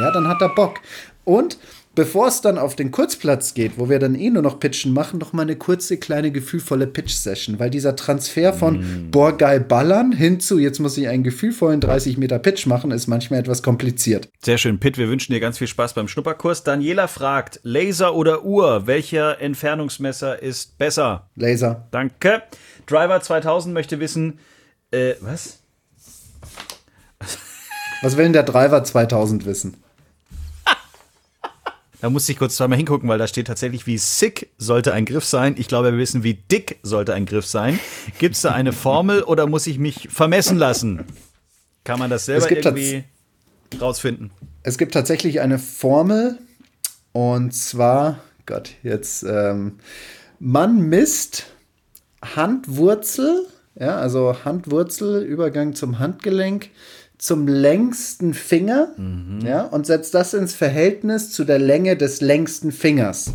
Ja, 0.00 0.10
dann 0.10 0.26
hat 0.26 0.42
er 0.42 0.48
Bock. 0.48 0.80
Und 1.24 1.58
bevor 1.98 2.28
es 2.28 2.40
dann 2.40 2.58
auf 2.58 2.76
den 2.76 2.92
Kurzplatz 2.92 3.54
geht, 3.54 3.72
wo 3.76 3.88
wir 3.88 3.98
dann 3.98 4.14
eh 4.14 4.30
nur 4.30 4.40
noch 4.40 4.60
Pitchen 4.60 4.92
machen, 4.92 5.18
noch 5.18 5.32
mal 5.32 5.42
eine 5.42 5.56
kurze, 5.56 5.96
kleine, 5.96 6.30
gefühlvolle 6.30 6.86
Pitch-Session, 6.86 7.58
weil 7.58 7.70
dieser 7.70 7.96
Transfer 7.96 8.52
von 8.52 8.78
Mm. 8.78 9.10
boah, 9.10 9.36
geil 9.36 9.58
ballern 9.58 10.12
hin 10.12 10.38
zu 10.38 10.60
jetzt 10.60 10.78
muss 10.78 10.96
ich 10.96 11.08
einen 11.08 11.24
gefühlvollen 11.24 11.80
30 11.80 12.16
Meter 12.16 12.38
Pitch 12.38 12.66
machen, 12.66 12.92
ist 12.92 13.08
manchmal 13.08 13.40
etwas 13.40 13.64
kompliziert. 13.64 14.28
Sehr 14.44 14.58
schön, 14.58 14.78
Pitt. 14.78 14.96
Wir 14.96 15.08
wünschen 15.08 15.32
dir 15.32 15.40
ganz 15.40 15.58
viel 15.58 15.66
Spaß 15.66 15.94
beim 15.94 16.06
Schnupperkurs. 16.06 16.62
Daniela 16.62 17.08
fragt: 17.08 17.58
Laser 17.64 18.14
oder 18.14 18.44
Uhr? 18.44 18.86
Welcher 18.86 19.40
Entfernungsmesser 19.40 20.40
ist 20.40 20.78
besser? 20.78 21.28
Laser. 21.34 21.88
Danke. 21.90 22.42
Driver 22.86 23.20
2000 23.20 23.74
möchte 23.74 23.98
wissen: 23.98 24.38
äh, 24.92 25.14
was? 25.20 25.58
Was 28.02 28.16
will 28.16 28.26
denn 28.26 28.34
der 28.34 28.44
Driver 28.44 28.84
2000 28.84 29.46
wissen? 29.46 29.78
Da 32.00 32.10
musste 32.10 32.30
ich 32.30 32.38
kurz 32.38 32.56
zweimal 32.56 32.78
hingucken, 32.78 33.08
weil 33.08 33.18
da 33.18 33.26
steht 33.26 33.48
tatsächlich, 33.48 33.86
wie 33.86 33.98
sick 33.98 34.50
sollte 34.56 34.92
ein 34.92 35.04
Griff 35.04 35.24
sein. 35.24 35.56
Ich 35.58 35.66
glaube, 35.66 35.90
wir 35.92 35.98
wissen, 35.98 36.22
wie 36.22 36.34
dick 36.34 36.78
sollte 36.82 37.12
ein 37.12 37.26
Griff 37.26 37.46
sein. 37.46 37.80
Gibt 38.18 38.36
es 38.36 38.42
da 38.42 38.52
eine 38.52 38.72
Formel 38.72 39.22
oder 39.22 39.46
muss 39.48 39.66
ich 39.66 39.78
mich 39.78 40.08
vermessen 40.08 40.58
lassen? 40.58 41.04
Kann 41.82 41.98
man 41.98 42.08
das 42.10 42.26
selber 42.26 42.50
irgendwie 42.50 43.04
rausfinden? 43.80 44.30
Es 44.62 44.78
gibt 44.78 44.94
tatsächlich 44.94 45.40
eine 45.40 45.58
Formel 45.58 46.38
und 47.12 47.52
zwar, 47.52 48.20
Gott, 48.46 48.70
jetzt, 48.84 49.24
ähm, 49.24 49.78
man 50.38 50.88
misst 50.88 51.46
Handwurzel, 52.22 53.46
ja, 53.74 53.96
also 53.96 54.44
Handwurzel, 54.44 55.22
Übergang 55.22 55.74
zum 55.74 55.98
Handgelenk, 55.98 56.70
zum 57.18 57.48
längsten 57.48 58.32
Finger, 58.32 58.88
ja, 59.44 59.62
und 59.62 59.86
setzt 59.86 60.14
das 60.14 60.34
ins 60.34 60.54
Verhältnis 60.54 61.30
zu 61.30 61.44
der 61.44 61.58
Länge 61.58 61.96
des 61.96 62.20
längsten 62.20 62.72
Fingers. 62.72 63.32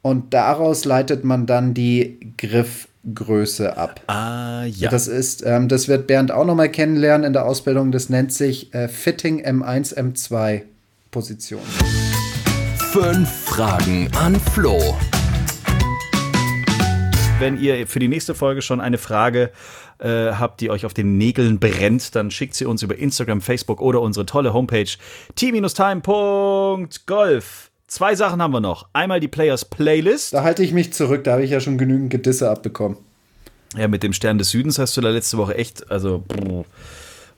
Und 0.00 0.34
daraus 0.34 0.84
leitet 0.84 1.24
man 1.24 1.46
dann 1.46 1.72
die 1.72 2.18
Griffgröße 2.36 3.76
ab. 3.76 4.00
Ah, 4.06 4.64
ja. 4.64 4.90
Das 4.90 5.06
ist, 5.06 5.42
ähm, 5.46 5.68
das 5.68 5.88
wird 5.88 6.06
Bernd 6.06 6.30
auch 6.30 6.44
noch 6.44 6.54
mal 6.54 6.70
kennenlernen 6.70 7.26
in 7.26 7.32
der 7.32 7.46
Ausbildung. 7.46 7.90
Das 7.92 8.10
nennt 8.10 8.32
sich 8.32 8.74
äh, 8.74 8.88
Fitting 8.88 9.44
M1, 9.44 9.96
M2 9.96 10.62
Position. 11.10 11.62
Fünf 12.92 13.30
Fragen 13.30 14.08
an 14.14 14.38
Flo. 14.38 14.78
Wenn 17.40 17.60
ihr 17.60 17.86
für 17.86 17.98
die 17.98 18.08
nächste 18.08 18.34
Folge 18.34 18.62
schon 18.62 18.80
eine 18.80 18.96
Frage 18.96 19.50
äh, 19.98 20.32
habt, 20.32 20.60
die 20.60 20.70
euch 20.70 20.86
auf 20.86 20.94
den 20.94 21.18
Nägeln 21.18 21.58
brennt, 21.58 22.14
dann 22.14 22.30
schickt 22.30 22.54
sie 22.54 22.64
uns 22.64 22.82
über 22.82 22.96
Instagram, 22.96 23.40
Facebook 23.40 23.80
oder 23.82 24.00
unsere 24.00 24.24
tolle 24.24 24.54
Homepage 24.54 24.86
t-time.golf. 25.34 26.00
Zwei 27.86 28.14
Sachen 28.14 28.40
haben 28.40 28.52
wir 28.52 28.60
noch. 28.60 28.86
Einmal 28.92 29.20
die 29.20 29.28
Players 29.28 29.64
Playlist. 29.64 30.32
Da 30.32 30.42
halte 30.42 30.62
ich 30.62 30.72
mich 30.72 30.92
zurück, 30.92 31.24
da 31.24 31.32
habe 31.32 31.44
ich 31.44 31.50
ja 31.50 31.60
schon 31.60 31.76
genügend 31.76 32.10
Gedisse 32.10 32.48
abbekommen. 32.50 32.96
Ja, 33.76 33.88
mit 33.88 34.02
dem 34.04 34.12
Stern 34.12 34.38
des 34.38 34.50
Südens 34.50 34.78
hast 34.78 34.96
du 34.96 35.00
da 35.00 35.10
letzte 35.10 35.36
Woche 35.36 35.56
echt, 35.56 35.90
also 35.90 36.22
pff, 36.32 36.64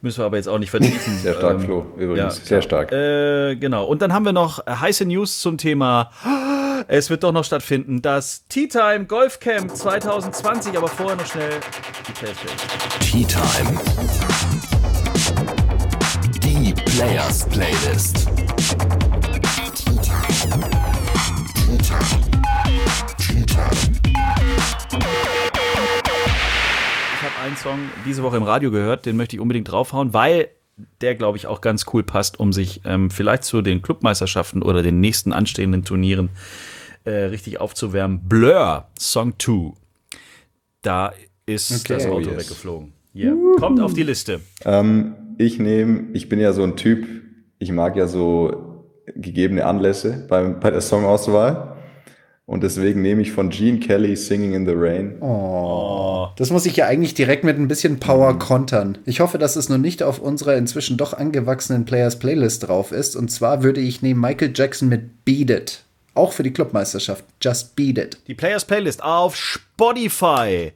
müssen 0.03 0.19
wir 0.21 0.27
aber 0.27 0.37
jetzt 0.37 0.49
auch 0.49 0.59
nicht 0.59 0.71
vertiefen. 0.71 1.17
Sehr 1.19 1.35
stark, 1.35 1.57
Ähm, 1.57 1.61
Flo, 1.65 1.87
übrigens. 1.97 2.39
ja, 2.39 2.45
Sehr 2.45 2.63
stark. 2.63 2.93
Äh, 2.93 3.57
genau. 3.57 3.87
Und 3.87 4.03
dann 4.03 4.13
haben 4.13 4.25
wir 4.27 4.33
noch 4.33 4.65
heiße 4.67 5.05
News 5.07 5.41
zum 5.41 5.57
Thema. 5.59 6.11
Es 6.89 7.11
wird 7.11 7.25
doch 7.25 7.33
noch 7.33 7.43
stattfinden. 7.43 8.01
Das 8.01 8.47
Tea 8.47 8.69
Time 8.69 9.07
Golf 9.07 9.41
Camp 9.41 9.75
2020, 9.75 10.79
aber 10.79 10.87
vorher 10.87 11.17
noch 11.17 11.27
schnell 11.27 11.51
die 12.07 12.13
Playlist. 12.13 12.47
Tea 13.01 13.25
Time. 13.25 13.81
Die 16.45 16.73
Players 16.73 17.49
Playlist. 17.49 18.29
Ich 27.15 27.23
habe 27.23 27.43
einen 27.45 27.57
Song 27.57 27.79
diese 28.05 28.23
Woche 28.23 28.37
im 28.37 28.45
Radio 28.45 28.71
gehört, 28.71 29.07
den 29.07 29.17
möchte 29.17 29.35
ich 29.35 29.41
unbedingt 29.41 29.73
draufhauen, 29.73 30.15
weil 30.15 30.51
der, 31.01 31.17
glaube 31.17 31.37
ich, 31.37 31.49
auch 31.49 31.61
ganz 31.61 31.87
cool 31.93 32.05
passt, 32.05 32.39
um 32.39 32.53
sich 32.53 32.83
ähm, 32.85 33.11
vielleicht 33.11 33.43
zu 33.43 33.61
den 33.61 33.83
Clubmeisterschaften 33.83 34.63
oder 34.63 34.85
den 34.85 35.01
nächsten 35.01 35.33
anstehenden 35.33 35.85
Turnieren 35.85 36.31
äh, 37.07 37.25
richtig 37.27 37.61
aufzuwärmen. 37.61 38.21
Blur, 38.29 38.87
Song 38.99 39.35
2. 39.39 39.73
Da 40.83 41.13
ist 41.47 41.71
Okay. 41.73 41.95
das 41.95 42.07
Auto 42.07 42.17
Oh, 42.17 42.33
yes. 42.33 42.37
weggeflogen. 42.49 42.93
Yeah. 43.15 43.35
Kommt 43.59 43.81
auf 43.81 43.95
die 43.95 44.03
Liste. 44.03 44.41
Ähm, 44.65 45.15
ich 45.39 45.59
nehme, 45.59 46.09
ich 46.13 46.29
bin 46.29 46.39
ja 46.39 46.53
so 46.53 46.63
ein 46.63 46.77
Typ, 46.77 47.07
ich 47.59 47.73
mag 47.73 47.97
ja 47.97 48.07
so 48.07 48.85
gegebene 49.15 49.65
Anlässe 49.65 50.27
bei, 50.29 50.43
bei 50.49 50.71
der 50.71 50.81
Songauswahl. 50.83 51.73
Und 52.45 52.63
deswegen 52.63 53.03
nehme 53.03 53.23
ich 53.23 53.33
von 53.33 53.51
Gene 53.51 53.81
Kelly 53.81 54.15
Singing 54.15 54.53
in 54.55 54.67
the 54.67 54.73
Rain. 54.75 55.17
Das 56.37 56.51
muss 56.51 56.65
ich 56.67 56.77
ja 56.77 56.87
eigentlich 56.87 57.15
direkt 57.15 57.43
mit 57.43 57.59
ein 57.59 57.67
bisschen 57.67 57.99
Power 57.99 58.39
kontern. 58.39 58.99
Ich 59.05 59.19
hoffe, 59.21 59.39
dass 59.39 59.57
es 59.57 59.69
noch 59.69 59.79
nicht 59.79 60.03
auf 60.05 60.21
unserer 60.21 60.57
inzwischen 60.57 60.97
doch 60.97 61.13
angewachsenen 61.13 61.85
Players 61.87 62.19
Playlist 62.21 62.69
drauf 62.69 62.93
ist. 62.93 63.17
Und 63.17 63.33
zwar 63.33 63.65
würde 63.65 63.81
ich 63.81 64.01
nehmen 64.01 64.21
Michael 64.21 64.53
Jackson 64.55 64.89
mit 64.89 65.25
Beat 65.25 65.51
It. 65.51 65.85
Auch 66.17 66.33
für 66.33 66.43
die 66.43 66.53
Clubmeisterschaft. 66.53 67.25
Just 67.43 67.77
Beat 67.77 67.99
It. 67.99 68.19
Die 68.27 68.35
Players 68.35 68.65
Playlist 68.65 69.03
auf 69.03 69.37
Spotify. 69.37 70.73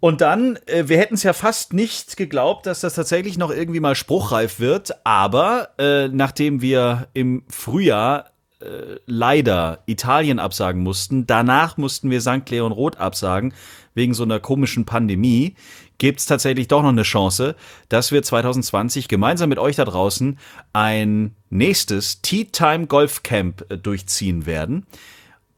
Und 0.00 0.20
dann, 0.20 0.58
äh, 0.66 0.88
wir 0.88 0.98
hätten 0.98 1.14
es 1.14 1.22
ja 1.22 1.32
fast 1.32 1.72
nicht 1.72 2.16
geglaubt, 2.16 2.66
dass 2.66 2.80
das 2.80 2.94
tatsächlich 2.94 3.38
noch 3.38 3.52
irgendwie 3.52 3.78
mal 3.78 3.94
spruchreif 3.94 4.58
wird. 4.58 5.06
Aber 5.06 5.68
äh, 5.78 6.08
nachdem 6.08 6.60
wir 6.60 7.06
im 7.14 7.44
Frühjahr 7.48 8.32
äh, 8.62 8.98
leider 9.06 9.84
Italien 9.86 10.40
absagen 10.40 10.82
mussten, 10.82 11.26
danach 11.28 11.76
mussten 11.76 12.10
wir 12.10 12.20
St. 12.20 12.50
Leon 12.50 12.72
Roth 12.72 12.98
absagen, 12.98 13.54
wegen 13.94 14.12
so 14.12 14.24
einer 14.24 14.40
komischen 14.40 14.86
Pandemie, 14.86 15.54
gibt 15.98 16.20
es 16.20 16.26
tatsächlich 16.26 16.68
doch 16.68 16.82
noch 16.82 16.88
eine 16.88 17.02
Chance, 17.02 17.54
dass 17.88 18.12
wir 18.12 18.22
2020 18.22 19.08
gemeinsam 19.08 19.48
mit 19.48 19.58
euch 19.58 19.76
da 19.76 19.84
draußen 19.84 20.38
ein 20.72 21.34
nächstes 21.50 22.22
Tea 22.22 22.44
Time 22.44 22.86
Golf 22.86 23.22
Camp 23.22 23.64
äh, 23.68 23.76
durchziehen 23.76 24.46
werden. 24.46 24.86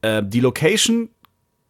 Äh, 0.01 0.23
die 0.23 0.39
Location 0.39 1.09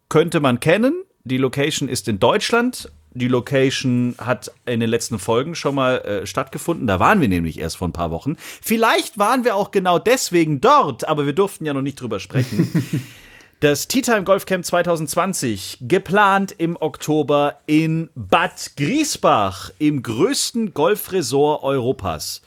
könnte 0.09 0.39
man 0.39 0.59
kennen. 0.59 1.03
Die 1.23 1.37
Location 1.37 1.89
ist 1.89 2.07
in 2.07 2.19
Deutschland. 2.19 2.91
Die 3.11 3.29
Location 3.29 4.15
hat 4.17 4.51
in 4.65 4.81
den 4.81 4.89
letzten 4.89 5.19
Folgen 5.19 5.55
schon 5.55 5.73
mal 5.73 5.99
äh, 5.99 6.25
stattgefunden. 6.27 6.85
Da 6.85 6.99
waren 6.99 7.21
wir 7.21 7.29
nämlich 7.29 7.59
erst 7.59 7.77
vor 7.77 7.87
ein 7.87 7.93
paar 7.93 8.11
Wochen. 8.11 8.35
Vielleicht 8.37 9.17
waren 9.17 9.45
wir 9.45 9.55
auch 9.55 9.71
genau 9.71 9.99
deswegen 9.99 10.59
dort, 10.59 11.07
aber 11.07 11.25
wir 11.25 11.33
durften 11.33 11.65
ja 11.65 11.73
noch 11.73 11.81
nicht 11.81 11.99
drüber 12.01 12.19
sprechen. 12.19 12.69
Das 13.61 13.87
Tea 13.87 14.01
Time 14.01 14.23
Golf 14.23 14.45
Camp 14.45 14.65
2020, 14.65 15.77
geplant 15.81 16.53
im 16.57 16.75
Oktober 16.77 17.59
in 17.65 18.09
Bad 18.13 18.71
Griesbach, 18.75 19.71
im 19.79 20.03
größten 20.03 20.73
Golfresort 20.73 21.63
Europas. 21.63 22.41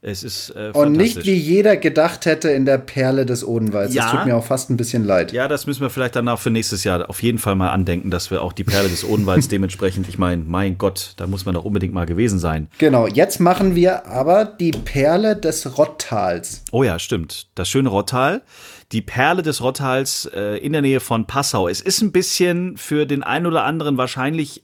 Es 0.00 0.22
ist 0.22 0.50
äh, 0.50 0.70
Und 0.74 0.92
nicht 0.92 1.24
wie 1.24 1.34
jeder 1.34 1.76
gedacht 1.78 2.26
hätte 2.26 2.50
in 2.50 2.66
der 2.66 2.76
Perle 2.78 3.26
des 3.26 3.44
Odenwalds. 3.44 3.94
Ja. 3.94 4.02
Das 4.02 4.12
tut 4.12 4.26
mir 4.26 4.36
auch 4.36 4.44
fast 4.44 4.70
ein 4.70 4.76
bisschen 4.76 5.02
leid. 5.02 5.32
Ja, 5.32 5.48
das 5.48 5.66
müssen 5.66 5.80
wir 5.80 5.88
vielleicht 5.90 6.14
danach 6.14 6.38
für 6.38 6.50
nächstes 6.50 6.84
Jahr 6.84 7.08
auf 7.08 7.22
jeden 7.22 7.38
Fall 7.38 7.56
mal 7.56 7.70
andenken, 7.70 8.10
dass 8.10 8.30
wir 8.30 8.42
auch 8.42 8.52
die 8.52 8.64
Perle 8.64 8.90
des 8.90 9.02
Odenwalds 9.02 9.48
dementsprechend, 9.48 10.08
ich 10.08 10.18
meine, 10.18 10.44
mein 10.46 10.78
Gott, 10.78 11.14
da 11.16 11.26
muss 11.26 11.46
man 11.46 11.54
doch 11.54 11.64
unbedingt 11.64 11.94
mal 11.94 12.04
gewesen 12.04 12.38
sein. 12.38 12.68
Genau, 12.78 13.06
jetzt 13.06 13.40
machen 13.40 13.74
wir 13.74 14.06
aber 14.06 14.44
die 14.44 14.72
Perle 14.72 15.36
des 15.36 15.78
Rottals. 15.78 16.62
Oh 16.70 16.84
ja, 16.84 16.98
stimmt. 16.98 17.48
Das 17.54 17.68
schöne 17.68 17.88
Rottal. 17.88 18.42
Die 18.94 19.02
Perle 19.02 19.42
des 19.42 19.60
Rottals 19.60 20.30
äh, 20.32 20.56
in 20.58 20.72
der 20.72 20.80
Nähe 20.80 21.00
von 21.00 21.26
Passau. 21.26 21.66
Es 21.66 21.80
ist 21.80 22.00
ein 22.00 22.12
bisschen 22.12 22.76
für 22.76 23.06
den 23.06 23.24
einen 23.24 23.46
oder 23.46 23.64
anderen 23.64 23.98
wahrscheinlich 23.98 24.58
äh, 24.60 24.62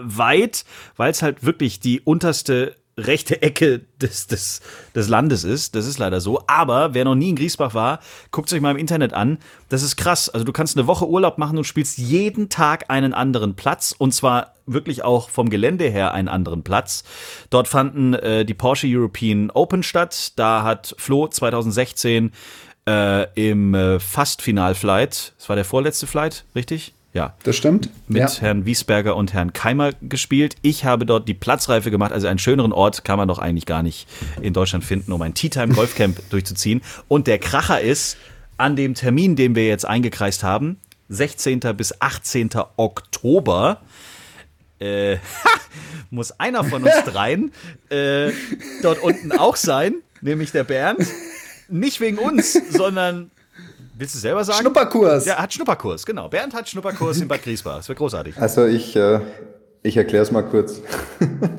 weit, 0.00 0.64
weil 0.96 1.10
es 1.10 1.20
halt 1.20 1.44
wirklich 1.44 1.78
die 1.78 2.00
unterste 2.00 2.76
rechte 2.96 3.42
Ecke 3.42 3.82
des, 4.00 4.26
des, 4.26 4.60
des 4.94 5.08
Landes 5.08 5.44
ist. 5.44 5.74
Das 5.74 5.86
ist 5.86 5.98
leider 5.98 6.20
so. 6.20 6.42
Aber 6.46 6.94
wer 6.94 7.04
noch 7.04 7.14
nie 7.14 7.28
in 7.28 7.36
Griesbach 7.36 7.74
war, 7.74 8.00
guckt 8.30 8.48
sich 8.48 8.60
mal 8.60 8.70
im 8.70 8.76
Internet 8.76 9.12
an. 9.12 9.38
Das 9.68 9.82
ist 9.82 9.96
krass. 9.96 10.28
Also 10.28 10.44
du 10.44 10.52
kannst 10.52 10.76
eine 10.76 10.86
Woche 10.86 11.06
Urlaub 11.06 11.36
machen 11.36 11.58
und 11.58 11.64
spielst 11.64 11.98
jeden 11.98 12.48
Tag 12.48 12.86
einen 12.88 13.14
anderen 13.14 13.54
Platz. 13.54 13.94
Und 13.96 14.12
zwar 14.12 14.54
wirklich 14.66 15.04
auch 15.04 15.30
vom 15.30 15.48
Gelände 15.48 15.88
her 15.88 16.12
einen 16.12 16.28
anderen 16.28 16.62
Platz. 16.62 17.04
Dort 17.50 17.68
fanden 17.68 18.14
äh, 18.14 18.44
die 18.44 18.54
Porsche 18.54 18.86
European 18.90 19.50
Open 19.50 19.82
statt. 19.82 20.32
Da 20.36 20.62
hat 20.62 20.94
Flo 20.98 21.28
2016 21.28 22.32
äh, 22.88 23.50
im 23.50 23.74
äh, 23.74 24.00
Fast-Final-Flight, 24.00 25.34
das 25.36 25.48
war 25.48 25.56
der 25.56 25.66
vorletzte 25.66 26.06
Flight, 26.06 26.44
richtig? 26.54 26.94
Ja. 27.12 27.34
Das 27.42 27.56
stimmt. 27.56 27.90
Mit 28.06 28.20
ja. 28.20 28.40
Herrn 28.40 28.64
Wiesberger 28.64 29.16
und 29.16 29.32
Herrn 29.32 29.52
Keimer 29.52 29.92
gespielt. 30.00 30.56
Ich 30.62 30.84
habe 30.84 31.04
dort 31.04 31.26
die 31.26 31.34
Platzreife 31.34 31.90
gemacht. 31.90 32.12
Also 32.12 32.28
einen 32.28 32.38
schöneren 32.38 32.72
Ort 32.72 33.04
kann 33.04 33.18
man 33.18 33.28
doch 33.28 33.38
eigentlich 33.38 33.66
gar 33.66 33.82
nicht 33.82 34.06
in 34.40 34.52
Deutschland 34.52 34.84
finden, 34.84 35.12
um 35.12 35.20
ein 35.22 35.34
Tea 35.34 35.48
Time 35.48 35.74
Golfcamp 35.74 36.18
durchzuziehen. 36.30 36.82
Und 37.08 37.26
der 37.26 37.38
Kracher 37.38 37.80
ist, 37.80 38.16
an 38.56 38.76
dem 38.76 38.94
Termin, 38.94 39.36
den 39.36 39.54
wir 39.54 39.66
jetzt 39.66 39.84
eingekreist 39.84 40.42
haben, 40.42 40.78
16. 41.08 41.60
bis 41.76 42.00
18. 42.00 42.50
Oktober, 42.76 43.80
äh, 44.78 45.16
muss 46.10 46.38
einer 46.38 46.64
von 46.64 46.84
uns 46.84 47.04
dreien 47.04 47.52
äh, 47.90 48.30
dort 48.82 49.02
unten 49.02 49.32
auch 49.32 49.56
sein, 49.56 49.94
nämlich 50.20 50.52
der 50.52 50.64
Bernd. 50.64 51.06
Nicht 51.68 52.00
wegen 52.00 52.18
uns, 52.18 52.52
sondern 52.70 53.30
Willst 53.98 54.14
du 54.14 54.20
selber 54.20 54.44
sagen? 54.44 54.60
Schnupperkurs. 54.60 55.26
Ja, 55.26 55.42
hat 55.42 55.52
Schnupperkurs, 55.52 56.06
genau. 56.06 56.28
Bernd 56.28 56.54
hat 56.54 56.68
Schnupperkurs 56.68 57.20
in 57.20 57.26
Bad 57.26 57.42
Griesbach. 57.42 57.78
Das 57.78 57.88
wäre 57.88 57.96
großartig. 57.96 58.38
Also 58.38 58.64
ich, 58.64 58.94
äh, 58.94 59.18
ich 59.82 59.96
erkläre 59.96 60.22
es 60.22 60.30
mal 60.30 60.42
kurz. 60.42 60.80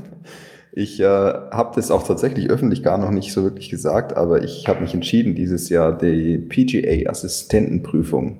ich 0.72 1.02
äh, 1.02 1.06
habe 1.06 1.76
das 1.76 1.92
auch 1.92 2.08
tatsächlich 2.08 2.50
öffentlich 2.50 2.82
gar 2.82 2.98
noch 2.98 3.12
nicht 3.12 3.34
so 3.34 3.44
wirklich 3.44 3.70
gesagt, 3.70 4.16
aber 4.16 4.42
ich 4.42 4.70
habe 4.70 4.80
mich 4.80 4.94
entschieden, 4.94 5.36
dieses 5.36 5.68
Jahr 5.68 5.98
die 5.98 6.38
PGA-Assistentenprüfung 6.38 8.38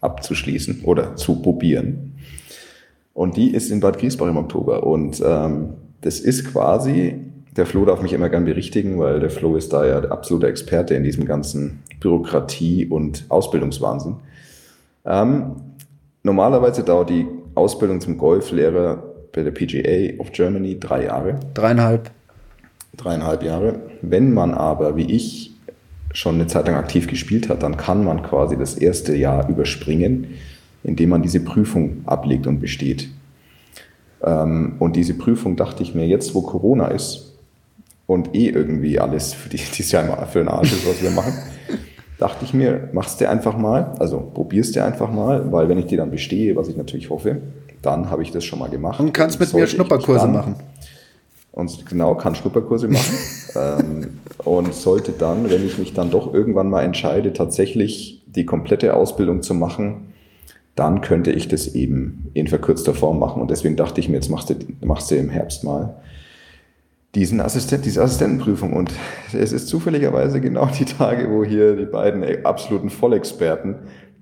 abzuschließen 0.00 0.80
oder 0.82 1.14
zu 1.14 1.40
probieren. 1.40 2.18
Und 3.14 3.36
die 3.36 3.54
ist 3.54 3.70
in 3.70 3.78
Bad 3.78 4.00
Griesbach 4.00 4.26
im 4.26 4.38
Oktober. 4.38 4.84
Und 4.84 5.22
ähm, 5.24 5.74
das 6.00 6.18
ist 6.18 6.50
quasi 6.50 7.26
der 7.56 7.66
Flo 7.66 7.84
darf 7.84 8.00
mich 8.00 8.12
immer 8.12 8.28
gern 8.28 8.44
berichtigen, 8.44 8.98
weil 8.98 9.20
der 9.20 9.30
Flo 9.30 9.56
ist 9.56 9.72
da 9.72 9.84
ja 9.84 10.00
der 10.00 10.12
absolute 10.12 10.46
Experte 10.46 10.94
in 10.94 11.02
diesem 11.02 11.24
ganzen 11.24 11.82
Bürokratie- 12.00 12.88
und 12.88 13.24
Ausbildungswahnsinn. 13.28 14.16
Ähm, 15.04 15.56
normalerweise 16.22 16.84
dauert 16.84 17.10
die 17.10 17.26
Ausbildung 17.54 18.00
zum 18.00 18.18
Golflehrer 18.18 19.02
bei 19.32 19.42
der 19.42 19.50
PGA 19.50 20.20
of 20.20 20.32
Germany 20.32 20.78
drei 20.78 21.04
Jahre. 21.04 21.40
Dreieinhalb. 21.54 22.10
Dreieinhalb 22.96 23.42
Jahre. 23.42 23.80
Wenn 24.02 24.32
man 24.32 24.54
aber, 24.54 24.96
wie 24.96 25.10
ich, 25.10 25.52
schon 26.12 26.36
eine 26.36 26.46
Zeit 26.46 26.66
lang 26.66 26.76
aktiv 26.76 27.06
gespielt 27.06 27.48
hat, 27.48 27.62
dann 27.62 27.76
kann 27.76 28.04
man 28.04 28.22
quasi 28.22 28.56
das 28.56 28.74
erste 28.74 29.14
Jahr 29.14 29.48
überspringen, 29.48 30.34
indem 30.82 31.10
man 31.10 31.22
diese 31.22 31.40
Prüfung 31.40 32.02
ablegt 32.06 32.46
und 32.46 32.60
besteht. 32.60 33.08
Ähm, 34.22 34.74
und 34.78 34.96
diese 34.96 35.14
Prüfung 35.14 35.56
dachte 35.56 35.82
ich 35.82 35.94
mir, 35.94 36.06
jetzt 36.06 36.34
wo 36.34 36.42
Corona 36.42 36.88
ist, 36.88 37.29
und 38.10 38.34
eh 38.34 38.48
irgendwie 38.48 38.98
alles 38.98 39.34
für 39.34 39.48
die, 39.48 39.56
dieses 39.78 39.92
Jahr 39.92 40.26
für 40.26 40.40
den 40.40 40.48
Arsch 40.48 40.72
ist, 40.72 40.88
was 40.88 41.00
wir 41.00 41.10
machen, 41.10 41.32
dachte 42.18 42.44
ich 42.44 42.52
mir, 42.52 42.88
machst 42.92 43.20
du 43.20 43.28
einfach 43.28 43.56
mal, 43.56 43.94
also 44.00 44.18
probierst 44.34 44.74
du 44.74 44.84
einfach 44.84 45.12
mal, 45.12 45.52
weil 45.52 45.68
wenn 45.68 45.78
ich 45.78 45.86
die 45.86 45.96
dann 45.96 46.10
bestehe, 46.10 46.56
was 46.56 46.66
ich 46.66 46.76
natürlich 46.76 47.08
hoffe, 47.08 47.40
dann 47.82 48.10
habe 48.10 48.22
ich 48.22 48.32
das 48.32 48.44
schon 48.44 48.58
mal 48.58 48.68
gemacht. 48.68 48.98
Und 48.98 49.12
kannst 49.12 49.38
mit 49.38 49.54
mir 49.54 49.66
Schnupperkurse 49.66 50.26
machen. 50.26 50.56
Und 51.52 51.86
genau, 51.86 52.16
kann 52.16 52.34
Schnupperkurse 52.34 52.88
machen. 52.88 53.14
ähm, 53.54 54.18
und 54.44 54.74
sollte 54.74 55.12
dann, 55.12 55.48
wenn 55.48 55.64
ich 55.64 55.78
mich 55.78 55.94
dann 55.94 56.10
doch 56.10 56.34
irgendwann 56.34 56.68
mal 56.68 56.82
entscheide, 56.82 57.32
tatsächlich 57.32 58.24
die 58.26 58.44
komplette 58.44 58.94
Ausbildung 58.94 59.42
zu 59.42 59.54
machen, 59.54 60.12
dann 60.74 61.00
könnte 61.00 61.30
ich 61.30 61.46
das 61.46 61.68
eben 61.68 62.30
in 62.34 62.48
verkürzter 62.48 62.92
Form 62.94 63.20
machen. 63.20 63.40
Und 63.40 63.52
deswegen 63.52 63.76
dachte 63.76 64.00
ich 64.00 64.08
mir, 64.08 64.16
jetzt 64.16 64.30
machst 64.30 64.50
du, 64.50 64.56
machst 64.84 65.10
du 65.12 65.14
im 65.14 65.30
Herbst 65.30 65.62
mal 65.62 65.94
diesen 67.14 67.40
Assistent, 67.40 67.84
diese 67.84 68.02
Assistentenprüfung. 68.02 68.72
Und 68.72 68.92
es 69.32 69.52
ist 69.52 69.68
zufälligerweise 69.68 70.40
genau 70.40 70.66
die 70.66 70.84
Tage, 70.84 71.30
wo 71.30 71.44
hier 71.44 71.76
die 71.76 71.86
beiden 71.86 72.24
absoluten 72.44 72.90
Vollexperten 72.90 73.76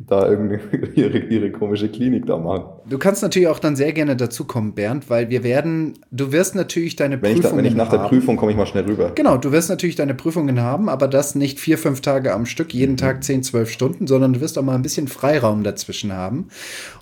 da 0.06 0.28
irgendwie 0.28 0.58
ihre, 0.94 1.18
ihre 1.18 1.50
komische 1.50 1.88
Klinik 1.88 2.26
da 2.26 2.38
machen. 2.38 2.64
Du 2.88 2.98
kannst 2.98 3.22
natürlich 3.22 3.48
auch 3.48 3.58
dann 3.58 3.74
sehr 3.76 3.92
gerne 3.92 4.16
dazukommen, 4.16 4.74
Bernd, 4.74 5.10
weil 5.10 5.28
wir 5.28 5.42
werden, 5.42 5.94
du 6.10 6.32
wirst 6.32 6.54
natürlich 6.54 6.96
deine 6.96 7.20
wenn 7.20 7.34
Prüfungen 7.34 7.56
da, 7.56 7.56
Wenn 7.56 7.64
ich 7.64 7.74
nach 7.74 7.90
haben. 7.90 8.02
der 8.02 8.08
Prüfung 8.08 8.36
komme 8.36 8.52
ich 8.52 8.56
mal 8.56 8.66
schnell 8.66 8.84
rüber. 8.84 9.12
Genau, 9.14 9.36
du 9.36 9.50
wirst 9.50 9.70
natürlich 9.70 9.96
deine 9.96 10.14
Prüfungen 10.14 10.60
haben, 10.60 10.88
aber 10.88 11.08
das 11.08 11.34
nicht 11.34 11.58
vier, 11.58 11.78
fünf 11.78 12.00
Tage 12.00 12.32
am 12.32 12.46
Stück, 12.46 12.72
jeden 12.72 12.92
mhm. 12.92 12.98
Tag 12.98 13.24
zehn, 13.24 13.42
zwölf 13.42 13.70
Stunden, 13.70 14.06
sondern 14.06 14.34
du 14.34 14.40
wirst 14.40 14.56
auch 14.56 14.62
mal 14.62 14.76
ein 14.76 14.82
bisschen 14.82 15.08
Freiraum 15.08 15.64
dazwischen 15.64 16.12
haben. 16.12 16.48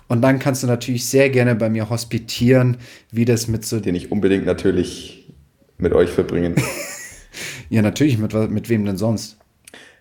Und 0.07 0.21
dann 0.21 0.39
kannst 0.39 0.63
du 0.63 0.67
natürlich 0.67 1.07
sehr 1.07 1.29
gerne 1.29 1.55
bei 1.55 1.69
mir 1.69 1.89
hospitieren, 1.89 2.77
wie 3.11 3.25
das 3.25 3.47
mit 3.47 3.65
so... 3.65 3.79
Den 3.79 3.95
ich 3.95 4.11
unbedingt 4.11 4.45
natürlich 4.45 5.26
mit 5.77 5.93
euch 5.93 6.09
verbringen. 6.09 6.55
ja, 7.69 7.81
natürlich, 7.81 8.17
mit, 8.17 8.33
mit 8.49 8.69
wem 8.69 8.85
denn 8.85 8.97
sonst? 8.97 9.37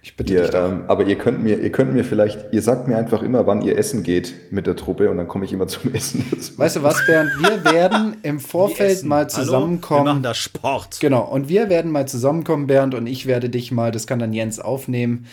Ich 0.07 0.17
bitte 0.17 0.35
ihr, 0.35 0.43
dich 0.43 0.55
ähm, 0.55 0.85
aber 0.87 1.05
ihr 1.05 1.17
könnt 1.17 1.43
mir, 1.43 1.59
ihr 1.59 1.73
könnt 1.73 1.93
mir 1.93 2.05
vielleicht, 2.05 2.53
ihr 2.53 2.63
sagt 2.63 2.87
mir 2.87 2.97
einfach 2.97 3.25
immer, 3.25 3.49
wann 3.49 3.61
ihr 3.63 3.77
essen 3.77 4.05
geht 4.05 4.53
mit 4.53 4.69
der 4.69 4.77
Truppe 4.77 5.11
und 5.11 5.17
dann 5.17 5.27
komme 5.27 5.45
ich 5.45 5.53
immer 5.53 5.67
zum 5.67 5.93
Essen. 5.93 6.25
Weißt 6.57 6.77
du 6.77 6.85
was, 6.85 7.05
Bernd? 7.07 7.31
Wir 7.41 7.65
werden 7.73 8.17
im 8.23 8.39
Vorfeld 8.39 9.03
mal 9.03 9.29
zusammenkommen. 9.29 10.01
Hallo? 10.01 10.05
Wir 10.05 10.13
machen 10.13 10.23
da 10.23 10.35
Sport. 10.35 11.01
Genau, 11.01 11.25
und 11.25 11.49
wir 11.49 11.69
werden 11.69 11.91
mal 11.91 12.07
zusammenkommen, 12.07 12.69
Bernd, 12.69 12.95
und 12.95 13.09
ich 13.09 13.27
werde 13.27 13.51
dich 13.51 13.73
mal, 13.73 13.91
das 13.91 14.07
kann 14.07 14.21
dann 14.21 14.33
Jens 14.33 14.61
aufnehmen, 14.61 15.27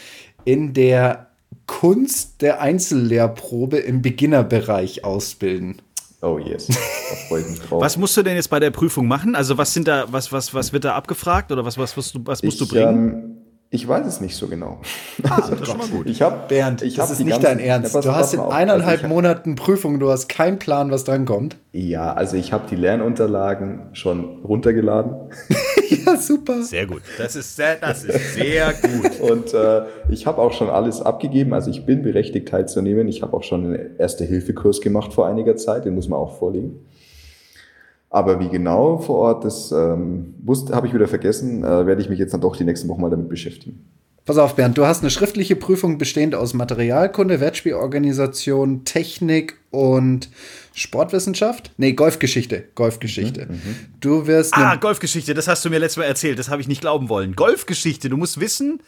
in 0.43 0.73
der 0.73 1.27
Kunst 1.67 2.41
der 2.41 2.59
Einzellehrprobe 2.59 3.77
im 3.77 4.01
Beginnerbereich 4.01 5.05
ausbilden. 5.05 5.83
Oh 6.23 6.39
yes, 6.39 6.67
da 6.67 6.73
freue 7.27 7.41
ich 7.41 7.49
mich 7.49 7.59
drauf. 7.59 7.81
Was 7.81 7.97
musst 7.97 8.15
du 8.15 8.23
denn 8.23 8.35
jetzt 8.35 8.49
bei 8.49 8.61
der 8.61 8.71
Prüfung 8.71 9.07
machen? 9.07 9.35
Also 9.35 9.57
was 9.57 9.73
sind 9.73 9.89
da, 9.89 10.05
was, 10.07 10.31
was, 10.31 10.53
was 10.53 10.71
wird 10.71 10.85
da 10.85 10.95
abgefragt 10.95 11.51
oder 11.51 11.65
was, 11.65 11.77
was, 11.77 11.97
was, 11.97 12.13
was 12.23 12.41
musst 12.41 12.61
ich, 12.61 12.67
du 12.67 12.73
bringen? 12.73 13.11
Ähm, 13.11 13.42
ich 13.73 13.87
weiß 13.87 14.05
es 14.05 14.21
nicht 14.21 14.35
so 14.35 14.47
genau. 14.47 14.79
Ah, 15.23 15.37
das 15.49 15.49
ist 15.49 15.67
schon 15.67 15.77
mal 15.79 15.87
gut. 15.87 16.05
Ich 16.07 16.21
hab, 16.21 16.47
Bernd, 16.47 16.83
ich 16.83 16.95
das 16.95 17.09
ist 17.09 17.19
nicht 17.19 17.29
ganzen, 17.29 17.43
dein 17.43 17.59
Ernst. 17.59 17.95
Ja, 17.95 18.01
du 18.01 18.15
hast 18.15 18.35
in 18.35 18.39
eineinhalb 18.39 19.01
also 19.01 19.07
Monaten 19.07 19.55
Prüfung, 19.55 19.99
du 19.99 20.11
hast 20.11 20.29
keinen 20.29 20.59
Plan, 20.59 20.91
was 20.91 21.05
dran 21.05 21.25
kommt. 21.25 21.57
Ja, 21.71 22.13
also 22.13 22.37
ich 22.37 22.53
habe 22.53 22.65
die 22.69 22.75
Lernunterlagen 22.75 23.89
schon 23.93 24.43
runtergeladen. 24.43 25.15
ja, 26.05 26.17
super. 26.17 26.61
Sehr 26.61 26.85
gut. 26.85 27.01
Das 27.17 27.35
ist 27.35 27.55
sehr, 27.55 27.77
das 27.77 28.03
ist 28.03 28.35
sehr 28.35 28.73
gut. 28.73 29.19
Und 29.31 29.55
äh, 29.55 29.85
ich 30.07 30.27
habe 30.27 30.39
auch 30.39 30.53
schon 30.53 30.69
alles 30.69 31.01
abgegeben. 31.01 31.55
Also 31.55 31.71
ich 31.71 31.83
bin 31.83 32.03
berechtigt 32.03 32.49
teilzunehmen. 32.49 33.07
Ich 33.07 33.23
habe 33.23 33.35
auch 33.35 33.43
schon 33.43 33.65
einen 33.65 33.97
Erste-Hilfe-Kurs 33.97 34.81
gemacht 34.81 35.13
vor 35.13 35.25
einiger 35.25 35.55
Zeit. 35.55 35.85
Den 35.85 35.95
muss 35.95 36.07
man 36.07 36.19
auch 36.19 36.37
vorlegen. 36.37 36.85
Aber 38.13 38.39
wie 38.39 38.47
genau 38.47 38.99
vor 38.99 39.17
Ort, 39.17 39.43
das 39.43 39.71
ähm, 39.71 40.35
habe 40.71 40.85
ich 40.85 40.93
wieder 40.93 41.07
vergessen, 41.07 41.63
äh, 41.63 41.87
werde 41.87 41.99
ich 41.99 42.09
mich 42.09 42.19
jetzt 42.19 42.31
dann 42.31 42.41
doch 42.41 42.55
die 42.55 42.63
nächsten 42.63 42.87
Wochen 42.87 43.01
mal 43.01 43.09
damit 43.09 43.27
beschäftigen. 43.27 43.83
Pass 44.23 44.37
auf, 44.37 44.55
Bernd, 44.55 44.77
du 44.77 44.85
hast 44.85 45.01
eine 45.01 45.09
schriftliche 45.09 45.55
Prüfung 45.55 45.97
bestehend 45.97 46.35
aus 46.35 46.53
Materialkunde, 46.53 47.39
Wettspielorganisation, 47.39 48.85
Technik 48.85 49.57
und 49.71 50.29
Sportwissenschaft? 50.73 51.71
Nee, 51.77 51.93
Golfgeschichte. 51.93 52.65
Golfgeschichte. 52.75 53.47
Mhm, 53.47 53.53
mhm. 53.55 53.75
du 53.99 54.27
wirst. 54.27 54.53
Ah, 54.55 54.75
Golfgeschichte, 54.75 55.33
das 55.33 55.47
hast 55.47 55.65
du 55.65 55.71
mir 55.71 55.79
letztes 55.79 55.97
Mal 55.97 56.05
erzählt, 56.05 56.37
das 56.37 56.49
habe 56.49 56.61
ich 56.61 56.67
nicht 56.67 56.81
glauben 56.81 57.09
wollen. 57.09 57.35
Golfgeschichte, 57.35 58.09
du 58.09 58.17
musst 58.17 58.39
wissen, 58.39 58.79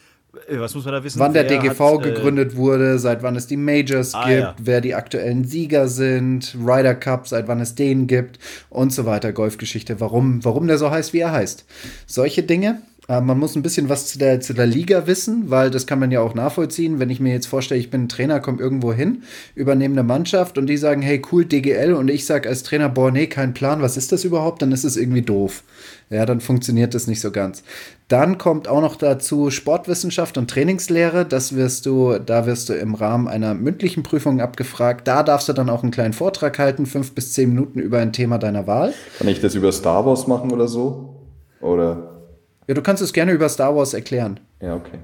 was 0.49 0.75
muss 0.75 0.85
man 0.85 0.93
da 0.93 1.03
wissen? 1.03 1.19
Wann 1.19 1.33
der 1.33 1.43
DGV 1.43 1.79
hat, 1.79 2.05
äh, 2.05 2.11
gegründet 2.11 2.53
äh, 2.53 2.57
wurde, 2.57 2.99
seit 2.99 3.23
wann 3.23 3.35
es 3.35 3.47
die 3.47 3.57
Majors 3.57 4.13
ah, 4.13 4.27
gibt, 4.27 4.41
ja. 4.41 4.55
wer 4.61 4.81
die 4.81 4.95
aktuellen 4.95 5.45
Sieger 5.45 5.87
sind, 5.87 6.55
Ryder 6.59 6.95
Cup, 6.95 7.27
seit 7.27 7.47
wann 7.47 7.59
es 7.59 7.75
den 7.75 8.07
gibt 8.07 8.39
und 8.69 8.93
so 8.93 9.05
weiter. 9.05 9.33
Golfgeschichte, 9.33 9.99
warum, 9.99 10.43
warum 10.43 10.67
der 10.67 10.77
so 10.77 10.91
heißt, 10.91 11.13
wie 11.13 11.19
er 11.19 11.31
heißt. 11.31 11.65
Solche 12.05 12.43
Dinge. 12.43 12.81
Äh, 13.07 13.21
man 13.21 13.37
muss 13.37 13.55
ein 13.55 13.61
bisschen 13.61 13.89
was 13.89 14.07
zu 14.07 14.17
der, 14.17 14.39
zu 14.41 14.53
der 14.53 14.65
Liga 14.65 15.07
wissen, 15.07 15.49
weil 15.49 15.69
das 15.71 15.87
kann 15.87 15.99
man 15.99 16.11
ja 16.11 16.21
auch 16.21 16.33
nachvollziehen. 16.33 16.99
Wenn 16.99 17.09
ich 17.09 17.19
mir 17.19 17.33
jetzt 17.33 17.47
vorstelle, 17.47 17.79
ich 17.79 17.89
bin 17.89 18.03
ein 18.03 18.09
Trainer, 18.09 18.39
komme 18.39 18.59
irgendwo 18.59 18.93
hin, 18.93 19.23
übernehme 19.53 19.93
eine 19.93 20.03
Mannschaft 20.03 20.57
und 20.57 20.67
die 20.67 20.77
sagen, 20.77 21.01
hey, 21.01 21.21
cool, 21.31 21.45
DGL 21.45 21.93
und 21.93 22.09
ich 22.09 22.25
sage 22.25 22.49
als 22.49 22.63
Trainer, 22.63 22.89
boah, 22.89 23.11
nee, 23.11 23.27
kein 23.27 23.53
Plan, 23.53 23.81
was 23.81 23.97
ist 23.97 24.11
das 24.11 24.23
überhaupt? 24.23 24.61
Dann 24.61 24.71
ist 24.71 24.83
es 24.83 24.97
irgendwie 24.97 25.21
doof. 25.21 25.63
Ja, 26.09 26.25
dann 26.25 26.39
funktioniert 26.39 26.93
das 26.93 27.07
nicht 27.07 27.21
so 27.21 27.31
ganz. 27.31 27.63
Dann 28.07 28.37
kommt 28.37 28.67
auch 28.67 28.81
noch 28.81 28.97
dazu 28.97 29.49
Sportwissenschaft 29.49 30.37
und 30.37 30.49
Trainingslehre. 30.49 31.25
Das 31.25 31.55
wirst 31.55 31.87
du, 31.87 32.19
da 32.19 32.45
wirst 32.45 32.69
du 32.69 32.73
im 32.73 32.93
Rahmen 32.93 33.27
einer 33.27 33.55
mündlichen 33.55 34.03
Prüfung 34.03 34.41
abgefragt. 34.41 35.07
Da 35.07 35.23
darfst 35.23 35.49
du 35.49 35.53
dann 35.53 35.69
auch 35.69 35.81
einen 35.81 35.91
kleinen 35.91 36.13
Vortrag 36.13 36.59
halten, 36.59 36.85
fünf 36.85 37.15
bis 37.15 37.33
zehn 37.33 37.49
Minuten 37.49 37.79
über 37.79 37.97
ein 37.99 38.13
Thema 38.13 38.37
deiner 38.37 38.67
Wahl. 38.67 38.93
Kann 39.17 39.27
ich 39.27 39.41
das 39.41 39.55
über 39.55 39.71
Star 39.71 40.05
Wars 40.05 40.27
machen 40.27 40.51
oder 40.51 40.67
so? 40.67 41.15
Oder? 41.61 42.21
Ja, 42.67 42.75
du 42.75 42.81
kannst 42.83 43.01
es 43.01 43.11
gerne 43.11 43.31
über 43.31 43.49
Star 43.49 43.75
Wars 43.75 43.95
erklären. 43.95 44.39
Ja, 44.61 44.75
okay. 44.75 44.99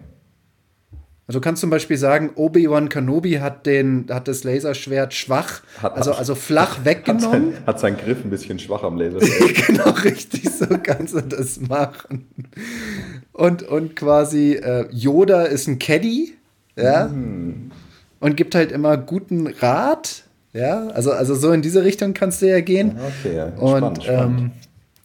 Also 1.27 1.39
du 1.39 1.43
kannst 1.43 1.61
zum 1.61 1.69
Beispiel 1.69 1.97
sagen, 1.97 2.31
Obi-Wan 2.35 2.89
Kenobi 2.89 3.35
hat, 3.35 3.65
den, 3.65 4.05
hat 4.09 4.27
das 4.27 4.43
Laserschwert 4.43 5.13
schwach, 5.13 5.61
Hat- 5.81 5.95
also, 5.95 6.11
also 6.13 6.35
flach 6.35 6.79
Hat, 6.79 6.85
weggenommen. 6.85 7.53
sein, 7.53 7.63
hat 7.65 7.79
seinen 7.79 7.97
Griff 7.97 8.23
ein 8.25 8.29
bisschen 8.29 8.59
schwach 8.59 8.83
am 8.83 8.97
Laser. 8.97 9.19
genau, 9.67 9.91
richtig, 9.91 10.49
so 10.49 10.65
kannst 10.83 11.13
du 11.13 11.21
das 11.21 11.61
machen. 11.61 12.27
Und, 13.31 13.63
und 13.63 13.95
quasi 13.95 14.53
äh, 14.53 14.87
Yoda 14.91 15.43
ist 15.43 15.67
ein 15.67 15.79
Caddy, 15.79 16.33
ja, 16.75 17.05
und 18.19 18.35
gibt 18.37 18.55
halt 18.55 18.71
immer 18.71 18.97
guten 18.97 19.47
Rat, 19.47 20.23
ja, 20.53 20.87
also, 20.87 21.11
also 21.11 21.33
so 21.35 21.51
in 21.53 21.61
diese 21.61 21.83
Richtung 21.83 22.13
kannst 22.13 22.41
du 22.41 22.49
ja 22.49 22.59
gehen. 22.61 22.97
Okay, 23.23 23.35
ja. 23.37 23.45
Und 23.45 23.77
Spannend, 23.77 24.03
spannend. 24.03 24.39
Ähm, 24.41 24.51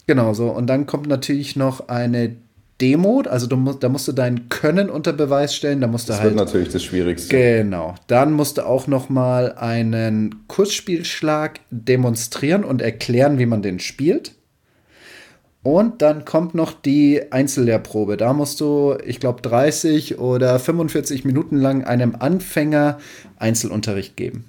genau 0.08 0.34
so. 0.34 0.48
Und 0.48 0.66
dann 0.66 0.86
kommt 0.86 1.06
natürlich 1.06 1.54
noch 1.56 1.88
eine 1.88 2.34
Demo, 2.80 3.22
also 3.22 3.46
du 3.46 3.56
da 3.72 3.88
musst 3.88 4.06
du 4.06 4.12
dein 4.12 4.48
Können 4.48 4.90
unter 4.90 5.12
Beweis 5.12 5.54
stellen, 5.54 5.80
da 5.80 5.86
musst 5.86 6.08
du 6.08 6.12
das 6.12 6.22
wird 6.22 6.36
halt. 6.36 6.46
natürlich 6.46 6.68
das 6.68 6.84
Schwierigste. 6.84 7.34
Genau. 7.34 7.94
Dann 8.06 8.32
musst 8.32 8.58
du 8.58 8.66
auch 8.66 8.86
noch 8.86 9.08
mal 9.08 9.52
einen 9.52 10.46
Kurzspielschlag 10.46 11.60
demonstrieren 11.70 12.64
und 12.64 12.82
erklären, 12.82 13.38
wie 13.38 13.46
man 13.46 13.62
den 13.62 13.78
spielt. 13.78 14.32
Und 15.62 16.00
dann 16.00 16.24
kommt 16.24 16.54
noch 16.54 16.72
die 16.72 17.32
Einzellehrprobe. 17.32 18.16
Da 18.16 18.32
musst 18.32 18.60
du, 18.60 18.96
ich 19.04 19.18
glaube, 19.18 19.42
30 19.42 20.18
oder 20.18 20.60
45 20.60 21.24
Minuten 21.24 21.56
lang 21.56 21.82
einem 21.82 22.14
Anfänger 22.16 22.98
Einzelunterricht 23.36 24.16
geben. 24.16 24.44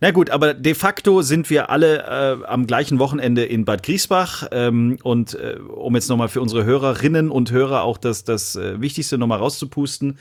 Na 0.00 0.10
gut, 0.10 0.30
aber 0.30 0.54
de 0.54 0.74
facto 0.74 1.22
sind 1.22 1.48
wir 1.50 1.70
alle 1.70 2.02
äh, 2.42 2.44
am 2.46 2.66
gleichen 2.66 2.98
Wochenende 2.98 3.44
in 3.44 3.64
Bad 3.64 3.82
Griesbach. 3.82 4.48
Ähm, 4.50 4.98
und 5.02 5.34
äh, 5.34 5.58
um 5.58 5.94
jetzt 5.94 6.08
nochmal 6.08 6.28
für 6.28 6.40
unsere 6.40 6.64
Hörerinnen 6.64 7.30
und 7.30 7.50
Hörer 7.50 7.82
auch 7.82 7.98
das, 7.98 8.24
das 8.24 8.56
äh, 8.56 8.80
Wichtigste 8.80 9.18
nochmal 9.18 9.38
rauszupusten. 9.38 10.18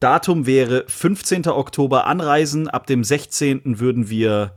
Datum 0.00 0.46
wäre 0.46 0.84
15. 0.88 1.46
Oktober 1.48 2.06
anreisen. 2.06 2.68
Ab 2.68 2.86
dem 2.86 3.04
16. 3.04 3.78
würden 3.78 4.10
wir 4.10 4.52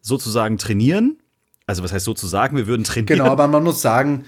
sozusagen 0.00 0.58
trainieren. 0.58 1.18
Also 1.66 1.82
was 1.82 1.92
heißt 1.92 2.04
sozusagen, 2.04 2.56
wir 2.56 2.68
würden 2.68 2.84
trainieren. 2.84 3.18
Genau, 3.18 3.30
aber 3.30 3.48
man 3.48 3.64
muss 3.64 3.82
sagen, 3.82 4.24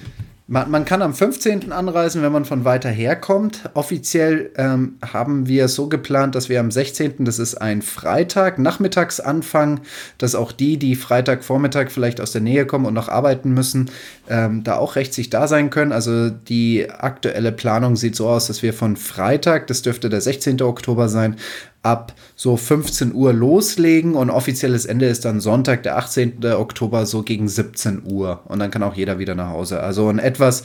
man, 0.51 0.71
man 0.71 0.87
kann 0.87 1.03
am 1.03 1.13
15. 1.13 1.73
anreisen, 1.73 2.23
wenn 2.23 2.33
man 2.33 2.47
von 2.47 2.65
weiter 2.65 2.89
her 2.89 3.17
kommt. 3.17 3.69
Offiziell 3.75 4.51
ähm, 4.57 4.97
haben 5.05 5.47
wir 5.47 5.69
so 5.69 5.91
geplant, 5.91 6.35
dass 6.35 6.49
wir 6.49 6.59
am 6.59 6.71
16., 6.71 7.27
das 7.27 7.39
ist 7.39 7.57
ein 7.57 7.83
Freitag, 7.83 8.59
nachmittags 8.59 9.21
anfangen, 9.21 9.81
dass 10.17 10.35
auch 10.35 10.53
die, 10.53 10.79
die 10.79 10.97
Freitagvormittag 10.97 11.91
vielleicht 11.91 12.19
aus 12.23 12.33
der 12.33 12.41
Nähe 12.41 12.65
kommen 12.65 12.87
und 12.87 12.95
noch 12.95 13.11
arbeiten 13.11 13.53
müssen, 13.53 13.91
ähm, 14.31 14.65
da 14.65 14.77
auch 14.77 14.97
rechtzeitig 14.97 15.29
da 15.29 15.49
sein 15.49 15.69
können. 15.69 15.93
Also 15.93 16.31
die 16.31 16.91
aktuelle 16.91 17.53
Planung 17.53 17.97
sieht 17.97 18.17
so 18.17 18.27
aus, 18.27 18.47
dass 18.47 18.63
wir 18.63 18.73
von 18.73 18.97
Freitag, 18.97 19.67
das 19.67 19.83
dürfte 19.83 20.09
der 20.09 20.23
16. 20.23 20.63
Oktober 20.63 21.11
sein, 21.11 21.37
ab 21.83 22.15
so 22.37 22.57
15 22.57 23.15
Uhr 23.15 23.33
loslegen 23.33 24.15
und 24.15 24.31
offizielles 24.31 24.85
Ende 24.85 25.07
ist 25.07 25.25
dann 25.25 25.41
Sonntag, 25.41 25.83
der 25.83 25.97
18. 25.97 26.45
Oktober, 26.45 27.07
so 27.07 27.23
gegen 27.23 27.49
17 27.49 28.03
Uhr. 28.05 28.41
Und 28.47 28.59
dann 28.59 28.71
kann 28.71 28.83
auch 28.83 28.95
jeder 28.95 29.19
wieder 29.19 29.35
nach 29.35 29.51
Hause. 29.51 29.81
Also 29.81 30.09
ein 30.09 30.19
etwas 30.19 30.65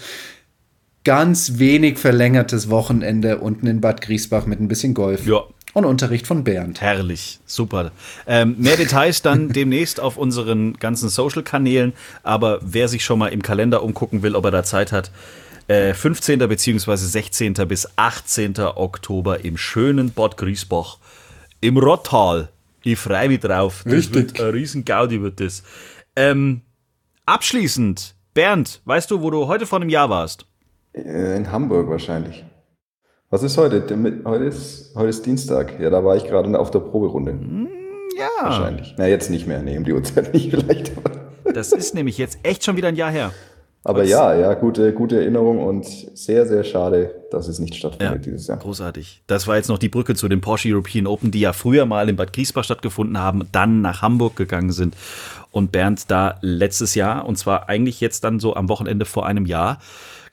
ganz 1.04 1.60
wenig 1.60 1.98
verlängertes 1.98 2.70
Wochenende 2.70 3.40
unten 3.40 3.68
in 3.68 3.82
Bad 3.82 4.02
Griesbach 4.02 4.46
mit 4.46 4.60
ein 4.60 4.68
bisschen 4.68 4.94
Golf. 4.94 5.26
Ja. 5.26 5.42
Und 5.74 5.86
Unterricht 5.86 6.28
von 6.28 6.44
Bernd. 6.44 6.82
Herrlich, 6.82 7.40
super. 7.48 7.92
Ähm, 8.28 8.56
mehr 8.60 8.78
Details 8.78 9.24
dann 9.24 9.50
demnächst 9.54 10.00
auf 10.00 10.18
unseren 10.18 10.76
ganzen 10.76 11.10
Social-Kanälen. 11.10 11.94
Aber 12.22 12.60
wer 12.62 12.88
sich 12.88 13.04
schon 13.04 13.18
mal 13.18 13.30
im 13.30 13.42
Kalender 13.42 13.82
umgucken 13.82 14.22
will, 14.22 14.36
ob 14.36 14.46
er 14.46 14.52
da 14.52 14.64
Zeit 14.64 14.92
hat, 14.92 15.10
äh, 15.68 15.94
15. 15.94 16.40
bzw. 16.40 16.96
16. 16.96 17.54
bis 17.68 17.88
18. 17.96 18.60
Oktober 18.60 19.44
im 19.44 19.58
schönen 19.58 20.12
Bad 20.12 20.38
Griesbach 20.38 21.00
im 21.64 21.78
Rottal. 21.78 22.50
Ich 22.84 23.00
freue 23.00 23.30
mich 23.30 23.40
drauf. 23.40 23.84
Das 23.86 23.94
Richtig. 23.94 24.16
wird 24.16 24.42
ein 24.42 24.50
riesen 24.52 24.84
Gaudi 24.84 25.22
wird 25.22 25.40
das. 25.40 25.64
Ähm, 26.16 26.62
abschließend, 27.26 28.16
Bernd, 28.34 28.82
weißt 28.86 29.10
du, 29.10 29.22
wo 29.22 29.30
du 29.30 29.48
heute 29.48 29.66
vor 29.66 29.80
einem 29.80 29.90
Jahr 29.90 30.10
warst? 30.10 30.46
Äh, 30.94 31.38
In 31.38 31.52
Hamburg 31.52 31.90
wahrscheinlich. 31.90 32.44
Was 33.30 33.42
ist 33.42 33.58
heute? 33.58 33.82
Heute 34.26 34.44
ist, 34.44 34.94
heute 34.96 35.10
ist 35.10 35.26
Dienstag. 35.26 35.80
Ja, 35.80 35.90
da 35.90 36.04
war 36.04 36.16
ich 36.18 36.26
gerade 36.26 36.60
auf 36.60 36.70
der 36.70 36.80
Proberunde. 36.80 37.40
Ja. 38.18 38.28
Wahrscheinlich. 38.44 38.94
Na, 38.98 39.08
jetzt 39.08 39.32
nicht 39.32 39.48
mehr. 39.48 39.64
Nee, 39.64 39.78
um 39.78 39.86
die 39.86 39.94
Uhrzeit 39.94 40.34
nicht 40.34 40.52
vielleicht. 40.52 40.92
Das 41.54 41.72
ist 41.72 41.96
nämlich 41.96 42.18
jetzt 42.18 42.38
echt 42.44 42.64
schon 42.64 42.76
wieder 42.78 42.90
ein 42.90 42.96
Jahr 42.96 43.10
her. 43.10 43.32
Aber 43.86 44.06
ja, 44.06 44.34
ja, 44.34 44.54
gute, 44.54 44.94
gute 44.94 45.18
Erinnerung 45.20 45.62
und 45.62 45.86
sehr, 45.86 46.46
sehr 46.48 46.64
schade, 46.64 47.14
dass 47.32 47.50
es 47.50 47.60
nicht 47.60 47.76
stattfindet 47.76 48.26
dieses 48.26 48.48
Jahr. 48.48 48.58
Großartig. 48.58 49.24
Das 49.28 49.46
war 49.46 49.58
jetzt 49.58 49.68
noch 49.68 49.78
die 49.78 49.90
Brücke 49.90 50.16
zu 50.16 50.30
den 50.30 50.40
Porsche 50.40 50.70
European 50.70 51.06
Open, 51.06 51.32
die 51.32 51.42
ja 51.42 51.52
früher 51.52 51.86
mal 51.86 52.08
in 52.08 52.16
Bad 52.16 52.32
Griesbach 52.32 52.64
stattgefunden 52.64 53.20
haben, 53.20 53.48
dann 53.52 53.82
nach 53.82 54.02
Hamburg 54.02 54.38
gegangen 54.38 54.72
sind. 54.72 54.96
Und 55.52 55.74
Bernd 55.74 56.10
da 56.10 56.38
letztes 56.42 56.96
Jahr, 56.96 57.26
und 57.26 57.38
zwar 57.38 57.68
eigentlich 57.68 58.00
jetzt 58.00 58.24
dann 58.24 58.40
so 58.40 58.56
am 58.56 58.70
Wochenende 58.70 59.04
vor 59.04 59.26
einem 59.26 59.46
Jahr, 59.46 59.80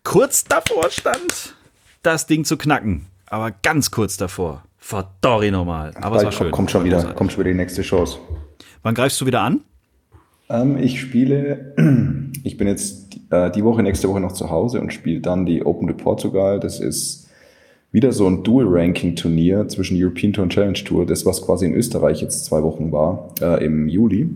kurz 0.05 0.45
davor 0.45 0.89
stand, 0.91 1.57
das 2.03 2.27
Ding 2.27 2.45
zu 2.45 2.57
knacken. 2.57 3.07
Aber 3.27 3.51
ganz 3.51 3.91
kurz 3.91 4.17
davor. 4.17 4.63
Verdorri 4.79 5.51
nochmal. 5.51 5.93
Aber 5.97 6.17
es 6.17 6.23
war 6.23 6.31
Bald 6.31 6.35
schön. 6.35 6.51
kommt 6.53 6.71
schon 6.71 6.85
wieder, 6.85 6.97
großartig. 6.97 7.17
kommt 7.17 7.33
schon 7.33 7.41
wieder 7.41 7.51
die 7.51 7.57
nächste 7.57 7.83
Chance. 7.83 8.19
Wann 8.83 8.95
greifst 8.95 9.21
du 9.21 9.27
wieder 9.27 9.43
an? 9.43 9.61
Ähm, 10.49 10.79
ich 10.79 11.01
spiele, 11.01 11.75
ich 12.45 12.57
bin 12.57 12.67
jetzt 12.67 13.10
äh, 13.31 13.51
die 13.51 13.65
Woche, 13.65 13.83
nächste 13.83 14.09
Woche 14.09 14.21
noch 14.21 14.33
zu 14.33 14.51
Hause 14.51 14.81
und 14.81 14.93
spiele 14.93 15.21
dann 15.21 15.47
die 15.47 15.65
Open 15.65 15.87
de 15.87 15.97
Portugal. 15.97 16.61
Das 16.61 16.81
ist 16.81 17.29
wieder 17.93 18.13
so 18.13 18.27
ein 18.27 18.43
Dual-Ranking-Turnier 18.45 19.69
zwischen 19.69 20.01
European 20.01 20.33
Tour 20.33 20.45
und 20.45 20.53
Challenge 20.53 20.79
Tour. 20.85 21.07
Das, 21.07 21.27
was 21.27 21.43
quasi 21.43 21.67
in 21.67 21.75
Österreich 21.75 22.21
jetzt 22.21 22.45
zwei 22.45 22.63
Wochen 22.63 22.93
war, 22.93 23.31
äh, 23.41 23.65
im 23.65 23.89
Juli. 23.89 24.29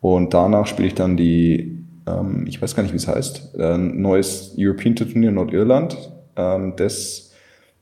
Und 0.00 0.32
danach 0.32 0.66
spiele 0.66 0.88
ich 0.88 0.94
dann 0.94 1.16
die, 1.16 1.78
ähm, 2.06 2.44
ich 2.46 2.62
weiß 2.62 2.74
gar 2.74 2.82
nicht, 2.82 2.92
wie 2.92 2.98
es 2.98 3.08
heißt, 3.08 3.56
äh, 3.58 3.74
ein 3.74 4.00
neues 4.00 4.54
European 4.56 4.94
Tour 4.94 5.08
Turnier 5.08 5.30
in 5.30 5.34
Nordirland, 5.34 5.96
ähm, 6.36 6.74
das 6.76 7.32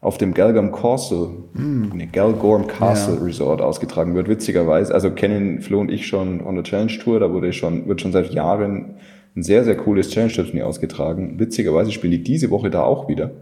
auf 0.00 0.18
dem 0.18 0.34
Galgam 0.34 0.72
Castle, 0.72 1.30
nee, 1.54 2.08
Galgorm 2.12 2.66
Castle 2.66 3.24
Resort 3.24 3.60
ausgetragen 3.60 4.14
wird. 4.14 4.28
Witzigerweise, 4.28 4.94
also 4.94 5.10
kennen 5.10 5.60
Flo 5.62 5.80
und 5.80 5.90
ich 5.90 6.06
schon 6.06 6.44
on 6.44 6.54
der 6.54 6.64
Challenge 6.64 6.92
Tour, 6.98 7.18
da 7.18 7.32
wurde 7.32 7.52
schon, 7.52 7.88
wird 7.88 8.00
schon 8.00 8.12
seit 8.12 8.32
Jahren 8.32 8.96
ein 9.36 9.42
sehr, 9.42 9.64
sehr 9.64 9.76
cooles 9.76 10.08
Challenge 10.10 10.32
Tour 10.32 10.44
Turnier 10.46 10.66
ausgetragen. 10.66 11.38
Witzigerweise 11.38 11.92
spielen 11.92 12.12
die 12.12 12.22
diese 12.22 12.50
Woche 12.50 12.70
da 12.70 12.82
auch 12.82 13.08
wieder. 13.08 13.32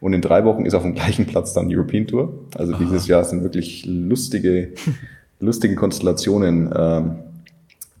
Und 0.00 0.12
in 0.12 0.20
drei 0.20 0.44
Wochen 0.44 0.66
ist 0.66 0.74
auf 0.74 0.82
dem 0.82 0.94
gleichen 0.94 1.26
Platz 1.26 1.54
dann 1.54 1.68
die 1.68 1.76
European 1.76 2.06
Tour. 2.06 2.46
Also 2.56 2.74
dieses 2.74 3.06
Jahr 3.06 3.24
sind 3.24 3.42
wirklich 3.42 3.86
lustige, 3.86 4.72
lustige 5.40 5.74
Konstellationen 5.74 6.70
ähm, 6.76 7.14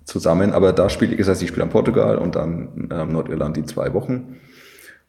zusammen. 0.04 0.52
Aber 0.52 0.72
da 0.72 0.90
spiele 0.90 1.12
ich, 1.12 1.18
das 1.18 1.28
heißt, 1.28 1.42
ich 1.42 1.48
spiele 1.48 1.62
an 1.62 1.70
Portugal 1.70 2.18
und 2.18 2.34
dann 2.34 2.88
ähm, 2.92 3.12
Nordirland 3.12 3.56
die 3.56 3.64
zwei 3.64 3.94
Wochen. 3.94 4.36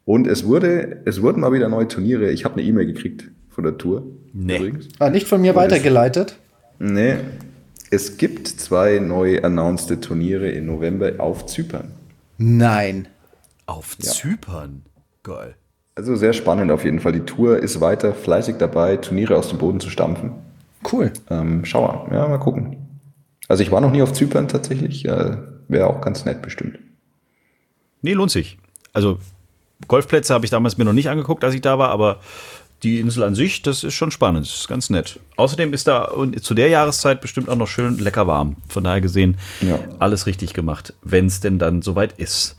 Und 0.06 0.26
es 0.26 0.46
wurde, 0.46 1.02
es 1.04 1.20
wurden 1.20 1.40
mal 1.40 1.52
wieder 1.52 1.68
neue 1.68 1.88
Turniere. 1.88 2.30
Ich 2.30 2.44
habe 2.44 2.54
eine 2.54 2.64
E-Mail 2.64 2.86
gekriegt 2.86 3.30
von 3.50 3.64
der 3.64 3.76
Tour. 3.76 4.06
Nee. 4.32 4.56
Übrigens. 4.56 4.88
Ah, 4.98 5.10
nicht 5.10 5.26
von 5.26 5.40
mir 5.42 5.54
weitergeleitet. 5.54 6.36
Nee. 6.78 7.16
Es 7.90 8.16
gibt 8.16 8.48
zwei 8.48 8.98
neu 8.98 9.42
announced 9.42 10.00
Turniere 10.02 10.50
im 10.50 10.66
November 10.66 11.12
auf 11.18 11.46
Zypern. 11.46 11.92
Nein. 12.38 13.08
Auf 13.66 13.96
Zypern. 13.98 14.82
Geil. 15.22 15.54
Also 15.94 16.16
sehr 16.16 16.32
spannend 16.32 16.70
auf 16.70 16.84
jeden 16.84 17.00
Fall. 17.00 17.12
Die 17.12 17.20
Tour 17.20 17.58
ist 17.58 17.80
weiter 17.80 18.14
fleißig 18.14 18.56
dabei, 18.58 18.96
Turniere 18.96 19.36
aus 19.36 19.48
dem 19.48 19.58
Boden 19.58 19.80
zu 19.80 19.90
stampfen. 19.90 20.32
Cool. 20.90 21.12
Ähm, 21.30 21.64
schau 21.64 21.82
mal, 21.82 22.14
ja, 22.14 22.28
mal 22.28 22.38
gucken. 22.38 22.76
Also 23.48 23.62
ich 23.62 23.70
war 23.70 23.80
noch 23.80 23.90
nie 23.90 24.02
auf 24.02 24.12
Zypern 24.12 24.48
tatsächlich. 24.48 25.04
Äh, 25.04 25.36
Wäre 25.68 25.86
auch 25.86 26.00
ganz 26.00 26.24
nett 26.24 26.42
bestimmt. 26.42 26.78
Nee, 28.02 28.12
lohnt 28.12 28.30
sich. 28.30 28.58
Also 28.92 29.18
Golfplätze 29.88 30.34
habe 30.34 30.44
ich 30.44 30.50
damals 30.50 30.76
mir 30.76 30.84
noch 30.84 30.92
nicht 30.92 31.08
angeguckt, 31.08 31.42
als 31.44 31.54
ich 31.54 31.60
da 31.60 31.78
war, 31.78 31.88
aber 31.88 32.20
die 32.84 33.00
Insel 33.00 33.22
an 33.24 33.34
sich, 33.34 33.62
das 33.62 33.82
ist 33.82 33.94
schon 33.94 34.10
spannend, 34.10 34.46
das 34.46 34.54
ist 34.60 34.68
ganz 34.68 34.90
nett. 34.90 35.18
Außerdem 35.36 35.72
ist 35.72 35.88
da 35.88 36.12
zu 36.40 36.54
der 36.54 36.68
Jahreszeit 36.68 37.20
bestimmt 37.20 37.48
auch 37.48 37.56
noch 37.56 37.66
schön 37.68 37.98
lecker 37.98 38.26
warm. 38.26 38.56
Von 38.68 38.84
daher 38.84 39.00
gesehen, 39.00 39.36
Ja. 39.62 39.78
alles 39.98 40.26
richtig 40.26 40.52
gemacht, 40.54 40.92
wenn 41.02 41.26
es 41.26 41.40
denn 41.40 41.58
dann 41.58 41.82
soweit 41.82 42.12
ist. 42.18 42.56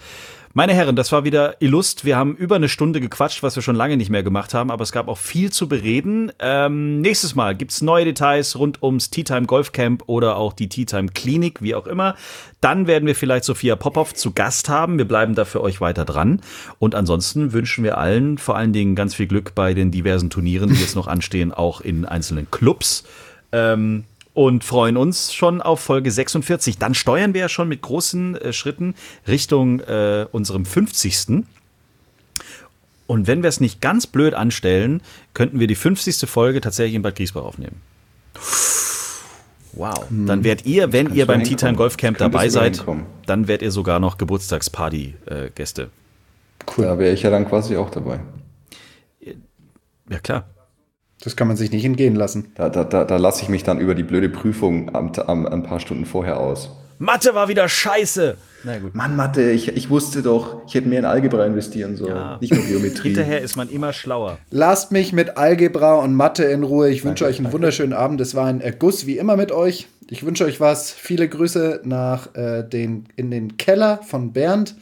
Meine 0.58 0.74
Herren, 0.74 0.96
das 0.96 1.12
war 1.12 1.26
wieder 1.26 1.62
Illust. 1.62 2.06
Wir 2.06 2.16
haben 2.16 2.34
über 2.34 2.56
eine 2.56 2.70
Stunde 2.70 3.02
gequatscht, 3.02 3.44
was 3.44 3.58
wir 3.58 3.62
schon 3.62 3.76
lange 3.76 3.98
nicht 3.98 4.10
mehr 4.10 4.24
gemacht 4.24 4.54
haben, 4.54 4.72
aber 4.72 4.84
es 4.84 4.94
gab 4.94 5.10
auch 5.10 5.18
viel 5.18 5.52
zu 5.52 5.68
bereden. 5.68 6.32
Ähm, 6.40 7.02
nächstes 7.02 7.36
Mal 7.36 7.58
gibt's 7.58 7.82
neue 7.82 8.06
Details 8.06 8.58
rund 8.58 8.82
ums 8.82 9.10
Tea 9.10 9.26
Time 9.26 9.48
Golf 9.48 9.74
Camp 9.74 10.04
oder 10.08 10.38
auch 10.38 10.54
die 10.54 10.70
Tea 10.70 10.86
Time 10.86 11.10
Klinik, 11.10 11.62
wie 11.62 11.76
auch 11.76 11.88
immer. 11.88 12.16
Dann 12.62 12.88
werden 12.88 13.06
wir 13.06 13.16
vielleicht 13.16 13.44
Sophia 13.44 13.76
Popov 13.76 14.14
zu 14.14 14.32
Gast 14.32 14.70
haben. 14.70 14.98
Wir 14.98 15.04
bleiben 15.04 15.36
da 15.36 15.44
für 15.44 15.60
euch 15.60 15.82
weiter 15.82 16.06
dran. 16.06 16.40
Und 16.80 16.96
ansonsten 16.96 17.52
wünschen 17.52 17.84
wir 17.84 17.98
allen 17.98 18.38
vor 18.38 18.56
allen 18.56 18.72
Dingen 18.72 18.96
ganz 18.96 19.14
viel 19.14 19.28
Glück 19.28 19.56
bei 19.56 19.74
den 19.74 19.92
diversen 19.92 20.30
Turnieren, 20.30 20.70
die 20.70 20.80
jetzt 20.80 20.96
noch 20.96 21.08
anstehen, 21.08 21.52
auch 21.52 21.82
in 21.82 22.06
einzelnen 22.06 22.50
Clubs. 22.50 23.04
Ähm, 23.52 24.06
und 24.36 24.64
freuen 24.64 24.98
uns 24.98 25.34
schon 25.34 25.62
auf 25.62 25.80
Folge 25.80 26.12
46. 26.12 26.78
Dann 26.78 26.94
steuern 26.94 27.34
wir 27.34 27.42
ja 27.42 27.50
schon 27.50 27.68
mit 27.68 27.82
großen 27.82 28.36
äh, 28.36 28.54
Schritten 28.54 28.94
Richtung 29.28 29.80
äh, 29.80 30.28
unserem 30.32 30.66
50. 30.66 31.46
Und 33.08 33.28
wenn 33.28 33.44
wir 33.44 33.48
es 33.48 33.60
nicht 33.62 33.82
ganz 33.82 34.08
blöd 34.08 34.34
anstellen, 34.34 35.02
könnten 35.34 35.60
wir 35.60 35.68
die 35.68 35.76
50. 35.76 36.30
Folge 36.30 36.60
tatsächlich 36.60 36.96
in 36.96 37.02
Bad 37.02 37.16
Griesbach 37.16 37.44
aufnehmen. 37.44 37.82
Wow. 39.72 40.06
Dann 40.10 40.44
werdet 40.44 40.66
ihr, 40.66 40.92
wenn 40.92 41.14
ihr 41.14 41.26
beim 41.26 41.44
Tea 41.44 41.56
Time 41.56 41.76
Golf 41.76 41.98
Camp 41.98 42.18
dabei 42.18 42.50
seid, 42.50 42.86
dann 43.26 43.48
werdet 43.48 43.64
ihr 43.64 43.72
sogar 43.72 44.00
noch 44.00 44.18
Geburtstagsparty-Gäste. 44.18 45.90
Da 46.78 46.98
wäre 46.98 47.14
ich 47.14 47.22
ja 47.22 47.30
dann 47.30 47.48
quasi 47.48 47.78
auch 47.78 47.90
dabei. 47.90 48.20
ja, 50.10 50.20
klar. 50.20 50.46
Das 51.26 51.36
kann 51.36 51.48
man 51.48 51.58
sich 51.58 51.72
nicht 51.72 51.84
entgehen 51.84 52.16
lassen. 52.16 52.52
Da, 52.56 52.70
da, 52.70 52.84
da, 52.84 53.04
da 53.04 53.18
lasse 53.18 53.42
ich 53.42 53.50
mich 53.50 53.64
dann 53.64 53.80
über 53.80 53.96
die 53.96 54.04
blöde 54.04 54.30
Prüfung 54.30 54.96
am, 54.96 55.12
am, 55.26 55.46
ein 55.48 55.64
paar 55.64 55.80
Stunden 55.80 56.06
vorher 56.06 56.40
aus. 56.40 56.70
Mathe 57.00 57.34
war 57.36 57.50
wieder 57.50 57.68
scheiße. 57.68 58.38
Na 58.64 58.78
gut. 58.78 58.96
Mann, 58.96 59.16
Mathe, 59.16 59.52
ich, 59.52 59.68
ich 59.70 59.90
wusste 59.90 60.22
doch, 60.22 60.62
ich 60.68 60.76
hätte 60.76 60.88
mehr 60.88 61.00
in 61.00 61.06
Algebra 61.06 61.46
investieren 61.46 61.98
sollen, 61.98 62.16
Ja. 62.16 62.38
nicht 62.40 62.54
nur 62.54 62.64
Geometrie. 62.64 63.10
Hinterher 63.16 63.42
ist 63.42 63.58
man 63.58 63.70
immer 63.70 63.92
schlauer. 63.92 64.38
Lasst 64.52 64.92
mich 64.92 65.14
mit 65.14 65.36
Algebra 65.38 65.96
und 65.96 66.14
Mathe 66.16 66.46
in 66.46 66.64
Ruhe. 66.64 66.90
Ich 66.90 67.04
wünsche 67.04 67.26
euch 67.26 67.40
einen 67.40 67.52
wunderschönen 67.52 67.94
Abend. 67.94 68.22
Es 68.22 68.34
war 68.36 68.46
ein 68.46 68.62
äh, 68.62 68.72
Guss 68.78 69.06
wie 69.08 69.18
immer 69.18 69.36
mit 69.36 69.52
euch. 69.52 69.88
Ich 70.10 70.26
wünsche 70.26 70.46
euch 70.46 70.60
was. 70.60 70.92
Viele 70.92 71.28
Grüße 71.28 71.82
nach 71.84 72.36
äh, 72.36 72.64
den, 72.64 73.08
in 73.16 73.32
den 73.32 73.58
Keller 73.58 74.00
von 74.04 74.32
Bernd 74.32 74.76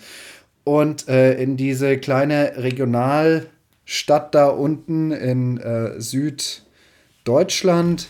und 0.66 1.08
äh, 1.08 1.42
in 1.42 1.58
diese 1.58 1.98
kleine 1.98 2.54
Regionalstadt 3.86 4.36
da 4.36 4.48
unten 4.48 5.12
in 5.12 5.58
äh, 5.58 6.00
Süddeutschland. 6.00 8.08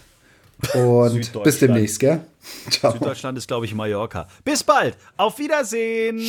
Und 0.74 1.09
Süddeutschland. 1.09 1.43
bis 1.43 1.59
demnächst, 1.59 1.99
gell? 1.99 2.21
Ciao. 2.69 2.93
Süddeutschland 2.93 3.38
ist, 3.38 3.47
glaube 3.47 3.65
ich, 3.65 3.76
Mallorca. 3.76 4.28
Bis 4.43 4.63
bald. 4.63 4.97
Auf 5.17 5.39
Wiedersehen. 5.39 6.19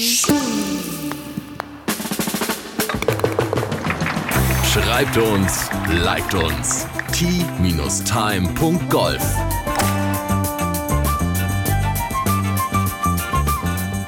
Schreibt 4.73 5.17
uns, 5.17 5.71
liked 5.89 6.35
uns. 6.35 6.87
t-time.golf 7.13 9.23